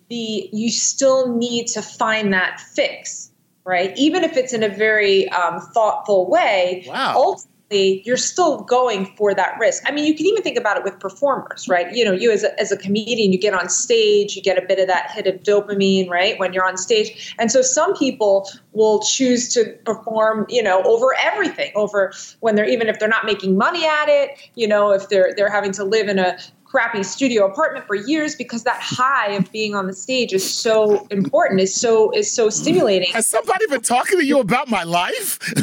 the 0.10 0.49
you 0.51 0.70
still 0.70 1.36
need 1.36 1.68
to 1.68 1.82
find 1.82 2.34
that 2.34 2.60
fix, 2.60 3.32
right? 3.64 3.93
Even 3.97 4.24
if 4.24 4.38
it's 4.38 4.53
in 4.53 4.64
a 4.64 4.70
very 4.70 5.28
um, 5.30 5.60
thoughtful 5.74 6.30
way. 6.30 6.86
Wow. 6.88 7.14
Ultimately, 7.16 8.03
you're 8.06 8.16
still 8.16 8.62
going 8.62 9.08
for 9.18 9.34
that 9.34 9.58
risk. 9.60 9.82
I 9.88 9.91
mean, 9.91 10.06
you 10.06 10.16
can 10.16 10.28
even 10.28 10.43
think 10.43 10.58
about 10.58 10.78
it 10.78 10.84
with 10.84 10.99
performers, 10.99 11.68
right? 11.68 11.91
You 11.95 12.06
know, 12.06 12.12
you 12.12 12.32
as 12.32 12.43
a, 12.43 12.60
as 12.60 12.72
a 12.72 12.78
comedian, 12.78 13.34
you 13.34 13.39
get 13.39 13.56
on 13.56 13.70
stage, 13.70 14.36
you 14.36 14.41
get 14.41 14.62
a 14.62 14.66
bit 14.66 14.78
of 14.78 14.88
that 14.88 15.10
hit 15.12 15.26
of 15.26 15.41
dopamine, 15.41 16.08
right, 16.08 16.38
when 16.39 16.53
you're 16.53 16.66
on 16.66 16.78
stage. 16.78 17.36
And 17.39 17.51
so 17.51 17.64
some 17.64 17.95
people 17.95 18.47
will 18.74 19.01
choose 19.01 19.51
to 19.56 19.66
perform, 19.84 20.45
you 20.47 20.62
know, 20.62 20.84
over 20.84 21.16
everything, 21.20 21.72
over 21.74 22.14
when 22.41 22.53
they're 22.56 22.70
even 22.70 22.88
if 22.88 22.99
they're 22.99 23.10
not 23.10 23.26
making 23.26 23.58
money 23.58 23.86
at 23.86 24.10
it, 24.10 24.38
you 24.53 24.68
know, 24.68 24.91
if 24.91 25.10
they're 25.10 25.34
they're 25.36 25.51
having 25.51 25.72
to 25.74 25.84
live 25.84 26.08
in 26.08 26.20
a 26.20 26.38
crappy 26.76 27.03
studio 27.03 27.45
apartment 27.45 27.88
for 27.88 27.95
years 27.95 28.36
because 28.36 28.63
that 28.63 28.82
high 28.82 29.32
of 29.32 29.49
being 29.53 29.76
on 29.76 29.88
the 29.88 29.93
stage 29.93 30.34
is 30.34 30.43
so 30.43 31.07
important 31.09 31.61
is 31.61 31.73
so 31.73 32.11
is 32.11 32.30
so 32.30 32.49
stimulating. 32.49 33.09
Has 33.13 33.26
somebody 33.26 33.65
been 33.67 33.80
talking 33.80 34.19
to 34.19 34.26
you 34.26 34.39
about 34.41 34.67
my 34.67 34.84
life? 34.84 35.39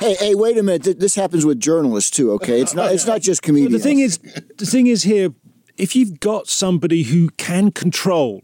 Hey 0.00 0.14
hey 0.14 0.34
wait 0.34 0.58
a 0.58 0.62
minute. 0.62 0.98
This 0.98 1.14
happens 1.14 1.44
with 1.46 1.60
journalists 1.60 2.10
too 2.10 2.32
okay? 2.32 2.60
It's 2.60 2.74
not 2.74 2.92
it's 2.92 3.06
not 3.06 3.20
just 3.20 3.42
comedians 3.42 3.72
well, 3.72 3.78
the 3.78 3.84
thing 3.84 3.98
is 4.00 4.18
the 4.56 4.66
thing 4.66 4.88
is 4.88 5.04
here 5.04 5.30
if 5.76 5.94
you've 5.94 6.18
got 6.18 6.48
somebody 6.48 7.04
who 7.04 7.28
can 7.30 7.70
control 7.70 8.42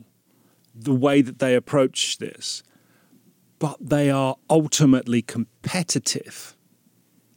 the 0.74 0.94
way 0.94 1.20
that 1.20 1.40
they 1.40 1.54
approach 1.54 2.18
this 2.18 2.62
but 3.58 3.76
they 3.80 4.10
are 4.10 4.36
ultimately 4.48 5.22
competitive 5.22 6.56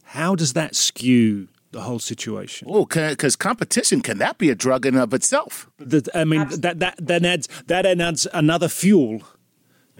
how 0.04 0.34
does 0.34 0.52
that 0.52 0.74
skew 0.74 1.48
the 1.70 1.82
whole 1.82 1.98
situation. 1.98 2.68
Oh, 2.70 2.86
because 2.86 3.36
competition 3.36 4.00
can 4.00 4.18
that 4.18 4.38
be 4.38 4.50
a 4.50 4.54
drug 4.54 4.86
in 4.86 4.96
of 4.96 5.12
itself? 5.12 5.70
The, 5.78 6.08
I 6.14 6.24
mean, 6.24 6.42
Absolutely. 6.42 6.68
that 6.68 6.78
that 6.80 6.94
then 6.98 7.24
adds 7.24 7.48
that 7.66 7.82
then 7.82 8.00
adds 8.00 8.26
another 8.32 8.68
fuel 8.68 9.22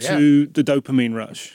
to 0.00 0.40
yeah. 0.40 0.46
the 0.52 0.64
dopamine 0.64 1.14
rush. 1.14 1.54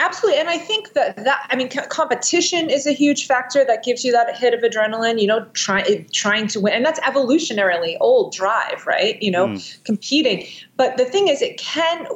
Absolutely, 0.00 0.40
and 0.40 0.48
I 0.48 0.58
think 0.58 0.92
that 0.94 1.16
that 1.24 1.46
I 1.50 1.56
mean, 1.56 1.68
competition 1.68 2.68
is 2.68 2.84
a 2.86 2.92
huge 2.92 3.26
factor 3.26 3.64
that 3.64 3.84
gives 3.84 4.04
you 4.04 4.10
that 4.12 4.36
hit 4.36 4.52
of 4.52 4.60
adrenaline. 4.60 5.20
You 5.20 5.28
know, 5.28 5.46
trying 5.54 6.06
trying 6.12 6.48
to 6.48 6.60
win, 6.60 6.74
and 6.74 6.84
that's 6.84 6.98
evolutionarily 7.00 7.96
old 8.00 8.32
drive, 8.32 8.84
right? 8.86 9.22
You 9.22 9.30
know, 9.30 9.48
mm. 9.48 9.84
competing. 9.84 10.46
But 10.76 10.96
the 10.96 11.04
thing 11.04 11.28
is, 11.28 11.40
it 11.42 11.58
can 11.58 12.08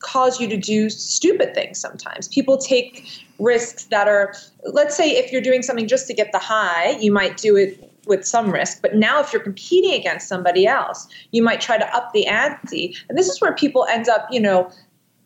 cause 0.00 0.40
you 0.40 0.48
to 0.48 0.56
do 0.56 0.90
stupid 0.90 1.54
things 1.54 1.78
sometimes. 1.80 2.28
People 2.28 2.58
take 2.58 3.24
risks 3.38 3.84
that 3.86 4.08
are, 4.08 4.34
let's 4.64 4.96
say, 4.96 5.10
if 5.10 5.32
you're 5.32 5.42
doing 5.42 5.62
something 5.62 5.88
just 5.88 6.06
to 6.06 6.14
get 6.14 6.32
the 6.32 6.38
high, 6.38 6.90
you 6.98 7.12
might 7.12 7.36
do 7.36 7.56
it 7.56 7.92
with 8.06 8.24
some 8.24 8.50
risk. 8.50 8.80
But 8.82 8.94
now, 8.94 9.20
if 9.20 9.32
you're 9.32 9.42
competing 9.42 9.92
against 9.92 10.28
somebody 10.28 10.66
else, 10.66 11.08
you 11.32 11.42
might 11.42 11.60
try 11.60 11.76
to 11.76 11.96
up 11.96 12.12
the 12.12 12.26
ante. 12.26 12.96
And 13.08 13.18
this 13.18 13.28
is 13.28 13.40
where 13.40 13.54
people 13.54 13.84
end 13.86 14.08
up, 14.08 14.26
you 14.30 14.40
know, 14.40 14.70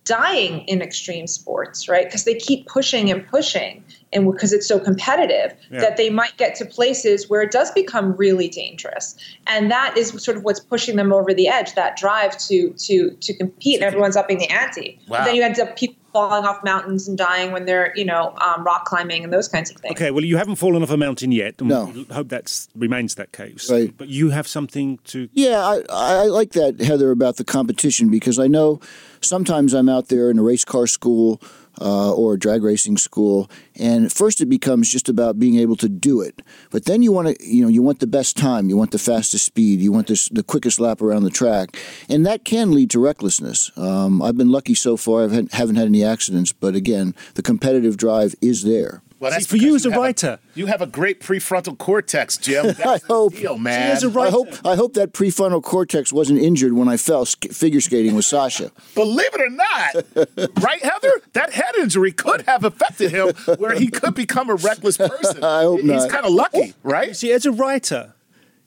dying 0.05 0.61
in 0.62 0.82
extreme 0.82 1.26
sports, 1.26 1.88
right? 1.88 2.07
Because 2.07 2.24
they 2.24 2.34
keep 2.34 2.66
pushing 2.66 3.11
and 3.11 3.26
pushing, 3.26 3.84
and 4.12 4.30
because 4.30 4.53
it's 4.53 4.66
so 4.66 4.78
competitive, 4.78 5.55
yeah. 5.70 5.80
that 5.80 5.96
they 5.96 6.11
might 6.11 6.36
get 6.36 6.55
to 6.57 6.64
places 6.64 7.28
where 7.28 7.42
it 7.42 7.51
does 7.51 7.70
become 7.72 8.16
really 8.16 8.48
dangerous, 8.48 9.16
and 9.46 9.70
that 9.70 9.96
is 9.96 10.11
sort 10.22 10.36
of 10.36 10.42
what's 10.42 10.61
pushing 10.61 10.96
them 10.96 11.12
over 11.12 11.34
the 11.34 11.48
edge. 11.48 11.74
That 11.74 11.96
drive 11.96 12.36
to 12.38 12.70
to 12.70 13.11
to 13.11 13.34
compete, 13.34 13.76
and 13.76 13.84
everyone's 13.84 14.16
upping 14.16 14.38
the 14.38 14.48
ante. 14.48 14.98
Wow. 15.09 15.24
then 15.24 15.34
you 15.34 15.42
end 15.42 15.59
up 15.61 15.76
people 15.76 15.99
falling 16.12 16.44
off 16.44 16.62
mountains 16.64 17.08
and 17.08 17.16
dying 17.16 17.52
when 17.52 17.66
they're 17.66 17.92
you 17.96 18.04
know 18.04 18.34
um, 18.40 18.64
rock 18.64 18.84
climbing 18.84 19.24
and 19.24 19.32
those 19.32 19.48
kinds 19.48 19.70
of 19.70 19.76
things. 19.76 19.92
Okay, 19.92 20.11
well 20.11 20.24
you 20.24 20.36
haven't 20.36 20.56
fallen 20.56 20.82
off 20.82 20.90
a 20.90 20.96
mountain 20.96 21.32
yet. 21.32 21.54
And 21.61 21.68
no. 21.68 21.86
We 21.86 22.04
hope 22.04 22.28
that 22.28 22.66
remains 22.74 23.14
that 23.16 23.32
case. 23.32 23.70
Right. 23.70 23.96
But 23.96 24.08
you 24.08 24.30
have 24.30 24.46
something 24.46 24.98
to. 25.04 25.28
Yeah, 25.32 25.61
I, 25.61 25.82
I 25.90 26.24
like 26.26 26.52
that 26.52 26.80
Heather 26.80 27.11
about 27.11 27.36
the 27.36 27.44
competition 27.44 28.11
because 28.11 28.38
I 28.38 28.46
know 28.46 28.80
sometimes 29.20 29.74
I'm 29.74 29.88
out 29.88 30.08
there 30.08 30.30
in 30.30 30.38
a 30.38 30.42
race 30.42 30.64
car 30.64 30.86
school 30.86 31.40
uh, 31.81 32.12
or 32.12 32.35
a 32.35 32.39
drag 32.39 32.62
racing 32.62 32.97
school. 32.97 33.51
And 33.77 34.12
first, 34.12 34.41
it 34.41 34.47
becomes 34.47 34.91
just 34.91 35.09
about 35.09 35.39
being 35.39 35.59
able 35.59 35.77
to 35.77 35.89
do 35.89 36.21
it. 36.21 36.43
But 36.71 36.85
then 36.85 37.03
you 37.03 37.12
want 37.12 37.29
to, 37.29 37.47
you 37.47 37.62
know, 37.62 37.68
you 37.68 37.83
want 37.83 38.01
the 38.01 38.07
best 38.07 38.37
time, 38.37 38.68
you 38.68 38.77
want 38.77 38.91
the 38.91 38.99
fastest 38.99 39.45
speed, 39.45 39.81
you 39.81 39.93
want 39.93 40.07
this, 40.07 40.29
the 40.29 40.43
quickest 40.43 40.81
lap 40.81 41.01
around 41.01 41.25
the 41.25 41.31
track, 41.31 41.77
and 42.09 42.25
that 42.27 42.45
can 42.45 42.73
lead 42.73 42.91
to 42.91 42.99
recklessness. 42.99 43.71
Um, 43.77 44.23
I've 44.23 44.37
been 44.37 44.51
lucky 44.51 44.75
so 44.75 44.97
far; 44.97 45.21
I 45.21 45.47
haven't 45.53 45.77
had 45.77 45.87
any 45.87 46.05
accidents. 46.05 46.53
But 46.53 46.75
again, 46.75 47.14
the 47.35 47.43
competitive 47.43 47.97
drive 47.97 48.35
is 48.41 48.64
there. 48.64 49.03
Well, 49.21 49.31
that's 49.31 49.45
See, 49.47 49.59
for 49.59 49.62
you 49.62 49.77
as 49.77 49.85
a 49.85 49.91
writer. 49.91 50.41
A, 50.43 50.59
you 50.59 50.64
have 50.66 50.81
a 50.81 50.87
great 50.87 51.21
prefrontal 51.21 51.77
cortex, 51.77 52.39
Jim. 52.39 52.66
That's 52.79 53.05
I 53.05 53.07
hope, 53.07 53.35
deal, 53.37 53.59
man. 53.59 53.95
See, 53.99 54.07
I 54.09 54.31
hope, 54.31 54.49
I 54.64 54.77
hope 54.77 54.95
that 54.95 55.12
prefrontal 55.12 55.62
cortex 55.62 56.11
wasn't 56.11 56.41
injured 56.41 56.73
when 56.73 56.89
I 56.89 56.97
fell 56.97 57.27
sk- 57.27 57.53
figure 57.53 57.83
skating 57.83 58.14
with 58.14 58.25
Sasha. 58.25 58.73
Believe 58.95 59.29
it 59.35 59.41
or 59.43 59.51
not, 59.51 60.62
right, 60.64 60.83
Heather? 60.83 61.12
That 61.35 61.53
head 61.53 61.75
injury 61.79 62.12
could 62.12 62.43
have 62.43 62.64
affected 62.64 63.11
him, 63.11 63.35
where 63.59 63.75
he 63.75 63.89
could 63.89 64.14
become 64.14 64.49
a 64.49 64.55
reckless 64.55 64.97
person. 64.97 65.45
I 65.45 65.62
hope 65.62 65.81
He's 65.81 65.89
not. 65.91 66.03
He's 66.03 66.11
kind 66.11 66.25
of 66.25 66.33
lucky, 66.33 66.73
right? 66.83 67.14
See, 67.14 67.31
as 67.31 67.45
a 67.45 67.53
writer, 67.53 68.14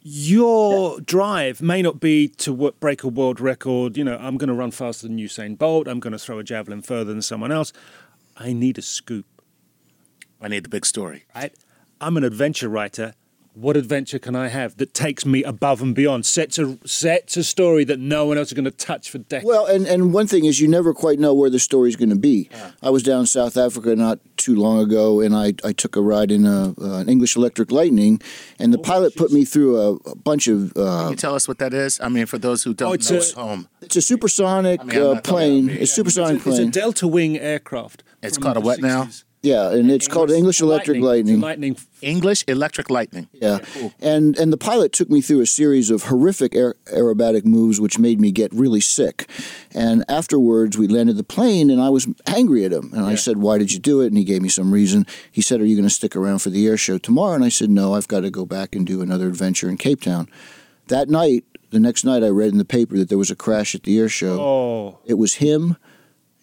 your 0.04 0.99
drive 0.99 1.64
may 1.64 1.82
not 1.82 1.99
be 1.99 2.28
to 2.28 2.54
wo- 2.54 2.74
break 2.80 3.04
a 3.04 3.08
world 3.08 3.39
record. 3.39 3.97
You 3.97 4.04
know, 4.04 4.18
I'm 4.18 4.38
going 4.38 4.49
to 4.49 4.54
run 4.54 4.70
faster 4.70 5.08
than 5.08 5.18
Usain 5.18 5.58
Bolt. 5.58 5.88
I'm 5.88 5.99
going 5.99 6.14
to 6.14 6.20
throw 6.20 6.38
a 6.38 6.43
javelin 6.43 6.84
further 6.84 7.12
than 7.12 7.24
someone 7.24 7.51
else. 7.51 7.74
I 8.38 8.54
need 8.54 8.78
a 8.78 8.82
scoop, 8.82 9.26
I 10.43 10.47
need 10.49 10.63
the 10.63 10.69
big 10.69 10.85
story. 10.85 11.23
right? 11.35 11.53
I'm 12.01 12.17
an 12.17 12.23
adventure 12.23 12.69
writer. 12.69 13.13
What 13.55 13.77
adventure 13.77 14.17
can 14.17 14.35
I 14.35 14.47
have 14.47 14.77
that 14.77 14.95
takes 14.95 15.27
me 15.27 15.43
above 15.43 15.79
and 15.79 15.93
beyond? 15.93 16.25
Sets 16.25 16.57
a 16.57 16.75
sets 16.87 17.37
a 17.37 17.43
story 17.43 17.83
that 17.83 17.99
no 17.99 18.25
one 18.25 18.35
else 18.39 18.47
is 18.47 18.53
going 18.53 18.65
to 18.65 18.71
touch 18.71 19.11
for 19.11 19.19
decades. 19.19 19.45
Well, 19.45 19.67
and, 19.67 19.85
and 19.85 20.11
one 20.11 20.25
thing 20.25 20.45
is 20.45 20.59
you 20.59 20.67
never 20.67 20.91
quite 20.91 21.19
know 21.19 21.35
where 21.35 21.51
the 21.51 21.59
story's 21.59 21.95
going 21.95 22.09
to 22.09 22.15
be. 22.15 22.49
I 22.81 22.89
was 22.89 23.03
down 23.03 23.19
in 23.21 23.25
South 23.27 23.55
Africa 23.55 23.95
not 23.95 24.17
too 24.37 24.55
long 24.55 24.79
ago, 24.79 25.21
and 25.21 25.35
I, 25.35 25.53
I 25.63 25.71
took 25.71 25.95
a 25.95 26.01
ride 26.01 26.31
in 26.31 26.47
a, 26.47 26.73
uh, 26.81 26.97
an 27.01 27.07
English 27.07 27.35
Electric 27.35 27.71
Lightning, 27.71 28.19
and 28.57 28.73
the 28.73 28.79
pilot 28.79 29.15
put 29.15 29.31
me 29.31 29.45
through 29.45 29.79
a, 29.79 29.93
a 30.09 30.15
bunch 30.15 30.47
of. 30.47 30.73
Can 30.73 30.83
Uh, 30.87 31.09
you 31.11 31.15
tell 31.15 31.35
us 31.35 31.47
what 31.47 31.59
that 31.59 31.75
is? 31.75 31.99
I 32.01 32.09
mean, 32.09 32.25
for 32.25 32.39
those 32.39 32.63
who 32.63 32.73
don't 32.73 32.95
it's 32.95 33.11
know 33.11 33.17
a- 33.17 33.21
at 33.21 33.31
home, 33.33 33.67
it's 33.83 33.95
a 33.95 34.01
supersonic 34.01 34.81
I 34.81 34.83
mean, 34.85 34.97
uh, 34.97 35.13
not 35.13 35.23
talking 35.23 35.31
plane. 35.37 35.63
about- 35.69 35.81
It's 35.81 35.91
a 35.91 35.95
supersonic 35.95 36.41
plane. 36.41 36.59
it's 36.69 36.75
a. 36.75 36.79
Delta 36.81 37.07
Wing 37.07 37.37
aircraft. 37.37 38.01
It's 38.23 38.35
from 38.37 38.43
called 38.45 38.57
a 38.57 38.61
the 38.61 38.65
what 38.65 38.81
now? 38.81 39.09
60s. 39.43 39.49
yeah, 39.49 39.71
and 39.71 39.91
it's 39.91 40.07
called 40.07 40.31
English 40.31 40.61
Electric 40.61 41.01
Lightning. 41.01 41.39
Lightning. 41.41 41.77
English 42.01 42.43
Electric 42.47 42.89
Lightning. 42.89 43.27
Yeah, 43.33 43.59
and 44.01 44.37
and 44.37 44.51
the 44.51 44.57
pilot 44.57 44.91
took 44.91 45.09
me 45.09 45.21
through 45.21 45.41
a 45.41 45.45
series 45.45 45.89
of 45.89 46.03
horrific 46.03 46.55
aer- 46.55 46.75
aerobatic 46.93 47.45
moves, 47.45 47.79
which 47.79 47.97
made 47.99 48.19
me 48.19 48.31
get 48.31 48.53
really 48.53 48.81
sick. 48.81 49.29
And 49.73 50.03
afterwards, 50.09 50.77
we 50.77 50.87
landed 50.87 51.17
the 51.17 51.23
plane, 51.23 51.69
and 51.69 51.81
I 51.81 51.89
was 51.89 52.07
angry 52.27 52.65
at 52.65 52.73
him. 52.73 52.91
And 52.93 53.05
I 53.05 53.15
said, 53.15 53.37
"Why 53.37 53.57
did 53.57 53.71
you 53.71 53.79
do 53.79 54.01
it?" 54.01 54.07
And 54.07 54.17
he 54.17 54.23
gave 54.23 54.41
me 54.41 54.49
some 54.49 54.73
reason. 54.73 55.05
He 55.31 55.41
said, 55.41 55.61
"Are 55.61 55.65
you 55.65 55.75
going 55.75 55.87
to 55.87 55.93
stick 55.93 56.15
around 56.15 56.39
for 56.39 56.49
the 56.49 56.67
air 56.67 56.77
show 56.77 56.97
tomorrow?" 56.97 57.35
And 57.35 57.43
I 57.43 57.49
said, 57.49 57.69
"No, 57.69 57.93
I've 57.93 58.07
got 58.07 58.21
to 58.21 58.29
go 58.31 58.45
back 58.45 58.75
and 58.75 58.85
do 58.85 59.01
another 59.01 59.27
adventure 59.27 59.69
in 59.69 59.77
Cape 59.77 60.01
Town." 60.01 60.27
That 60.87 61.09
night, 61.09 61.45
the 61.71 61.79
next 61.79 62.03
night, 62.03 62.23
I 62.23 62.27
read 62.29 62.51
in 62.51 62.57
the 62.57 62.65
paper 62.65 62.97
that 62.97 63.07
there 63.09 63.17
was 63.17 63.31
a 63.31 63.35
crash 63.35 63.73
at 63.75 63.83
the 63.83 63.97
air 63.97 64.09
show. 64.09 64.39
Oh, 64.41 64.97
It 65.05 65.13
was 65.15 65.35
him, 65.35 65.77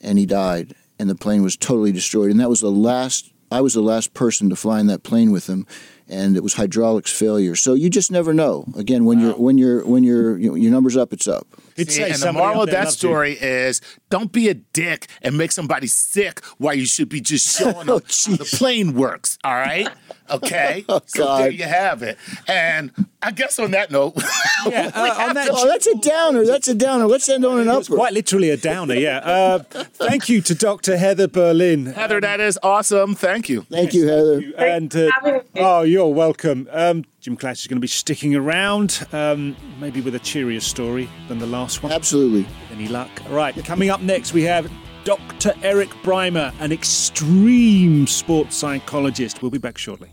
and 0.01 0.19
he 0.19 0.25
died, 0.27 0.75
and 1.01 1.09
the 1.09 1.15
plane 1.15 1.43
was 1.43 1.57
totally 1.57 1.93
destroyed. 1.93 2.31
And 2.31 2.39
that 2.39 2.51
was 2.51 2.61
the 2.61 2.71
last. 2.71 3.33
I 3.51 3.63
was 3.63 3.75
the 3.75 3.81
last 3.81 4.15
person 4.15 4.49
to 4.51 4.55
fly 4.55 4.79
in 4.79 4.87
that 4.87 5.03
plane 5.03 5.33
with 5.33 5.49
him, 5.49 5.67
and 6.11 6.37
it 6.37 6.43
was 6.43 6.55
hydraulics 6.55 7.11
failure. 7.13 7.55
So 7.57 7.75
you 7.75 7.89
just 7.91 8.11
never 8.11 8.35
know. 8.35 8.67
Again, 8.77 9.05
when 9.05 9.21
you're 9.21 9.35
when 9.35 9.57
you're 9.59 9.87
when 9.87 10.03
you're 10.05 10.39
you 10.39 10.51
know, 10.51 10.55
your 10.57 10.71
numbers 10.73 10.97
up, 10.97 11.13
it's 11.13 11.29
up. 11.29 11.47
It'd 11.77 11.93
See, 11.93 12.03
and 12.03 12.15
the 12.15 12.33
moral 12.33 12.63
of 12.63 12.71
that 12.71 12.85
loves 12.85 13.03
you. 13.03 13.09
story 13.09 13.33
is 13.41 13.81
don't 14.11 14.33
be 14.33 14.49
a 14.49 14.55
dick 14.55 15.07
and 15.23 15.39
make 15.39 15.53
somebody 15.53 15.87
sick 15.87 16.45
while 16.59 16.75
you 16.75 16.85
should 16.85 17.09
be 17.09 17.21
just 17.21 17.57
showing 17.59 17.89
Oh, 17.89 18.01
them 18.01 18.37
the 18.37 18.57
plane 18.59 18.95
works. 18.95 19.39
All 19.45 19.55
right? 19.55 19.89
Okay? 20.31 20.85
so 21.07 21.39
there 21.39 21.51
you 21.51 21.65
have 21.65 22.05
it. 22.05 22.17
And 22.47 22.93
I 23.21 23.33
guess 23.33 23.59
on 23.59 23.73
that 23.73 23.91
note, 23.91 24.15
Yeah, 24.65 24.89
uh, 24.95 25.27
on 25.27 25.35
that 25.35 25.49
Oh, 25.51 25.67
that's 25.67 25.89
a 25.89 25.97
downer. 25.97 26.47
That's 26.47 26.69
a 26.69 26.75
downer. 26.75 27.09
Let's 27.09 27.29
end 27.29 27.45
on 27.45 27.59
an 27.59 27.67
It 27.69 27.77
was 27.77 27.89
upper. 27.89 27.97
quite 27.97 28.13
literally 28.13 28.51
a 28.51 28.57
downer, 28.57 28.95
yeah. 28.95 29.19
Uh, 29.19 29.59
thank 29.59 30.29
you 30.29 30.41
to 30.43 30.55
Dr. 30.55 30.99
Heather 30.99 31.27
Berlin. 31.27 31.87
Heather, 31.87 32.21
that 32.21 32.39
is 32.39 32.61
awesome. 32.63 33.17
Thank 33.17 33.49
you. 33.49 33.63
Thank 33.63 33.93
you, 33.93 34.07
Heather. 34.07 34.43
And 34.57 34.95
uh, 34.95 35.11
having 35.21 35.35
me. 35.53 35.61
You're 36.01 36.15
welcome. 36.15 36.67
Um, 36.73 37.05
Jim 37.21 37.37
Clash 37.37 37.61
is 37.61 37.67
going 37.67 37.77
to 37.77 37.81
be 37.83 37.87
sticking 37.87 38.35
around, 38.35 39.07
um, 39.13 39.55
maybe 39.79 40.01
with 40.01 40.15
a 40.15 40.19
cheerier 40.19 40.63
story 40.63 41.11
than 41.29 41.39
the 41.39 41.47
last 41.47 41.83
one. 41.83 41.93
Absolutely. 41.93 42.47
Any 42.73 42.89
luck? 42.89 43.11
All 43.27 43.35
right, 43.35 43.55
coming 43.67 43.91
up 43.91 44.01
next, 44.01 44.33
we 44.33 44.43
have 44.45 44.73
Dr. 45.05 45.53
Eric 45.63 45.91
Brymer, 46.03 46.55
an 46.59 46.73
extreme 46.73 48.07
sports 48.07 48.57
psychologist. 48.57 49.43
We'll 49.43 49.51
be 49.51 49.59
back 49.59 49.77
shortly. 49.77 50.11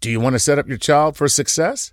Do 0.00 0.10
you 0.10 0.18
want 0.18 0.32
to 0.32 0.40
set 0.40 0.58
up 0.58 0.66
your 0.66 0.78
child 0.78 1.16
for 1.16 1.28
success? 1.28 1.92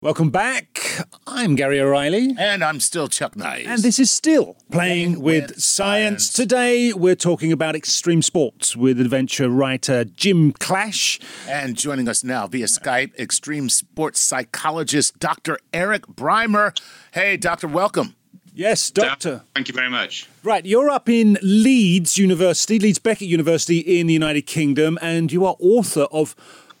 Welcome 0.00 0.30
back. 0.30 1.04
I'm 1.26 1.56
Gary 1.56 1.80
O'Reilly. 1.80 2.32
And 2.38 2.62
I'm 2.62 2.78
still 2.78 3.08
Chuck 3.08 3.34
Nice. 3.34 3.66
And 3.66 3.82
this 3.82 3.98
is 3.98 4.12
still 4.12 4.54
Playing 4.70 5.14
Playing 5.14 5.20
with, 5.20 5.50
with 5.50 5.60
science. 5.60 6.26
Science. 6.26 6.32
Today, 6.32 6.92
we're 6.92 7.16
talking 7.16 7.50
about 7.50 7.74
extreme 7.74 8.22
sports 8.22 8.76
with 8.76 9.00
adventure 9.00 9.50
writer 9.50 10.04
Jim 10.04 10.52
Clash. 10.52 11.18
And 11.48 11.76
joining 11.76 12.08
us 12.08 12.22
now 12.22 12.46
via 12.46 12.66
Skype, 12.66 13.18
extreme 13.18 13.68
sports 13.68 14.20
psychologist 14.20 15.18
Dr. 15.18 15.58
Eric 15.72 16.06
Brymer. 16.06 16.80
Hey, 17.10 17.36
doctor, 17.36 17.66
welcome. 17.66 18.14
Yes, 18.54 18.92
Doctor. 18.92 19.42
Thank 19.54 19.66
you 19.66 19.74
very 19.74 19.90
much. 19.90 20.28
Right, 20.44 20.64
you're 20.64 20.90
up 20.90 21.08
in 21.08 21.38
Leeds 21.42 22.18
University, 22.18 22.78
Leeds 22.78 22.98
Beckett 23.00 23.28
University 23.28 23.78
in 23.78 24.06
the 24.06 24.12
United 24.12 24.42
Kingdom, 24.42 24.98
and 25.00 25.32
you 25.32 25.44
are 25.44 25.54
author 25.60 26.06
of 26.10 26.34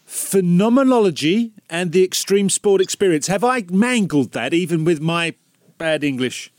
Phenomenology 0.08 1.52
and 1.68 1.92
the 1.92 2.02
Extreme 2.02 2.48
Sport 2.48 2.80
Experience. 2.80 3.26
Have 3.26 3.44
I 3.44 3.66
mangled 3.68 4.32
that 4.32 4.54
even 4.54 4.84
with 4.84 5.02
my 5.02 5.34
bad 5.76 6.02
English? 6.02 6.50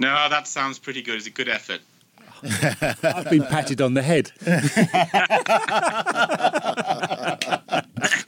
No, 0.00 0.28
that 0.28 0.48
sounds 0.48 0.80
pretty 0.80 1.00
good. 1.00 1.14
It's 1.14 1.28
a 1.28 1.30
good 1.30 1.48
effort. 1.48 1.80
I've 2.42 3.30
been 3.30 3.44
patted 3.44 3.80
on 3.80 3.94
the 3.94 4.02
head. 4.02 4.32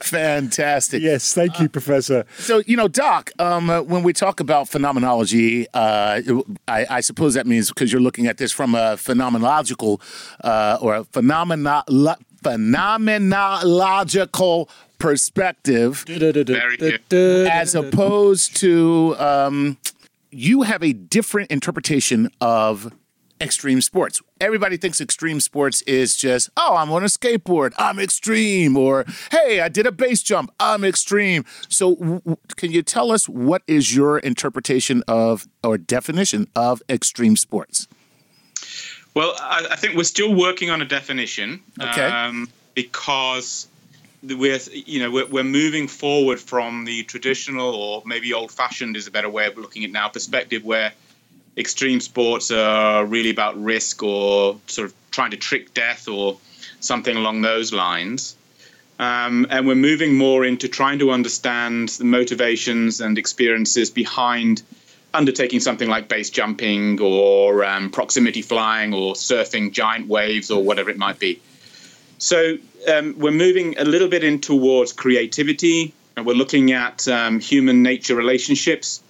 Fantastic. 0.03 1.01
Yes, 1.01 1.33
thank 1.33 1.59
you, 1.59 1.67
Professor. 1.67 2.25
So, 2.37 2.63
you 2.65 2.77
know, 2.77 2.87
Doc, 2.87 3.31
um, 3.39 3.69
uh, 3.69 3.81
when 3.81 4.03
we 4.03 4.13
talk 4.13 4.39
about 4.39 4.69
phenomenology, 4.69 5.67
uh, 5.73 6.21
I, 6.69 6.85
I, 6.89 7.01
suppose 7.01 7.33
that 7.33 7.45
means 7.45 7.67
because 7.69 7.91
you're 7.91 8.01
looking 8.01 8.27
at 8.27 8.37
this 8.37 8.53
from 8.53 8.73
a 8.75 8.95
phenomenological 8.95 9.99
uh, 10.43 10.77
or 10.79 10.95
a 10.95 11.03
phenomena, 11.05 11.83
phenomenological 12.43 14.69
perspective, 14.99 16.05
as 17.47 17.73
opposed 17.75 18.55
to 18.57 19.15
um, 19.17 19.77
you 20.31 20.61
have 20.63 20.83
a 20.83 20.93
different 20.93 21.51
interpretation 21.51 22.29
of 22.39 22.93
extreme 23.41 23.81
sports. 23.81 24.21
Everybody 24.39 24.77
thinks 24.77 25.01
extreme 25.01 25.41
sports 25.41 25.81
is 25.83 26.15
just, 26.15 26.49
oh, 26.55 26.77
I'm 26.77 26.91
on 26.91 27.03
a 27.03 27.07
skateboard, 27.07 27.73
I'm 27.77 27.99
extreme, 27.99 28.77
or 28.77 29.05
hey, 29.31 29.59
I 29.59 29.67
did 29.67 29.85
a 29.85 29.91
base 29.91 30.23
jump, 30.23 30.53
I'm 30.59 30.83
extreme. 30.85 31.43
So, 31.67 31.95
w- 31.95 32.21
can 32.55 32.71
you 32.71 32.81
tell 32.81 33.11
us 33.11 33.27
what 33.27 33.61
is 33.67 33.93
your 33.95 34.19
interpretation 34.19 35.03
of 35.07 35.47
or 35.63 35.77
definition 35.77 36.47
of 36.55 36.81
extreme 36.89 37.35
sports? 37.35 37.87
Well, 39.13 39.35
I, 39.39 39.67
I 39.71 39.75
think 39.75 39.95
we're 39.95 40.03
still 40.03 40.33
working 40.33 40.69
on 40.69 40.81
a 40.81 40.85
definition. 40.85 41.61
Okay. 41.79 42.03
Um, 42.03 42.49
because 42.75 43.67
we're 44.23 44.59
you 44.71 44.99
know 44.99 45.11
we're, 45.11 45.27
we're 45.27 45.43
moving 45.43 45.87
forward 45.87 46.39
from 46.39 46.85
the 46.85 47.03
traditional 47.03 47.75
or 47.75 48.03
maybe 48.05 48.33
old-fashioned 48.33 48.95
is 48.95 49.07
a 49.07 49.11
better 49.11 49.29
way 49.29 49.47
of 49.47 49.57
looking 49.57 49.83
at 49.83 49.91
now 49.91 50.07
perspective 50.07 50.63
where 50.63 50.93
extreme 51.57 51.99
sports 51.99 52.49
are 52.49 53.05
really 53.05 53.29
about 53.29 53.61
risk 53.61 54.01
or 54.01 54.57
sort 54.67 54.87
of 54.87 54.93
trying 55.11 55.31
to 55.31 55.37
trick 55.37 55.73
death 55.73 56.07
or 56.07 56.37
something 56.79 57.15
along 57.15 57.41
those 57.41 57.71
lines. 57.71 58.35
Um, 58.99 59.47
and 59.49 59.67
we're 59.67 59.75
moving 59.75 60.15
more 60.15 60.45
into 60.45 60.67
trying 60.67 60.99
to 60.99 61.11
understand 61.11 61.89
the 61.89 62.05
motivations 62.05 63.01
and 63.01 63.17
experiences 63.17 63.89
behind 63.89 64.63
undertaking 65.13 65.59
something 65.59 65.89
like 65.89 66.07
base 66.07 66.29
jumping 66.29 66.99
or 67.01 67.63
um, 67.63 67.89
proximity 67.89 68.41
flying 68.41 68.93
or 68.93 69.13
surfing 69.13 69.71
giant 69.71 70.07
waves 70.07 70.49
or 70.49 70.63
whatever 70.63 70.89
it 70.89 70.97
might 70.97 71.19
be. 71.19 71.39
So 72.17 72.57
um, 72.91 73.15
we're 73.17 73.31
moving 73.31 73.77
a 73.77 73.85
little 73.85 74.07
bit 74.07 74.23
in 74.23 74.39
towards 74.39 74.93
creativity, 74.93 75.93
and 76.15 76.25
we're 76.25 76.35
looking 76.35 76.71
at 76.71 77.07
um, 77.07 77.39
human 77.39 77.83
nature 77.83 78.15
relationships 78.15 79.03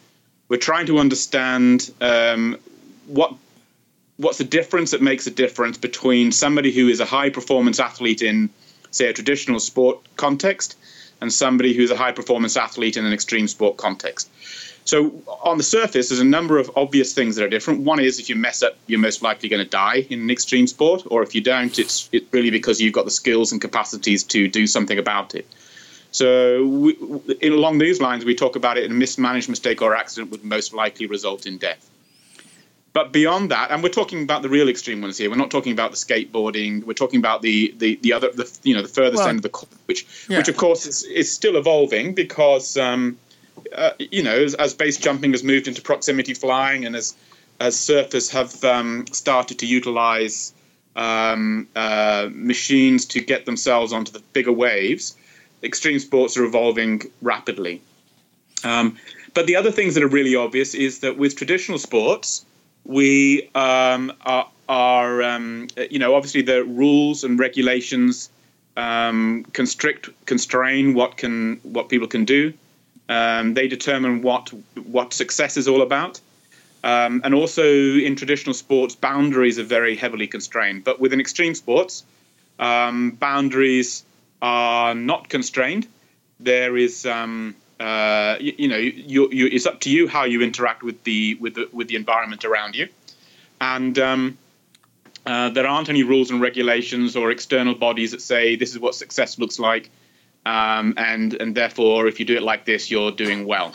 we're 0.54 0.58
trying 0.58 0.86
to 0.86 1.00
understand 1.00 1.92
um, 2.00 2.58
what 3.08 3.34
what's 4.18 4.38
the 4.38 4.44
difference 4.44 4.92
that 4.92 5.02
makes 5.02 5.26
a 5.26 5.32
difference 5.32 5.80
between 5.80 6.32
somebody 6.32 6.72
who 6.72 6.88
is 6.88 7.00
a 7.00 7.06
high 7.06 7.32
performance 7.32 7.80
athlete 7.80 8.22
in 8.22 8.52
say 8.92 9.10
a 9.10 9.14
traditional 9.14 9.60
sport 9.60 9.98
context 10.16 10.78
and 11.22 11.34
somebody 11.34 11.74
who's 11.74 11.90
a 11.90 11.98
high 11.98 12.12
performance 12.12 12.56
athlete 12.56 12.98
in 12.98 13.06
an 13.06 13.14
extreme 13.14 13.48
sport 13.48 13.78
context 13.78 14.30
so 14.86 15.12
on 15.44 15.58
the 15.58 15.64
surface 15.64 16.10
there's 16.10 16.20
a 16.20 16.26
number 16.26 16.58
of 16.58 16.70
obvious 16.76 17.14
things 17.14 17.36
that 17.36 17.44
are 17.46 17.50
different 17.50 17.82
one 17.82 18.00
is 18.00 18.20
if 18.20 18.30
you 18.30 18.36
mess 18.36 18.64
up 18.64 18.76
you're 18.88 19.00
most 19.00 19.22
likely 19.22 19.50
going 19.50 19.64
to 19.64 19.70
die 19.70 20.06
in 20.10 20.22
an 20.22 20.30
extreme 20.30 20.68
sport 20.68 21.04
or 21.08 21.24
if 21.24 21.34
you 21.36 21.42
don't 21.42 21.80
it's 21.80 22.10
it's 22.12 22.26
really 22.34 22.52
because 22.52 22.82
you've 22.82 22.94
got 22.94 23.06
the 23.06 23.12
skills 23.12 23.52
and 23.52 23.62
capacities 23.62 24.24
to 24.24 24.48
do 24.48 24.68
something 24.68 24.98
about 24.98 25.36
it 25.36 25.48
so, 26.14 26.68
we, 26.68 26.96
in, 27.42 27.54
along 27.54 27.80
these 27.80 28.00
lines, 28.00 28.24
we 28.24 28.36
talk 28.36 28.56
about 28.56 28.78
it: 28.78 28.90
a 28.90 28.94
mismanaged 28.94 29.50
mistake 29.50 29.82
or 29.82 29.96
accident 29.96 30.30
would 30.30 30.44
most 30.44 30.72
likely 30.72 31.08
result 31.08 31.48
in 31.48 31.58
death. 31.58 31.90
But 32.94 33.12
beyond 33.12 33.50
that, 33.50 33.72
and 33.72 33.82
we're 33.82 33.90
talking 33.90 34.22
about 34.22 34.44
the 34.44 34.50
real 34.50 34.70
extreme 34.70 35.02
ones 35.02 35.18
here. 35.18 35.32
We're 35.32 35.38
not 35.38 35.50
talking 35.50 35.74
about 35.74 35.90
the 35.90 35.98
skateboarding. 35.98 36.84
We're 36.84 36.94
talking 36.94 37.20
about 37.20 37.42
the 37.42 37.74
the, 37.78 37.96
the 38.04 38.14
other, 38.14 38.32
the 38.32 38.48
you 38.62 38.76
know, 38.76 38.84
the 38.84 38.88
furthest 38.88 39.22
well, 39.22 39.30
end 39.30 39.44
of 39.44 39.52
the 39.52 39.68
which 39.88 40.06
yeah. 40.30 40.38
which 40.38 40.50
of 40.50 40.56
course 40.56 40.86
is, 40.86 41.02
is 41.02 41.34
still 41.34 41.58
evolving 41.58 42.14
because 42.14 42.78
um, 42.78 43.18
uh, 43.74 43.92
you 44.00 44.24
know 44.24 44.36
as, 44.36 44.54
as, 44.56 44.74
base 44.74 44.98
jumping 44.98 45.32
has 45.32 45.44
moved 45.44 45.68
into 45.68 45.82
proximity 45.82 46.34
flying 46.34 46.86
and 46.86 46.96
as 46.96 47.16
as 47.60 47.76
surfers 47.76 48.32
have 48.32 48.64
um, 48.64 49.06
started 49.12 49.60
to 49.60 49.66
utilize 49.66 50.54
um, 50.96 51.68
uh, 51.76 52.28
machines 52.32 53.06
to 53.06 53.22
get 53.22 53.46
themselves 53.46 53.94
onto 53.94 54.12
the 54.12 54.20
bigger 54.34 54.52
waves 54.52 55.16
extreme 55.64 56.00
sports 56.00 56.38
are 56.38 56.44
evolving 56.44 57.02
rapidly. 57.22 57.82
Um, 58.64 58.98
but 59.34 59.48
the 59.48 59.56
other 59.56 59.72
things 59.72 59.96
that 59.96 60.04
are 60.04 60.08
really 60.08 60.36
obvious 60.36 60.76
is 60.76 61.00
that 61.00 61.18
with 61.18 61.36
traditional 61.36 61.80
sports, 61.80 62.46
we 62.86 63.50
um, 63.56 64.12
are, 64.22 64.50
are 64.70 65.24
um, 65.24 65.68
you 65.90 66.00
know, 66.00 66.16
obviously 66.16 66.42
the 66.42 66.64
rules 66.64 67.24
and 67.24 67.40
regulations 67.40 68.30
um, 68.76 69.46
constrict, 69.54 70.10
constrain 70.26 70.94
what 70.94 71.18
can 71.18 71.60
what 71.64 71.90
people 71.90 72.08
can 72.08 72.26
do. 72.26 72.54
Um, 73.10 73.54
they 73.54 73.68
determine 73.68 74.22
what 74.22 74.52
what 74.86 75.14
success 75.14 75.58
is 75.58 75.68
all 75.68 75.82
about. 75.82 76.22
Um, 76.84 77.22
and 77.24 77.34
also 77.34 77.64
in 77.64 78.16
traditional 78.16 78.54
sports, 78.54 78.96
boundaries 78.96 79.58
are 79.58 79.64
very 79.64 79.96
heavily 79.96 80.28
constrained. 80.28 80.84
But 80.84 81.00
within 81.00 81.22
extreme 81.22 81.56
sports, 81.56 82.04
boundaries 82.58 84.04
are 84.42 84.94
not 84.94 85.30
constrained. 85.30 85.88
There 86.40 86.76
is, 86.76 87.06
um, 87.06 87.56
uh, 87.80 88.36
you, 88.40 88.54
you, 88.58 88.68
know, 88.68 88.78
you, 88.78 89.30
you, 89.32 89.48
it's 89.48 89.66
up 89.66 89.80
to 89.82 89.90
you 89.90 90.08
how 90.08 90.26
you 90.26 90.42
interact 90.42 90.84
with 90.84 91.04
the 91.04 91.36
with 91.36 91.56
the 91.56 91.70
with 91.72 91.88
the 91.88 91.96
environment 91.96 92.44
around 92.44 92.76
you, 92.76 92.90
and 93.62 93.98
um, 93.98 94.38
uh, 95.26 95.50
there 95.50 95.66
aren't 95.66 95.88
any 95.88 96.04
rules 96.04 96.32
and 96.32 96.42
regulations 96.42 97.16
or 97.16 97.32
external 97.32 97.76
bodies 97.76 98.12
that 98.12 98.22
say 98.22 98.58
this 98.58 98.72
is 98.72 98.80
what 98.80 98.94
success 98.96 99.40
looks 99.40 99.58
like, 99.60 99.90
um, 100.46 100.94
and 100.98 101.34
and 101.34 101.56
therefore 101.56 102.08
if 102.08 102.20
you 102.20 102.26
do 102.26 102.36
it 102.36 102.44
like 102.44 102.66
this, 102.66 102.92
you're 102.92 103.12
doing 103.12 103.46
well. 103.46 103.74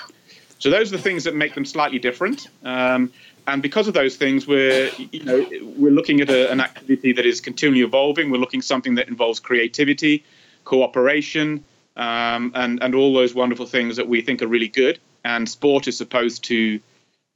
So 0.59 0.71
those 0.71 0.93
are 0.93 0.97
the 0.97 1.03
things 1.03 1.25
that 1.25 1.35
make 1.35 1.55
them 1.55 1.65
slightly 1.65 1.99
different. 1.99 2.49
Um, 2.65 3.13
and 3.47 3.63
because 3.63 3.89
of 3.89 3.95
those 3.95 4.17
things, 4.17 4.47
we're 4.47 4.91
you 4.99 5.25
know 5.25 5.47
we're 5.77 5.93
looking 5.93 6.21
at 6.21 6.29
a, 6.29 6.51
an 6.51 6.61
activity 6.61 7.13
that 7.13 7.25
is 7.25 7.41
continually 7.41 7.83
evolving. 7.83 8.31
We're 8.31 8.39
looking 8.39 8.63
something 8.63 8.97
that 8.97 9.09
involves 9.09 9.41
creativity, 9.41 10.25
cooperation, 10.65 11.65
um, 11.97 12.53
and 12.55 12.83
and 12.83 12.95
all 12.95 13.15
those 13.15 13.35
wonderful 13.35 13.67
things 13.67 13.97
that 13.97 14.09
we 14.09 14.21
think 14.21 14.43
are 14.43 14.47
really 14.47 14.69
good. 14.69 14.99
And 15.25 15.49
sport 15.49 15.89
is 15.89 15.97
supposed 15.97 16.45
to 16.45 16.81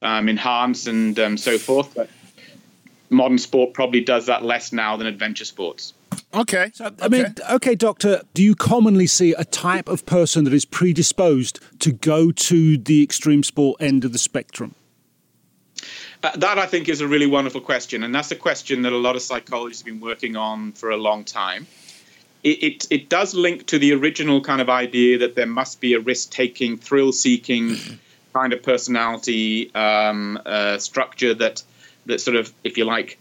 um, 0.02 0.28
enhance 0.28 0.86
and 0.86 1.18
um, 1.18 1.36
so 1.36 1.58
forth, 1.58 1.94
but 1.94 2.10
modern 3.08 3.38
sport 3.38 3.72
probably 3.72 4.00
does 4.00 4.26
that 4.26 4.44
less 4.44 4.72
now 4.72 4.96
than 4.96 5.06
adventure 5.06 5.44
sports. 5.44 5.94
Okay. 6.34 6.70
So, 6.74 6.90
I 7.00 7.08
mean, 7.08 7.34
okay, 7.50 7.74
doctor, 7.74 8.22
do 8.34 8.42
you 8.42 8.54
commonly 8.54 9.06
see 9.06 9.32
a 9.32 9.44
type 9.44 9.88
of 9.88 10.06
person 10.06 10.44
that 10.44 10.52
is 10.54 10.64
predisposed 10.64 11.60
to 11.80 11.92
go 11.92 12.30
to 12.30 12.78
the 12.78 13.02
extreme 13.02 13.42
sport 13.42 13.80
end 13.80 14.04
of 14.04 14.12
the 14.12 14.18
spectrum? 14.18 14.74
Uh, 16.22 16.36
that 16.36 16.58
I 16.58 16.66
think 16.66 16.88
is 16.88 17.00
a 17.00 17.08
really 17.08 17.26
wonderful 17.26 17.60
question, 17.60 18.04
and 18.04 18.14
that's 18.14 18.30
a 18.30 18.36
question 18.36 18.82
that 18.82 18.92
a 18.92 18.96
lot 18.96 19.16
of 19.16 19.22
psychologists 19.22 19.82
have 19.82 19.86
been 19.86 20.00
working 20.00 20.36
on 20.36 20.72
for 20.72 20.90
a 20.90 20.96
long 20.96 21.24
time 21.24 21.66
it, 22.42 22.62
it, 22.62 22.86
it 22.90 23.08
does 23.08 23.34
link 23.34 23.66
to 23.66 23.78
the 23.78 23.92
original 23.92 24.40
kind 24.40 24.60
of 24.60 24.68
idea 24.68 25.18
that 25.18 25.34
there 25.34 25.46
must 25.46 25.80
be 25.80 25.94
a 25.94 26.00
risk 26.00 26.30
taking, 26.30 26.76
thrill 26.76 27.12
seeking 27.12 27.76
kind 28.32 28.52
of 28.52 28.62
personality 28.62 29.72
um, 29.74 30.40
uh, 30.44 30.78
structure 30.78 31.34
that 31.34 31.62
that 32.06 32.20
sort 32.20 32.36
of, 32.36 32.52
if 32.64 32.76
you 32.76 32.84
like, 32.84 33.16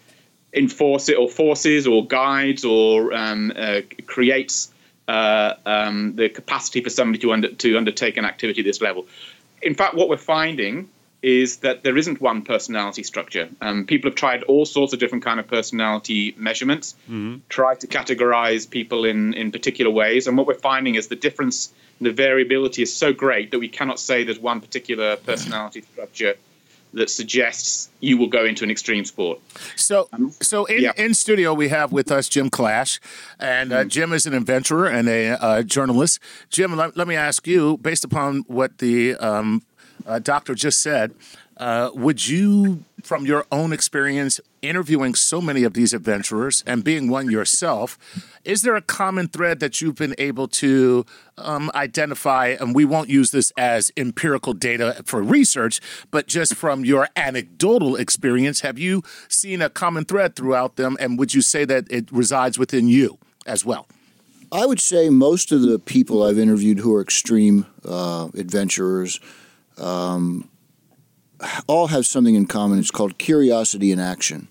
enforces 0.54 1.16
or 1.16 1.30
forces 1.30 1.88
or 1.88 2.06
guides 2.06 2.66
or 2.66 3.14
um, 3.14 3.54
uh, 3.56 3.82
creates 4.06 4.72
uh, 5.08 5.54
um, 5.66 6.16
the 6.16 6.30
capacity 6.30 6.82
for 6.82 6.90
somebody 6.90 7.20
to 7.20 7.32
under, 7.32 7.54
to 7.54 7.78
undertake 7.78 8.18
an 8.18 8.26
activity 8.26 8.62
at 8.62 8.66
this 8.66 8.82
level. 8.82 9.08
In 9.62 9.76
fact, 9.76 9.96
what 9.96 10.10
we're 10.10 10.18
finding 10.18 10.90
is 11.22 11.58
that 11.58 11.84
there 11.84 11.98
isn't 11.98 12.20
one 12.20 12.42
personality 12.42 13.04
structure. 13.04 13.48
Um, 13.62 13.86
people 13.86 14.10
have 14.10 14.16
tried 14.16 14.44
all 14.44 14.66
sorts 14.66 14.94
of 14.94 15.00
different 15.00 15.24
kind 15.24 15.40
of 15.40 15.48
personality 15.48 16.34
measurements, 16.36 16.96
mm-hmm. 17.04 17.40
tried 17.48 17.82
to 17.82 17.88
categorize 17.88 18.68
people 18.68 19.06
in, 19.06 19.34
in 19.36 19.52
particular 19.52 19.92
ways, 19.92 20.28
and 20.28 20.36
what 20.36 20.48
we're 20.48 20.56
finding 20.56 20.96
is 20.96 21.10
the 21.10 21.16
difference, 21.16 21.72
the 22.00 22.12
variability 22.12 22.82
is 22.82 22.96
so 22.96 23.14
great 23.14 23.52
that 23.52 23.60
we 23.60 23.68
cannot 23.68 24.00
say 24.00 24.24
there's 24.24 24.40
one 24.40 24.62
particular 24.62 25.16
personality 25.18 25.82
structure 25.82 26.36
that 26.94 27.10
suggests 27.10 27.90
you 28.00 28.18
will 28.18 28.28
go 28.28 28.46
into 28.46 28.64
an 28.64 28.72
extreme 28.72 29.06
sport. 29.06 29.40
So, 29.76 30.10
so 30.42 30.66
in, 30.66 30.82
yeah. 30.82 30.92
in 30.98 31.14
studio 31.14 31.54
we 31.54 31.70
have 31.70 31.92
with 31.92 32.12
us 32.12 32.28
Jim 32.28 32.50
Clash, 32.50 33.00
and 33.40 33.72
uh, 33.72 33.80
mm-hmm. 33.80 33.90
Jim 33.90 34.14
is 34.14 34.26
an 34.26 34.34
adventurer 34.34 34.88
and 34.88 35.08
a 35.08 35.42
uh, 35.42 35.64
journalist. 35.64 36.20
Jim, 36.50 36.76
let, 36.76 36.98
let, 36.98 37.08
me 37.08 37.16
ask 37.16 37.48
you, 37.48 37.78
based 37.78 38.04
upon 38.04 38.40
what 38.48 38.80
the 38.80 39.16
um, 39.16 39.64
uh, 40.06 40.20
doctor 40.20 40.56
just 40.56 40.80
said, 40.80 41.14
Uh, 41.62 41.92
would 41.94 42.28
you, 42.28 42.84
from 43.04 43.24
your 43.24 43.46
own 43.52 43.72
experience 43.72 44.42
interviewing 44.64 45.14
so 45.14 45.40
many 45.40 45.64
of 45.64 45.76
these 45.76 45.94
adventurers 45.94 46.64
and 46.66 46.84
being 46.84 47.08
one 47.08 47.30
yourself, 47.30 48.00
is 48.44 48.64
there 48.64 48.76
a 48.76 48.82
common 48.82 49.28
thread 49.28 49.60
that 49.60 49.80
you've 49.80 49.96
been 49.96 50.16
able 50.18 50.48
to 50.48 51.06
um, 51.38 51.70
identify? 51.76 52.48
And 52.60 52.74
we 52.74 52.84
won't 52.84 53.10
use 53.10 53.30
this 53.30 53.54
as 53.58 53.92
empirical 53.96 54.54
data 54.54 55.04
for 55.06 55.22
research, 55.22 55.80
but 56.10 56.26
just 56.26 56.56
from 56.56 56.84
your 56.84 57.08
anecdotal 57.16 57.96
experience, 57.96 58.62
have 58.62 58.80
you 58.80 59.04
seen 59.28 59.62
a 59.62 59.70
common 59.70 60.04
thread 60.04 60.36
throughout 60.36 60.78
them? 60.78 60.98
And 61.00 61.20
would 61.20 61.36
you 61.36 61.44
say 61.44 61.64
that 61.66 61.86
it 61.92 62.12
resides 62.12 62.58
within 62.58 62.88
you 62.88 63.20
as 63.46 63.64
well? 63.64 63.88
I 64.52 64.66
would 64.66 64.80
say 64.80 65.12
most 65.12 65.52
of 65.52 65.62
the 65.62 65.78
people 65.78 66.24
I've 66.24 66.40
interviewed 66.40 66.80
who 66.80 66.96
are 66.96 67.02
extreme 67.02 67.68
uh, 67.86 68.30
adventurers 68.34 69.20
um, 69.78 70.50
all 71.68 71.88
have 71.88 72.06
something 72.06 72.36
in 72.36 72.46
common. 72.46 72.80
It's 72.80 72.92
called 72.92 73.18
curiosity 73.18 73.92
in 73.92 74.00
action. 74.00 74.48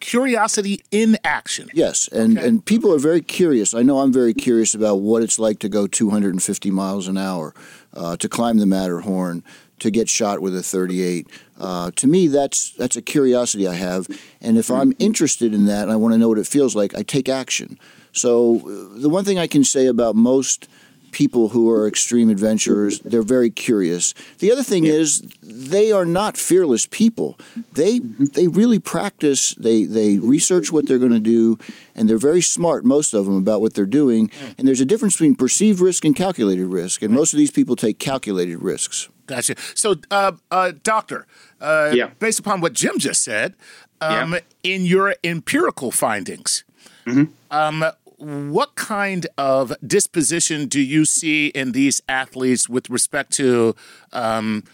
Curiosity 0.00 0.80
in 0.90 1.18
action. 1.24 1.68
Yes, 1.74 2.08
and 2.08 2.38
Okay. 2.38 2.46
and 2.48 2.64
people 2.64 2.92
are 2.94 2.98
very 2.98 3.20
curious. 3.20 3.74
I 3.74 3.82
know 3.82 3.98
I'm 4.00 4.12
very 4.12 4.32
curious 4.32 4.74
about 4.74 4.96
what 5.02 5.22
it's 5.22 5.38
like 5.38 5.58
to 5.58 5.68
go 5.68 5.86
250 5.86 6.70
miles 6.70 7.06
an 7.06 7.18
hour, 7.18 7.52
uh, 7.92 8.16
to 8.16 8.26
climb 8.28 8.56
the 8.56 8.64
Matterhorn, 8.66 9.42
to 9.78 9.90
get 9.90 10.08
shot 10.08 10.40
with 10.40 10.56
a 10.56 10.62
38. 10.62 11.26
Uh, 11.58 11.90
to 11.96 12.06
me, 12.06 12.28
that's 12.28 12.70
that's 12.70 12.96
a 12.96 13.02
curiosity 13.02 13.68
I 13.68 13.74
have, 13.74 14.06
and 14.40 14.56
if 14.56 14.70
I'm 14.70 14.94
interested 14.98 15.52
in 15.52 15.66
that 15.66 15.82
and 15.82 15.92
I 15.92 15.96
want 15.96 16.14
to 16.14 16.18
know 16.18 16.30
what 16.30 16.38
it 16.38 16.46
feels 16.46 16.74
like, 16.74 16.94
I 16.94 17.02
take 17.02 17.28
action. 17.28 17.78
So 18.12 18.56
uh, 18.96 18.98
the 19.00 19.10
one 19.10 19.24
thing 19.24 19.38
I 19.38 19.46
can 19.46 19.64
say 19.64 19.86
about 19.86 20.16
most 20.16 20.66
people 21.12 21.48
who 21.50 21.68
are 21.70 21.86
extreme 21.88 22.30
adventurers, 22.30 23.00
they're 23.00 23.22
very 23.22 23.50
curious. 23.50 24.14
The 24.38 24.50
other 24.52 24.62
thing 24.62 24.84
is 24.84 25.22
they 25.42 25.92
are 25.92 26.04
not 26.04 26.36
fearless 26.36 26.86
people. 26.86 27.38
They 27.72 27.98
they 28.00 28.48
really 28.48 28.78
practice, 28.78 29.54
they 29.54 29.84
they 29.84 30.18
research 30.18 30.70
what 30.72 30.86
they're 30.86 30.98
going 30.98 31.12
to 31.12 31.18
do 31.20 31.58
and 31.94 32.08
they're 32.08 32.18
very 32.18 32.40
smart 32.42 32.84
most 32.84 33.14
of 33.14 33.26
them 33.26 33.36
about 33.36 33.60
what 33.60 33.74
they're 33.74 33.86
doing 33.86 34.30
and 34.58 34.66
there's 34.66 34.80
a 34.80 34.86
difference 34.86 35.14
between 35.14 35.34
perceived 35.34 35.80
risk 35.80 36.04
and 36.04 36.14
calculated 36.16 36.66
risk 36.66 37.02
and 37.02 37.12
most 37.14 37.32
of 37.32 37.38
these 37.38 37.50
people 37.50 37.76
take 37.76 37.98
calculated 37.98 38.58
risks. 38.62 39.08
Gotcha. 39.26 39.54
So, 39.74 39.94
uh, 40.10 40.32
uh, 40.50 40.72
doctor, 40.82 41.26
uh, 41.60 41.92
Yeah. 41.94 42.10
based 42.18 42.40
upon 42.40 42.60
what 42.60 42.72
Jim 42.72 42.98
just 42.98 43.22
said, 43.22 43.54
um, 44.00 44.32
Yeah. 44.32 44.40
in 44.64 44.84
your 44.84 45.14
empirical 45.22 45.90
findings, 45.92 46.64
Mm-hmm. 47.06 47.24
um, 47.50 47.84
what 48.20 48.74
kind 48.74 49.26
of 49.38 49.72
disposition 49.86 50.66
do 50.66 50.80
you 50.80 51.04
see 51.04 51.48
in 51.48 51.72
these 51.72 52.02
athletes 52.08 52.68
with 52.68 52.90
respect 52.90 53.32
to 53.34 53.74
um, 54.12 54.64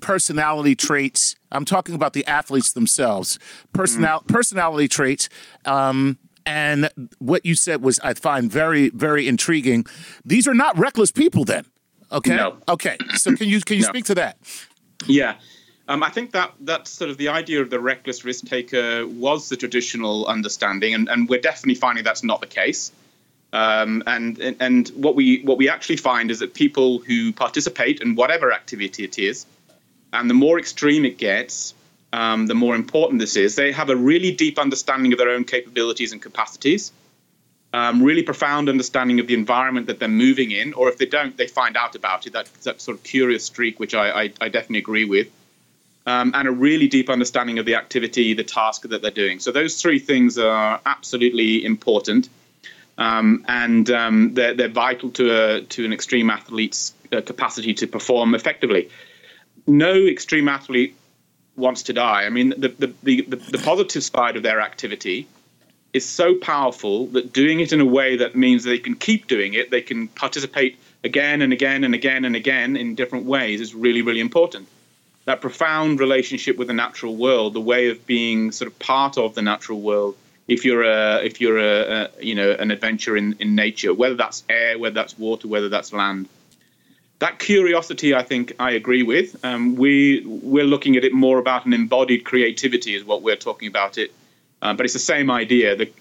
personality 0.00 0.74
traits? 0.74 1.36
I'm 1.52 1.64
talking 1.64 1.94
about 1.94 2.12
the 2.12 2.26
athletes 2.26 2.72
themselves, 2.72 3.38
personal 3.72 4.18
Mm-hmm. 4.20 4.32
personality 4.34 4.88
traits. 4.88 5.28
Um, 5.64 6.18
and 6.46 6.88
what 7.18 7.44
you 7.44 7.54
said 7.54 7.82
was, 7.82 7.98
I 8.00 8.14
find 8.14 8.50
very, 8.50 8.88
very 8.90 9.28
intriguing. 9.28 9.84
These 10.24 10.48
are 10.48 10.54
not 10.54 10.76
reckless 10.78 11.10
people, 11.10 11.44
then. 11.44 11.64
Okay. 12.12 12.34
No. 12.36 12.58
Okay. 12.68 12.96
So 13.16 13.36
can 13.36 13.48
you 13.48 13.60
can 13.60 13.76
you 13.76 13.82
No. 13.82 13.88
speak 13.88 14.04
to 14.06 14.14
that? 14.16 14.36
Yeah. 15.06 15.36
Um, 15.90 16.04
I 16.04 16.08
think 16.08 16.30
that 16.30 16.52
that's 16.60 16.88
sort 16.88 17.10
of 17.10 17.16
the 17.16 17.30
idea 17.30 17.60
of 17.60 17.68
the 17.68 17.80
reckless 17.80 18.24
risk 18.24 18.46
taker 18.46 19.04
was 19.08 19.48
the 19.48 19.56
traditional 19.56 20.24
understanding, 20.26 20.94
and, 20.94 21.08
and 21.08 21.28
we're 21.28 21.40
definitely 21.40 21.74
finding 21.74 22.04
that's 22.04 22.22
not 22.22 22.40
the 22.40 22.46
case. 22.46 22.92
Um, 23.52 24.04
and, 24.06 24.38
and 24.60 24.88
what 24.90 25.16
we 25.16 25.42
what 25.42 25.58
we 25.58 25.68
actually 25.68 25.96
find 25.96 26.30
is 26.30 26.38
that 26.38 26.54
people 26.54 27.00
who 27.00 27.32
participate 27.32 28.00
in 28.02 28.14
whatever 28.14 28.52
activity 28.52 29.02
it 29.02 29.18
is, 29.18 29.46
and 30.12 30.30
the 30.30 30.34
more 30.34 30.60
extreme 30.60 31.04
it 31.04 31.18
gets, 31.18 31.74
um, 32.12 32.46
the 32.46 32.54
more 32.54 32.76
important 32.76 33.18
this 33.18 33.34
is. 33.34 33.56
They 33.56 33.72
have 33.72 33.90
a 33.90 33.96
really 33.96 34.30
deep 34.30 34.60
understanding 34.60 35.12
of 35.12 35.18
their 35.18 35.30
own 35.30 35.42
capabilities 35.42 36.12
and 36.12 36.22
capacities, 36.22 36.92
um, 37.72 38.00
really 38.00 38.22
profound 38.22 38.68
understanding 38.68 39.18
of 39.18 39.26
the 39.26 39.34
environment 39.34 39.88
that 39.88 39.98
they're 39.98 40.08
moving 40.26 40.52
in, 40.52 40.72
or 40.72 40.88
if 40.88 40.98
they 40.98 41.06
don't, 41.06 41.36
they 41.36 41.48
find 41.48 41.76
out 41.76 41.96
about 41.96 42.28
it. 42.28 42.34
That 42.34 42.46
that 42.62 42.80
sort 42.80 42.96
of 42.96 43.02
curious 43.02 43.44
streak, 43.44 43.80
which 43.80 43.92
I 43.92 44.06
I, 44.10 44.22
I 44.40 44.48
definitely 44.48 44.78
agree 44.78 45.04
with 45.04 45.26
um, 46.06 46.32
and 46.34 46.48
a 46.48 46.52
really 46.52 46.88
deep 46.88 47.10
understanding 47.10 47.58
of 47.58 47.66
the 47.66 47.74
activity, 47.74 48.34
the 48.34 48.44
task 48.44 48.82
that 48.82 49.02
they're 49.02 49.10
doing. 49.10 49.38
So 49.38 49.52
those 49.52 49.80
three 49.80 49.98
things 49.98 50.38
are 50.38 50.80
absolutely 50.86 51.64
important, 51.64 52.28
um, 52.98 53.44
and 53.48 53.90
um, 53.90 54.34
they're, 54.34 54.54
they're 54.54 54.68
vital 54.68 55.10
to 55.12 55.30
a, 55.30 55.62
to 55.62 55.84
an 55.84 55.92
extreme 55.92 56.30
athlete's 56.30 56.94
uh, 57.12 57.20
capacity 57.20 57.74
to 57.74 57.86
perform 57.86 58.34
effectively. 58.34 58.90
No 59.66 59.94
extreme 59.94 60.48
athlete 60.48 60.96
wants 61.56 61.82
to 61.84 61.92
die. 61.92 62.24
I 62.24 62.30
mean, 62.30 62.54
the 62.56 62.68
the, 62.68 62.94
the, 63.02 63.22
the, 63.22 63.36
the 63.36 63.58
positive 63.58 64.02
side 64.02 64.36
of 64.36 64.42
their 64.42 64.60
activity 64.60 65.28
is 65.92 66.08
so 66.08 66.36
powerful 66.36 67.06
that 67.08 67.32
doing 67.32 67.60
it 67.60 67.72
in 67.72 67.80
a 67.80 67.84
way 67.84 68.16
that 68.16 68.36
means 68.36 68.62
they 68.62 68.78
can 68.78 68.94
keep 68.94 69.26
doing 69.26 69.54
it, 69.54 69.70
they 69.70 69.82
can 69.82 70.06
participate 70.08 70.78
again 71.02 71.42
and 71.42 71.52
again 71.52 71.82
and 71.82 71.94
again 71.94 72.24
and 72.24 72.36
again 72.36 72.76
in 72.76 72.94
different 72.94 73.24
ways 73.24 73.60
is 73.60 73.74
really, 73.74 74.00
really 74.00 74.20
important 74.20 74.68
that 75.24 75.40
profound 75.40 76.00
relationship 76.00 76.56
with 76.56 76.68
the 76.68 76.74
natural 76.74 77.16
world, 77.16 77.54
the 77.54 77.60
way 77.60 77.90
of 77.90 78.06
being 78.06 78.52
sort 78.52 78.70
of 78.70 78.78
part 78.78 79.18
of 79.18 79.34
the 79.34 79.42
natural 79.42 79.80
world. 79.80 80.16
If 80.48 80.64
you're 80.64 80.82
a, 80.82 81.22
if 81.22 81.40
you're 81.40 81.58
a, 81.58 82.08
a 82.18 82.24
you 82.24 82.34
know, 82.34 82.50
an 82.52 82.70
adventure 82.70 83.16
in, 83.16 83.36
in 83.38 83.54
nature, 83.54 83.94
whether 83.94 84.16
that's 84.16 84.42
air, 84.48 84.78
whether 84.78 84.94
that's 84.94 85.16
water, 85.18 85.46
whether 85.46 85.68
that's 85.68 85.92
land, 85.92 86.28
that 87.20 87.38
curiosity, 87.38 88.14
I 88.14 88.22
think, 88.22 88.54
I 88.58 88.72
agree 88.72 89.02
with. 89.02 89.44
Um, 89.44 89.76
we 89.76 90.24
we're 90.26 90.64
looking 90.64 90.96
at 90.96 91.04
it 91.04 91.12
more 91.12 91.38
about 91.38 91.66
an 91.66 91.74
embodied 91.74 92.24
creativity, 92.24 92.94
is 92.94 93.04
what 93.04 93.22
we're 93.22 93.36
talking 93.36 93.68
about 93.68 93.98
it. 93.98 94.12
Uh, 94.62 94.74
but 94.74 94.84
it's 94.84 94.94
the 94.94 94.98
same 94.98 95.30
idea. 95.30 95.76
The 95.76 95.92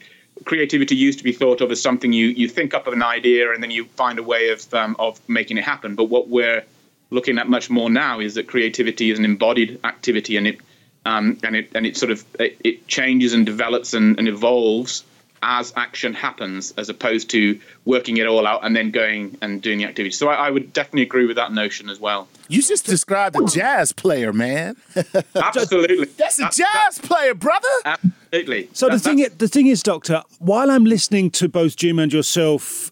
creativity 0.45 0.95
used 0.95 1.19
to 1.19 1.23
be 1.23 1.33
thought 1.33 1.59
of 1.61 1.71
as 1.71 1.81
something 1.81 2.13
you 2.13 2.27
you 2.27 2.47
think 2.47 2.73
up 2.73 2.87
of 2.87 2.93
an 2.93 3.03
idea 3.03 3.51
and 3.51 3.61
then 3.61 3.69
you 3.69 3.85
find 3.85 4.17
a 4.17 4.23
way 4.23 4.49
of 4.49 4.73
um, 4.73 4.95
of 4.97 5.19
making 5.27 5.57
it 5.57 5.65
happen. 5.65 5.95
But 5.95 6.05
what 6.05 6.29
we're 6.29 6.63
looking 7.11 7.37
at 7.37 7.47
much 7.49 7.69
more 7.69 7.89
now 7.89 8.19
is 8.19 8.35
that 8.35 8.47
creativity 8.47 9.11
is 9.11 9.19
an 9.19 9.25
embodied 9.25 9.79
activity 9.83 10.37
and 10.37 10.47
it 10.47 10.57
um, 11.05 11.37
and 11.43 11.55
it 11.55 11.71
and 11.75 11.85
it 11.85 11.97
sort 11.97 12.11
of 12.11 12.23
it, 12.39 12.57
it 12.63 12.87
changes 12.87 13.33
and 13.33 13.45
develops 13.45 13.93
and, 13.93 14.17
and 14.19 14.27
evolves 14.27 15.03
as 15.41 15.71
action 15.77 16.13
happens 16.13 16.73
as 16.77 16.89
opposed 16.89 17.29
to 17.29 17.57
working 17.85 18.17
it 18.17 18.27
all 18.27 18.45
out 18.45 18.65
and 18.65 18.75
then 18.75 18.91
going 18.91 19.37
and 19.41 19.61
doing 19.61 19.77
the 19.77 19.85
activity 19.85 20.11
so 20.11 20.27
I, 20.27 20.47
I 20.47 20.49
would 20.49 20.73
definitely 20.73 21.03
agree 21.03 21.25
with 21.25 21.37
that 21.37 21.53
notion 21.53 21.89
as 21.89 21.97
well 21.99 22.27
You 22.49 22.61
just 22.61 22.85
described 22.85 23.37
a 23.37 23.45
jazz 23.45 23.93
player, 23.93 24.33
man. 24.33 24.75
absolutely 25.35 26.05
That's 26.17 26.39
a 26.39 26.49
jazz 26.51 26.99
player, 27.01 27.33
brother. 27.33 27.67
absolutely 27.85 28.69
So 28.73 28.89
the 28.89 28.99
thing, 28.99 29.21
i- 29.23 29.29
the 29.37 29.47
thing 29.47 29.67
is, 29.67 29.81
Doctor, 29.81 30.23
while 30.39 30.69
I'm 30.69 30.83
listening 30.83 31.31
to 31.31 31.47
both 31.47 31.77
Jim 31.77 31.99
and 31.99 32.11
yourself 32.11 32.91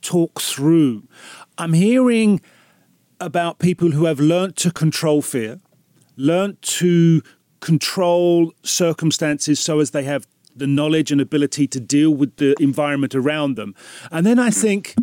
talk 0.00 0.40
through, 0.40 1.02
I'm 1.58 1.74
hearing 1.74 2.40
about 3.24 3.58
people 3.58 3.92
who 3.92 4.04
have 4.06 4.20
learnt 4.20 4.56
to 4.56 4.70
control 4.70 5.22
fear, 5.22 5.60
learnt 6.16 6.60
to 6.62 7.22
control 7.60 8.52
circumstances 8.62 9.60
so 9.60 9.80
as 9.80 9.92
they 9.92 10.02
have 10.02 10.26
the 10.54 10.66
knowledge 10.66 11.10
and 11.10 11.20
ability 11.20 11.66
to 11.66 11.80
deal 11.80 12.10
with 12.10 12.36
the 12.36 12.54
environment 12.60 13.14
around 13.14 13.56
them. 13.56 13.74
And 14.10 14.26
then 14.26 14.38
I 14.38 14.50
think, 14.50 14.94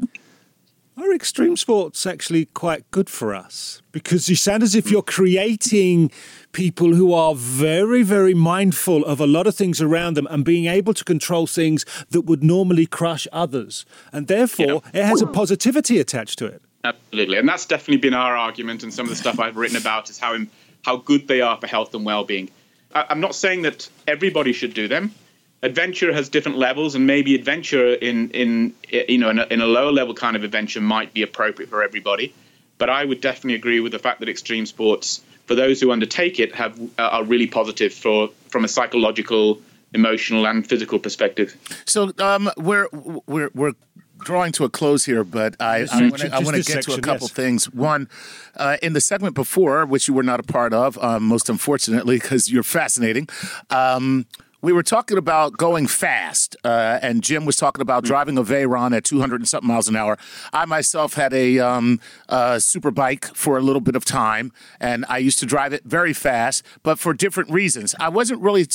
are 0.98 1.14
extreme 1.14 1.56
sports 1.56 2.06
actually 2.06 2.46
quite 2.46 2.90
good 2.92 3.10
for 3.10 3.34
us? 3.34 3.82
Because 3.92 4.30
you 4.30 4.36
sound 4.36 4.64
as 4.64 4.76
if 4.76 4.92
you're 4.92 5.02
creating 5.02 6.12
people 6.52 6.94
who 6.94 7.14
are 7.14 7.34
very, 7.36 8.04
very 8.04 8.34
mindful 8.34 9.06
of 9.06 9.20
a 9.20 9.28
lot 9.28 9.48
of 9.48 9.56
things 9.56 9.82
around 9.82 10.16
them 10.16 10.28
and 10.30 10.44
being 10.44 10.66
able 10.66 10.94
to 10.94 11.04
control 11.04 11.48
things 11.48 11.86
that 12.10 12.22
would 12.22 12.44
normally 12.44 12.86
crush 12.86 13.28
others. 13.32 13.86
And 14.12 14.28
therefore, 14.28 14.82
it 14.94 15.06
has 15.06 15.22
a 15.22 15.28
positivity 15.28 16.00
attached 16.00 16.38
to 16.40 16.46
it. 16.46 16.62
Absolutely, 16.84 17.38
and 17.38 17.48
that's 17.48 17.66
definitely 17.66 17.98
been 17.98 18.14
our 18.14 18.38
argument, 18.38 18.84
and 18.84 18.94
some 18.94 19.06
of 19.06 19.10
the 19.10 19.16
stuff 19.16 19.40
I've 19.40 19.58
written 19.58 19.78
about 19.78 20.10
is 20.10 20.18
how 20.18 20.38
how 20.86 20.98
good 20.98 21.28
they 21.28 21.42
are 21.42 21.58
for 21.58 21.68
health 21.68 21.94
and 21.94 22.06
well-being. 22.06 22.50
I'm 22.94 23.20
not 23.20 23.36
saying 23.36 23.64
that 23.64 23.90
everybody 24.08 24.54
should 24.54 24.74
do 24.74 24.88
them. 24.88 25.14
Adventure 25.62 26.14
has 26.14 26.30
different 26.30 26.58
levels, 26.58 26.96
and 26.96 27.06
maybe 27.06 27.36
adventure 27.36 27.94
in 27.94 28.30
in 28.32 28.74
you 28.90 29.18
know 29.18 29.30
in 29.30 29.40
a, 29.40 29.46
in 29.52 29.62
a 29.62 29.66
lower 29.66 29.92
level 29.92 30.14
kind 30.14 30.36
of 30.36 30.44
adventure 30.44 30.80
might 30.80 31.14
be 31.14 31.22
appropriate 31.22 31.70
for 31.70 31.84
everybody. 31.84 32.34
But 32.78 32.90
I 32.90 33.04
would 33.04 33.20
definitely 33.20 33.56
agree 33.56 33.82
with 33.82 33.92
the 33.92 34.00
fact 34.00 34.22
that 34.22 34.30
extreme 34.30 34.66
sports, 34.66 35.22
for 35.48 35.56
those 35.56 35.82
who 35.82 35.92
undertake 35.92 36.40
it, 36.40 36.56
have 36.56 36.80
uh, 36.98 37.02
are 37.02 37.26
really 37.26 37.48
positive 37.48 37.94
for 37.94 38.30
from 38.48 38.64
a 38.64 38.70
psychological, 38.70 39.60
emotional, 39.94 40.48
and 40.48 40.66
physical 40.66 40.98
perspective. 40.98 41.58
So 41.86 42.14
um, 42.20 42.50
we're 42.56 42.88
we're 42.94 43.52
we're 43.54 43.74
drawing 44.20 44.52
to 44.54 44.66
a 44.66 44.70
close 44.70 45.06
here, 45.06 45.24
but 45.24 45.56
I 45.60 45.88
I 45.92 46.02
want 46.02 46.18
to 46.18 46.30
just 46.30 46.46
want 46.46 46.58
to 46.58 46.74
get 46.74 46.84
to 46.84 46.94
a 46.94 47.02
couple 47.02 47.28
yes. 47.28 47.32
things. 47.32 47.74
One, 47.74 48.10
uh, 48.56 48.78
in 48.82 48.94
the 48.94 49.02
segment 49.02 49.36
before, 49.36 49.86
which 49.86 50.08
you 50.08 50.14
were 50.14 50.24
not 50.24 50.40
a 50.40 50.44
part 50.44 50.74
of, 50.74 50.98
um, 51.04 51.24
most 51.24 51.50
unfortunately, 51.50 52.18
because 52.18 52.52
you're 52.52 52.64
fascinating. 52.64 53.28
Um, 53.70 54.26
we 54.62 54.74
were 54.74 54.84
talking 54.84 55.18
about 55.18 55.58
going 55.58 55.88
fast, 55.88 56.58
uh, 56.66 57.00
and 57.02 57.24
Jim 57.24 57.46
was 57.46 57.56
talking 57.56 57.82
about 57.82 58.04
driving 58.04 58.38
a 58.38 58.44
Veyron 58.44 58.96
at 58.96 59.06
200 59.06 59.40
and 59.40 59.48
something 59.48 59.68
miles 59.68 59.88
an 59.88 59.96
hour. 59.96 60.18
I 60.52 60.66
myself 60.66 61.14
had 61.14 61.34
a 61.34 61.60
um, 61.60 62.02
uh, 62.28 62.60
super 62.60 62.92
bike 62.92 63.26
for 63.34 63.58
a 63.58 63.62
little 63.62 63.80
bit 63.80 63.96
of 63.96 64.04
time, 64.04 64.52
and 64.80 65.06
I 65.08 65.20
used 65.20 65.40
to 65.40 65.46
drive 65.46 65.72
it 65.72 65.84
very 65.86 66.12
fast, 66.12 66.66
but 66.84 67.00
for 67.00 67.14
different 67.14 67.50
reasons. 67.52 67.96
I 68.00 68.10
wasn't 68.10 68.42
really 68.42 68.66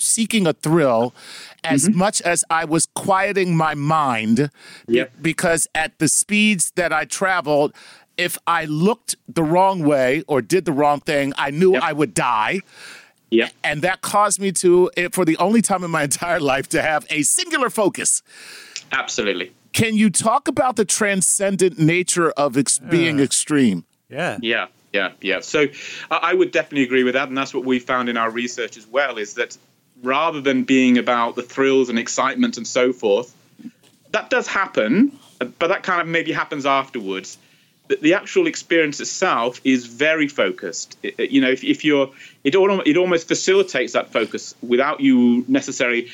seeking 0.00 0.46
a 0.46 0.52
thrill 0.52 1.14
as 1.64 1.88
much 1.90 2.20
as 2.22 2.44
I 2.50 2.64
was 2.64 2.86
quieting 2.94 3.56
my 3.56 3.74
mind 3.74 4.50
be- 4.86 4.94
Yep. 4.96 5.12
because 5.20 5.68
at 5.74 5.98
the 5.98 6.08
speeds 6.08 6.72
that 6.76 6.92
I 6.92 7.04
traveled, 7.04 7.72
if 8.16 8.38
I 8.46 8.64
looked 8.66 9.16
the 9.28 9.42
wrong 9.42 9.82
way 9.82 10.22
or 10.26 10.42
did 10.42 10.64
the 10.64 10.72
wrong 10.72 11.00
thing, 11.00 11.32
I 11.38 11.50
knew 11.50 11.72
Yep. 11.74 11.82
I 11.82 11.92
would 11.92 12.14
die. 12.14 12.60
Yeah. 13.30 13.48
And 13.62 13.82
that 13.82 14.00
caused 14.00 14.40
me 14.40 14.50
to, 14.52 14.90
eh, 14.96 15.08
for 15.12 15.24
the 15.24 15.36
only 15.36 15.62
time 15.62 15.84
in 15.84 15.90
my 15.90 16.02
entire 16.10 16.40
life, 16.40 16.68
to 16.70 16.82
have 16.82 17.06
a 17.10 17.22
singular 17.22 17.70
focus. 17.70 18.22
Absolutely. 18.92 19.52
Can 19.72 19.94
you 19.94 20.10
talk 20.10 20.48
about 20.48 20.76
the 20.76 20.84
transcendent 20.84 21.78
nature 21.78 22.30
of 22.32 22.56
ex- 22.56 22.78
being 22.80 23.20
extreme? 23.20 23.84
Yeah. 24.08 24.38
Yeah, 24.42 24.66
yeah, 24.92 25.12
yeah. 25.20 25.38
So 25.40 25.66
I 26.10 26.16
I 26.30 26.34
would 26.34 26.50
definitely 26.50 26.82
agree 26.82 27.04
with 27.04 27.14
that, 27.14 27.28
and 27.28 27.38
that's 27.38 27.54
what 27.54 27.64
we 27.64 27.78
found 27.78 28.08
in 28.08 28.16
our 28.16 28.30
research 28.30 28.76
as 28.76 28.86
well. 28.88 29.16
Is 29.18 29.34
that 29.34 29.56
rather 30.02 30.40
than 30.40 30.64
being 30.64 30.98
about 30.98 31.36
the 31.36 31.42
thrills 31.42 31.88
and 31.88 31.98
excitement 31.98 32.56
and 32.56 32.66
so 32.66 32.92
forth, 32.92 33.34
that 34.10 34.30
does 34.30 34.46
happen, 34.46 35.12
but 35.38 35.68
that 35.68 35.82
kind 35.82 36.00
of 36.00 36.08
maybe 36.08 36.32
happens 36.32 36.66
afterwards. 36.66 37.38
The, 37.88 37.96
the 37.96 38.14
actual 38.14 38.46
experience 38.46 39.00
itself 39.00 39.60
is 39.64 39.86
very 39.86 40.28
focused. 40.28 40.96
It- 41.02 41.30
you 41.30 41.40
know, 41.40 41.50
if, 41.50 41.64
if 41.64 41.84
you're, 41.84 42.10
it, 42.44 42.54
al- 42.54 42.80
it 42.82 42.96
almost 42.96 43.28
facilitates 43.28 43.92
that 43.92 44.12
focus 44.12 44.54
without 44.62 45.00
you 45.00 45.44
necessarily 45.48 46.08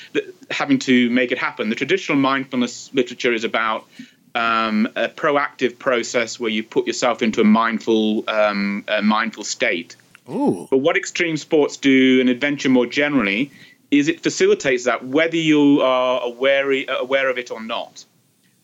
having 0.51 0.79
to 0.81 1.11
make 1.11 1.33
it 1.33 1.39
happen. 1.39 1.69
The 1.69 1.75
traditional 1.75 2.19
mindfulness 2.19 2.91
literature 2.95 3.33
is 3.33 3.45
about 3.45 3.87
um, 4.35 4.87
a 4.97 5.09
proactive 5.09 5.79
process 5.79 6.39
where 6.39 6.51
you 6.51 6.63
put 6.63 6.87
yourself 6.87 7.23
into 7.23 7.41
a 7.41 7.45
mindful, 7.45 8.29
um, 8.29 8.85
a 8.89 9.01
mindful 9.01 9.45
state. 9.45 9.97
Ooh. 10.29 10.67
But 10.71 10.79
what 10.79 10.97
extreme 10.97 11.37
sports 11.37 11.77
do 11.77 12.21
and 12.21 12.29
adventure 12.29 12.69
more 12.69 12.87
generally 12.87 13.51
is 13.91 14.09
it 14.09 14.23
facilitates 14.23 14.85
that 14.85 15.05
whether 15.05 15.37
you 15.37 15.81
are 15.81 16.21
aware, 16.23 16.71
uh, 16.73 16.99
aware 16.99 17.29
of 17.29 17.39
it 17.39 17.51
or 17.51 17.63
not. 17.63 18.05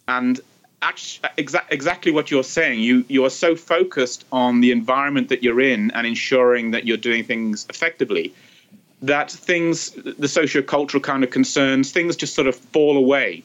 And 0.08 0.40
act- 0.80 1.20
exa- 1.38 1.64
exactly 1.70 2.12
what 2.12 2.30
you're 2.30 2.42
saying, 2.42 2.80
you, 2.80 3.04
you 3.08 3.24
are 3.24 3.30
so 3.30 3.54
focused 3.54 4.24
on 4.32 4.60
the 4.60 4.72
environment 4.72 5.28
that 5.28 5.42
you're 5.42 5.60
in 5.60 5.90
and 5.92 6.06
ensuring 6.06 6.72
that 6.72 6.86
you're 6.86 6.96
doing 6.96 7.24
things 7.24 7.66
effectively 7.70 8.34
that 9.02 9.30
things, 9.30 9.90
the 9.90 10.28
sociocultural 10.28 11.02
kind 11.02 11.24
of 11.24 11.30
concerns, 11.30 11.90
things 11.90 12.16
just 12.16 12.34
sort 12.34 12.46
of 12.46 12.54
fall 12.54 12.96
away. 12.96 13.42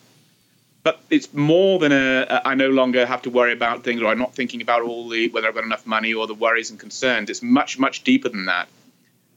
But 0.84 1.02
it's 1.10 1.34
more 1.34 1.80
than 1.80 1.92
a, 1.92 2.26
a 2.30 2.48
I 2.50 2.56
no 2.56 2.70
longer 2.70 3.06
have 3.06 3.24
to 3.24 3.30
worry 3.30 3.52
about 3.52 3.84
things 3.84 4.02
or 4.02 4.08
I'm 4.08 4.20
not 4.20 4.36
thinking 4.36 4.62
about 4.62 4.84
all 4.84 5.10
the 5.10 5.30
whether 5.30 5.48
I've 5.48 5.56
got 5.56 5.66
enough 5.66 5.86
money 5.86 6.14
or 6.14 6.28
the 6.28 6.36
worries 6.36 6.70
and 6.70 6.80
concerns. 6.80 7.30
It's 7.30 7.42
much, 7.42 7.78
much 7.78 8.04
deeper 8.04 8.30
than 8.30 8.46
that. 8.46 8.70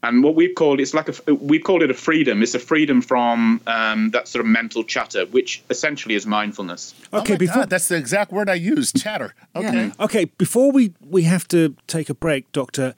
And 0.03 0.23
what 0.23 0.33
we've 0.35 0.55
called 0.55 0.79
it's 0.79 0.93
like 0.95 1.09
a 1.27 1.35
we've 1.35 1.63
called 1.63 1.83
it 1.83 1.91
a 1.91 1.93
freedom. 1.93 2.41
It's 2.41 2.55
a 2.55 2.59
freedom 2.59 3.01
from 3.01 3.61
um, 3.67 4.09
that 4.11 4.27
sort 4.27 4.43
of 4.43 4.49
mental 4.49 4.83
chatter, 4.83 5.25
which 5.27 5.61
essentially 5.69 6.15
is 6.15 6.25
mindfulness. 6.25 6.95
Okay, 7.13 7.35
oh 7.35 7.37
before 7.37 7.55
God, 7.61 7.69
that's 7.69 7.87
the 7.87 7.97
exact 7.97 8.31
word 8.31 8.49
I 8.49 8.55
use 8.55 8.91
chatter. 8.91 9.35
Okay. 9.55 9.91
Okay, 9.99 10.25
before 10.25 10.71
we, 10.71 10.93
we 11.01 11.23
have 11.23 11.47
to 11.49 11.75
take 11.85 12.09
a 12.09 12.15
break, 12.15 12.51
Doctor, 12.51 12.95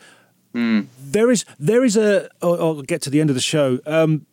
there 0.54 1.30
is 1.32 1.44
there 1.60 1.84
is 1.84 1.98
a. 1.98 2.30
I'll, 2.42 2.54
I'll 2.62 2.82
get 2.84 3.02
to 3.04 3.10
the 3.10 3.20
end 3.20 3.30
of 3.30 3.36
the 3.36 3.42
show. 3.42 3.80
Um, 3.86 4.26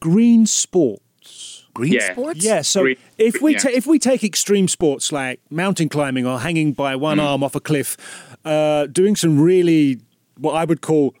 green 0.00 0.46
sports. 0.46 1.66
Green 1.74 1.92
Yeah. 1.92 2.12
sports? 2.12 2.42
Yeah, 2.44 2.62
so 2.62 2.82
Green- 2.82 2.96
if 3.18 3.40
we 3.40 3.52
yeah. 3.52 3.58
ta- 3.58 3.70
if 3.72 3.86
we 3.86 3.98
take 4.00 4.24
extreme 4.24 4.66
sports 4.66 5.12
like 5.12 5.40
mountain 5.50 5.88
climbing 5.88 6.26
or 6.26 6.40
hanging 6.40 6.72
by 6.72 6.96
one 6.96 7.20
arm 7.20 7.44
off 7.44 7.54
a 7.54 7.60
cliff, 7.60 7.96
uh, 8.44 8.86
doing 8.86 9.14
some 9.14 9.38
really 9.40 10.00
what 10.36 10.54
I 10.54 10.64
would 10.64 10.80
call 10.80 11.14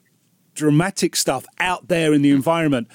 dramatic 0.58 1.14
stuff 1.14 1.46
out 1.60 1.88
there 1.88 2.12
in 2.12 2.22
the 2.22 2.30
environment. 2.32 2.88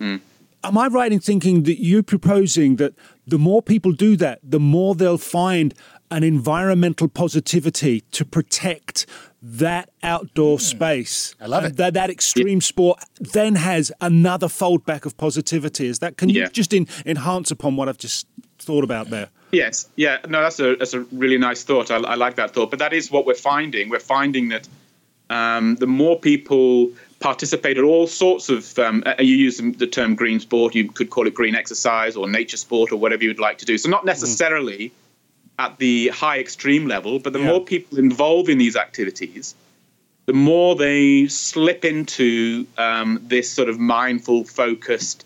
Am 0.00 0.76
I 0.76 0.86
right 0.88 1.12
in 1.12 1.20
thinking 1.20 1.64
that 1.64 1.82
you're 1.82 2.02
proposing 2.02 2.76
that 2.76 2.94
the 3.26 3.38
more 3.38 3.62
people 3.62 3.92
do 3.92 4.16
that, 4.16 4.40
the 4.42 4.58
more 4.60 4.94
they'll 4.94 5.18
find 5.18 5.74
an 6.10 6.24
environmental 6.24 7.08
positivity 7.08 8.00
to 8.12 8.24
protect 8.24 9.06
that 9.42 9.90
outdoor 10.02 10.56
hmm. 10.56 10.62
space? 10.62 11.34
I 11.40 11.46
love 11.46 11.64
it. 11.64 11.76
That 11.76 11.94
that 11.94 12.10
extreme 12.10 12.60
sport 12.60 12.98
then 13.20 13.54
has 13.54 13.92
another 14.00 14.48
foldback 14.48 15.06
of 15.06 15.16
positivity. 15.16 15.86
Is 15.86 15.98
that? 16.00 16.16
Can 16.16 16.28
you 16.30 16.48
just 16.48 16.72
in, 16.72 16.86
enhance 17.06 17.50
upon 17.50 17.76
what 17.76 17.88
I've 17.88 17.98
just 17.98 18.26
thought 18.58 18.84
about 18.84 19.10
there? 19.10 19.28
Yes, 19.52 19.88
yeah, 19.96 20.18
no, 20.28 20.42
that's 20.42 20.60
a 20.60 20.76
that's 20.76 20.94
a 20.94 21.00
really 21.12 21.38
nice 21.38 21.64
thought. 21.64 21.90
I, 21.90 21.96
I 21.96 22.14
like 22.14 22.36
that 22.36 22.52
thought. 22.52 22.70
But 22.70 22.78
that 22.80 22.92
is 22.92 23.10
what 23.10 23.26
we're 23.26 23.34
finding. 23.34 23.88
We're 23.88 23.98
finding 23.98 24.50
that 24.50 24.68
um, 25.30 25.76
the 25.76 25.86
more 25.86 26.18
people 26.18 26.90
participate 27.20 27.78
in 27.78 27.84
all 27.84 28.06
sorts 28.06 28.48
of, 28.48 28.78
um, 28.78 29.04
you 29.18 29.36
use 29.36 29.58
the 29.58 29.86
term 29.86 30.14
green 30.14 30.40
sport, 30.40 30.74
you 30.74 30.90
could 30.90 31.10
call 31.10 31.26
it 31.26 31.34
green 31.34 31.54
exercise 31.54 32.16
or 32.16 32.28
nature 32.28 32.56
sport 32.56 32.92
or 32.92 32.96
whatever 32.96 33.24
you'd 33.24 33.38
like 33.38 33.58
to 33.58 33.64
do. 33.64 33.78
So 33.78 33.88
not 33.88 34.04
necessarily 34.04 34.92
at 35.58 35.78
the 35.78 36.08
high 36.08 36.38
extreme 36.38 36.86
level, 36.86 37.18
but 37.18 37.32
the 37.32 37.38
Yeah. 37.38 37.46
more 37.46 37.64
people 37.64 37.98
involved 37.98 38.48
in 38.48 38.58
these 38.58 38.76
activities, 38.76 39.54
the 40.26 40.32
more 40.32 40.74
they 40.74 41.26
slip 41.28 41.84
into 41.84 42.66
um, 42.78 43.20
this 43.22 43.50
sort 43.50 43.68
of 43.68 43.78
mindful, 43.78 44.44
focused 44.44 45.24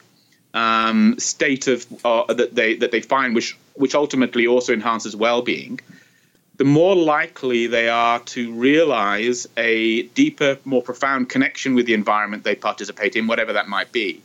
um, 0.55 1.19
state 1.19 1.67
of 1.67 1.87
uh, 2.05 2.33
that 2.33 2.55
they 2.55 2.75
that 2.77 2.91
they 2.93 3.01
find, 3.01 3.35
which 3.35 3.57
which 3.75 3.95
ultimately 3.95 4.47
also 4.47 4.73
enhances 4.73 5.17
well-being. 5.17 5.81
The 6.57 6.65
more 6.65 6.95
likely 6.95 7.67
they 7.67 7.89
are 7.89 8.21
to 8.21 8.53
realize 8.55 9.49
a 9.57 10.03
deeper, 10.03 10.59
more 10.65 10.83
profound 10.83 11.29
connection 11.29 11.75
with 11.75 11.87
the 11.87 11.95
environment 11.95 12.45
they 12.45 12.55
participate 12.55 13.17
in, 13.17 13.27
whatever 13.27 13.53
that 13.55 13.69
might 13.69 13.91
be. 13.91 14.23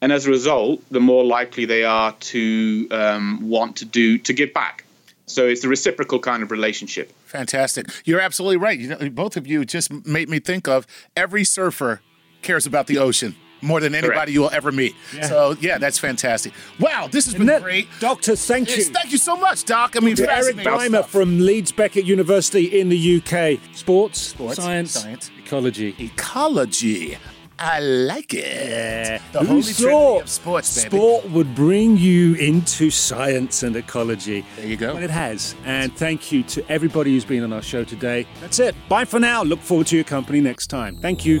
And 0.00 0.12
as 0.12 0.26
a 0.26 0.30
result, 0.30 0.82
the 0.90 1.00
more 1.00 1.24
likely 1.24 1.64
they 1.64 1.82
are 1.82 2.12
to 2.12 2.88
um, 2.90 3.48
want 3.48 3.76
to 3.76 3.84
do 3.84 4.18
to 4.18 4.32
give 4.32 4.54
back. 4.54 4.84
So 5.26 5.46
it's 5.48 5.64
a 5.64 5.68
reciprocal 5.68 6.20
kind 6.20 6.44
of 6.44 6.52
relationship. 6.52 7.10
Fantastic. 7.24 7.86
You're 8.04 8.20
absolutely 8.20 8.58
right. 8.58 8.78
You 8.78 8.88
know, 8.88 9.10
both 9.10 9.36
of 9.36 9.46
you 9.46 9.64
just 9.64 9.90
made 10.06 10.28
me 10.28 10.38
think 10.38 10.68
of 10.68 10.86
every 11.16 11.42
surfer 11.42 12.00
cares 12.42 12.64
about 12.64 12.86
the 12.86 12.98
ocean 12.98 13.34
more 13.62 13.80
than 13.80 13.94
anybody 13.94 14.14
Correct. 14.14 14.30
you 14.32 14.40
will 14.42 14.50
ever 14.50 14.70
meet. 14.72 14.94
So, 15.22 15.56
yeah, 15.60 15.78
that's 15.78 15.98
fantastic. 15.98 16.52
Wow, 16.80 17.08
this 17.10 17.24
has 17.24 17.34
been 17.34 17.42
Isn't 17.42 17.46
that- 17.54 17.62
great. 17.62 17.88
Doctor, 18.00 18.36
thank 18.36 18.76
you. 18.76 18.84
Thank 18.84 19.12
you 19.12 19.18
so 19.18 19.36
much, 19.36 19.64
Doc. 19.64 19.94
I 19.96 20.00
mean, 20.00 20.16
To 20.16 20.22
Eric 20.32 20.56
fascinating 20.56 21.02
from 21.04 21.40
Leeds 21.40 21.72
Beckett 21.72 22.04
University 22.04 22.78
in 22.80 22.88
the 22.88 22.96
UK. 23.16 23.58
Sports, 23.74 24.20
Sports, 24.20 24.56
science, 24.56 24.92
science. 24.92 25.30
ecology. 25.38 25.94
Ecology. 25.98 27.18
I 27.58 27.80
like 27.80 28.34
it. 28.34 29.22
The 29.32 29.38
Who 29.40 29.46
holy 29.46 29.62
thought 29.62 30.22
of 30.24 30.28
sports, 30.28 30.84
baby. 30.84 30.94
sport 30.94 31.30
would 31.30 31.54
bring 31.54 31.96
you 31.96 32.34
into 32.34 32.90
science 32.90 33.62
and 33.62 33.74
ecology? 33.76 34.44
There 34.56 34.66
you 34.66 34.76
go. 34.76 34.92
Well, 34.92 35.02
it 35.02 35.08
has. 35.08 35.54
And 35.64 35.90
thank 35.96 36.30
you 36.30 36.42
to 36.42 36.70
everybody 36.70 37.12
who's 37.12 37.24
been 37.24 37.42
on 37.44 37.54
our 37.54 37.62
show 37.62 37.82
today. 37.82 38.26
That's 38.42 38.58
it. 38.58 38.74
Bye 38.90 39.06
for 39.06 39.18
now. 39.18 39.42
Look 39.42 39.60
forward 39.60 39.86
to 39.86 39.94
your 39.96 40.04
company 40.04 40.42
next 40.42 40.66
time. 40.66 40.98
Thank 40.98 41.24
you. 41.24 41.40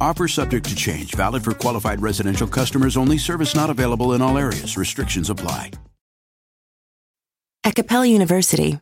Offer 0.00 0.28
subject 0.28 0.68
to 0.68 0.76
change, 0.76 1.14
valid 1.14 1.44
for 1.44 1.52
qualified 1.52 2.00
residential 2.00 2.46
customers 2.46 2.96
only. 2.96 3.18
Service 3.18 3.54
not 3.54 3.70
available 3.70 4.12
in 4.14 4.22
all 4.22 4.38
areas. 4.38 4.76
Restrictions 4.76 5.30
apply. 5.30 5.72
At 7.66 7.74
Capella 7.74 8.06
University, 8.06 8.78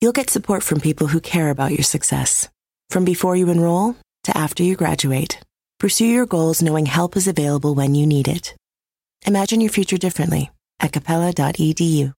you'll 0.00 0.12
get 0.12 0.28
support 0.28 0.62
from 0.62 0.78
people 0.78 1.06
who 1.06 1.20
care 1.20 1.48
about 1.48 1.72
your 1.72 1.82
success. 1.82 2.50
From 2.90 3.04
before 3.04 3.34
you 3.34 3.48
enroll 3.48 3.96
to 4.24 4.36
after 4.36 4.62
you 4.62 4.76
graduate, 4.76 5.40
pursue 5.78 6.06
your 6.06 6.26
goals 6.26 6.60
knowing 6.60 6.84
help 6.84 7.16
is 7.16 7.28
available 7.28 7.74
when 7.74 7.94
you 7.94 8.06
need 8.06 8.28
it. 8.28 8.54
Imagine 9.26 9.60
your 9.62 9.70
future 9.70 9.96
differently 9.96 10.50
at 10.80 10.92
capella.edu. 10.92 12.12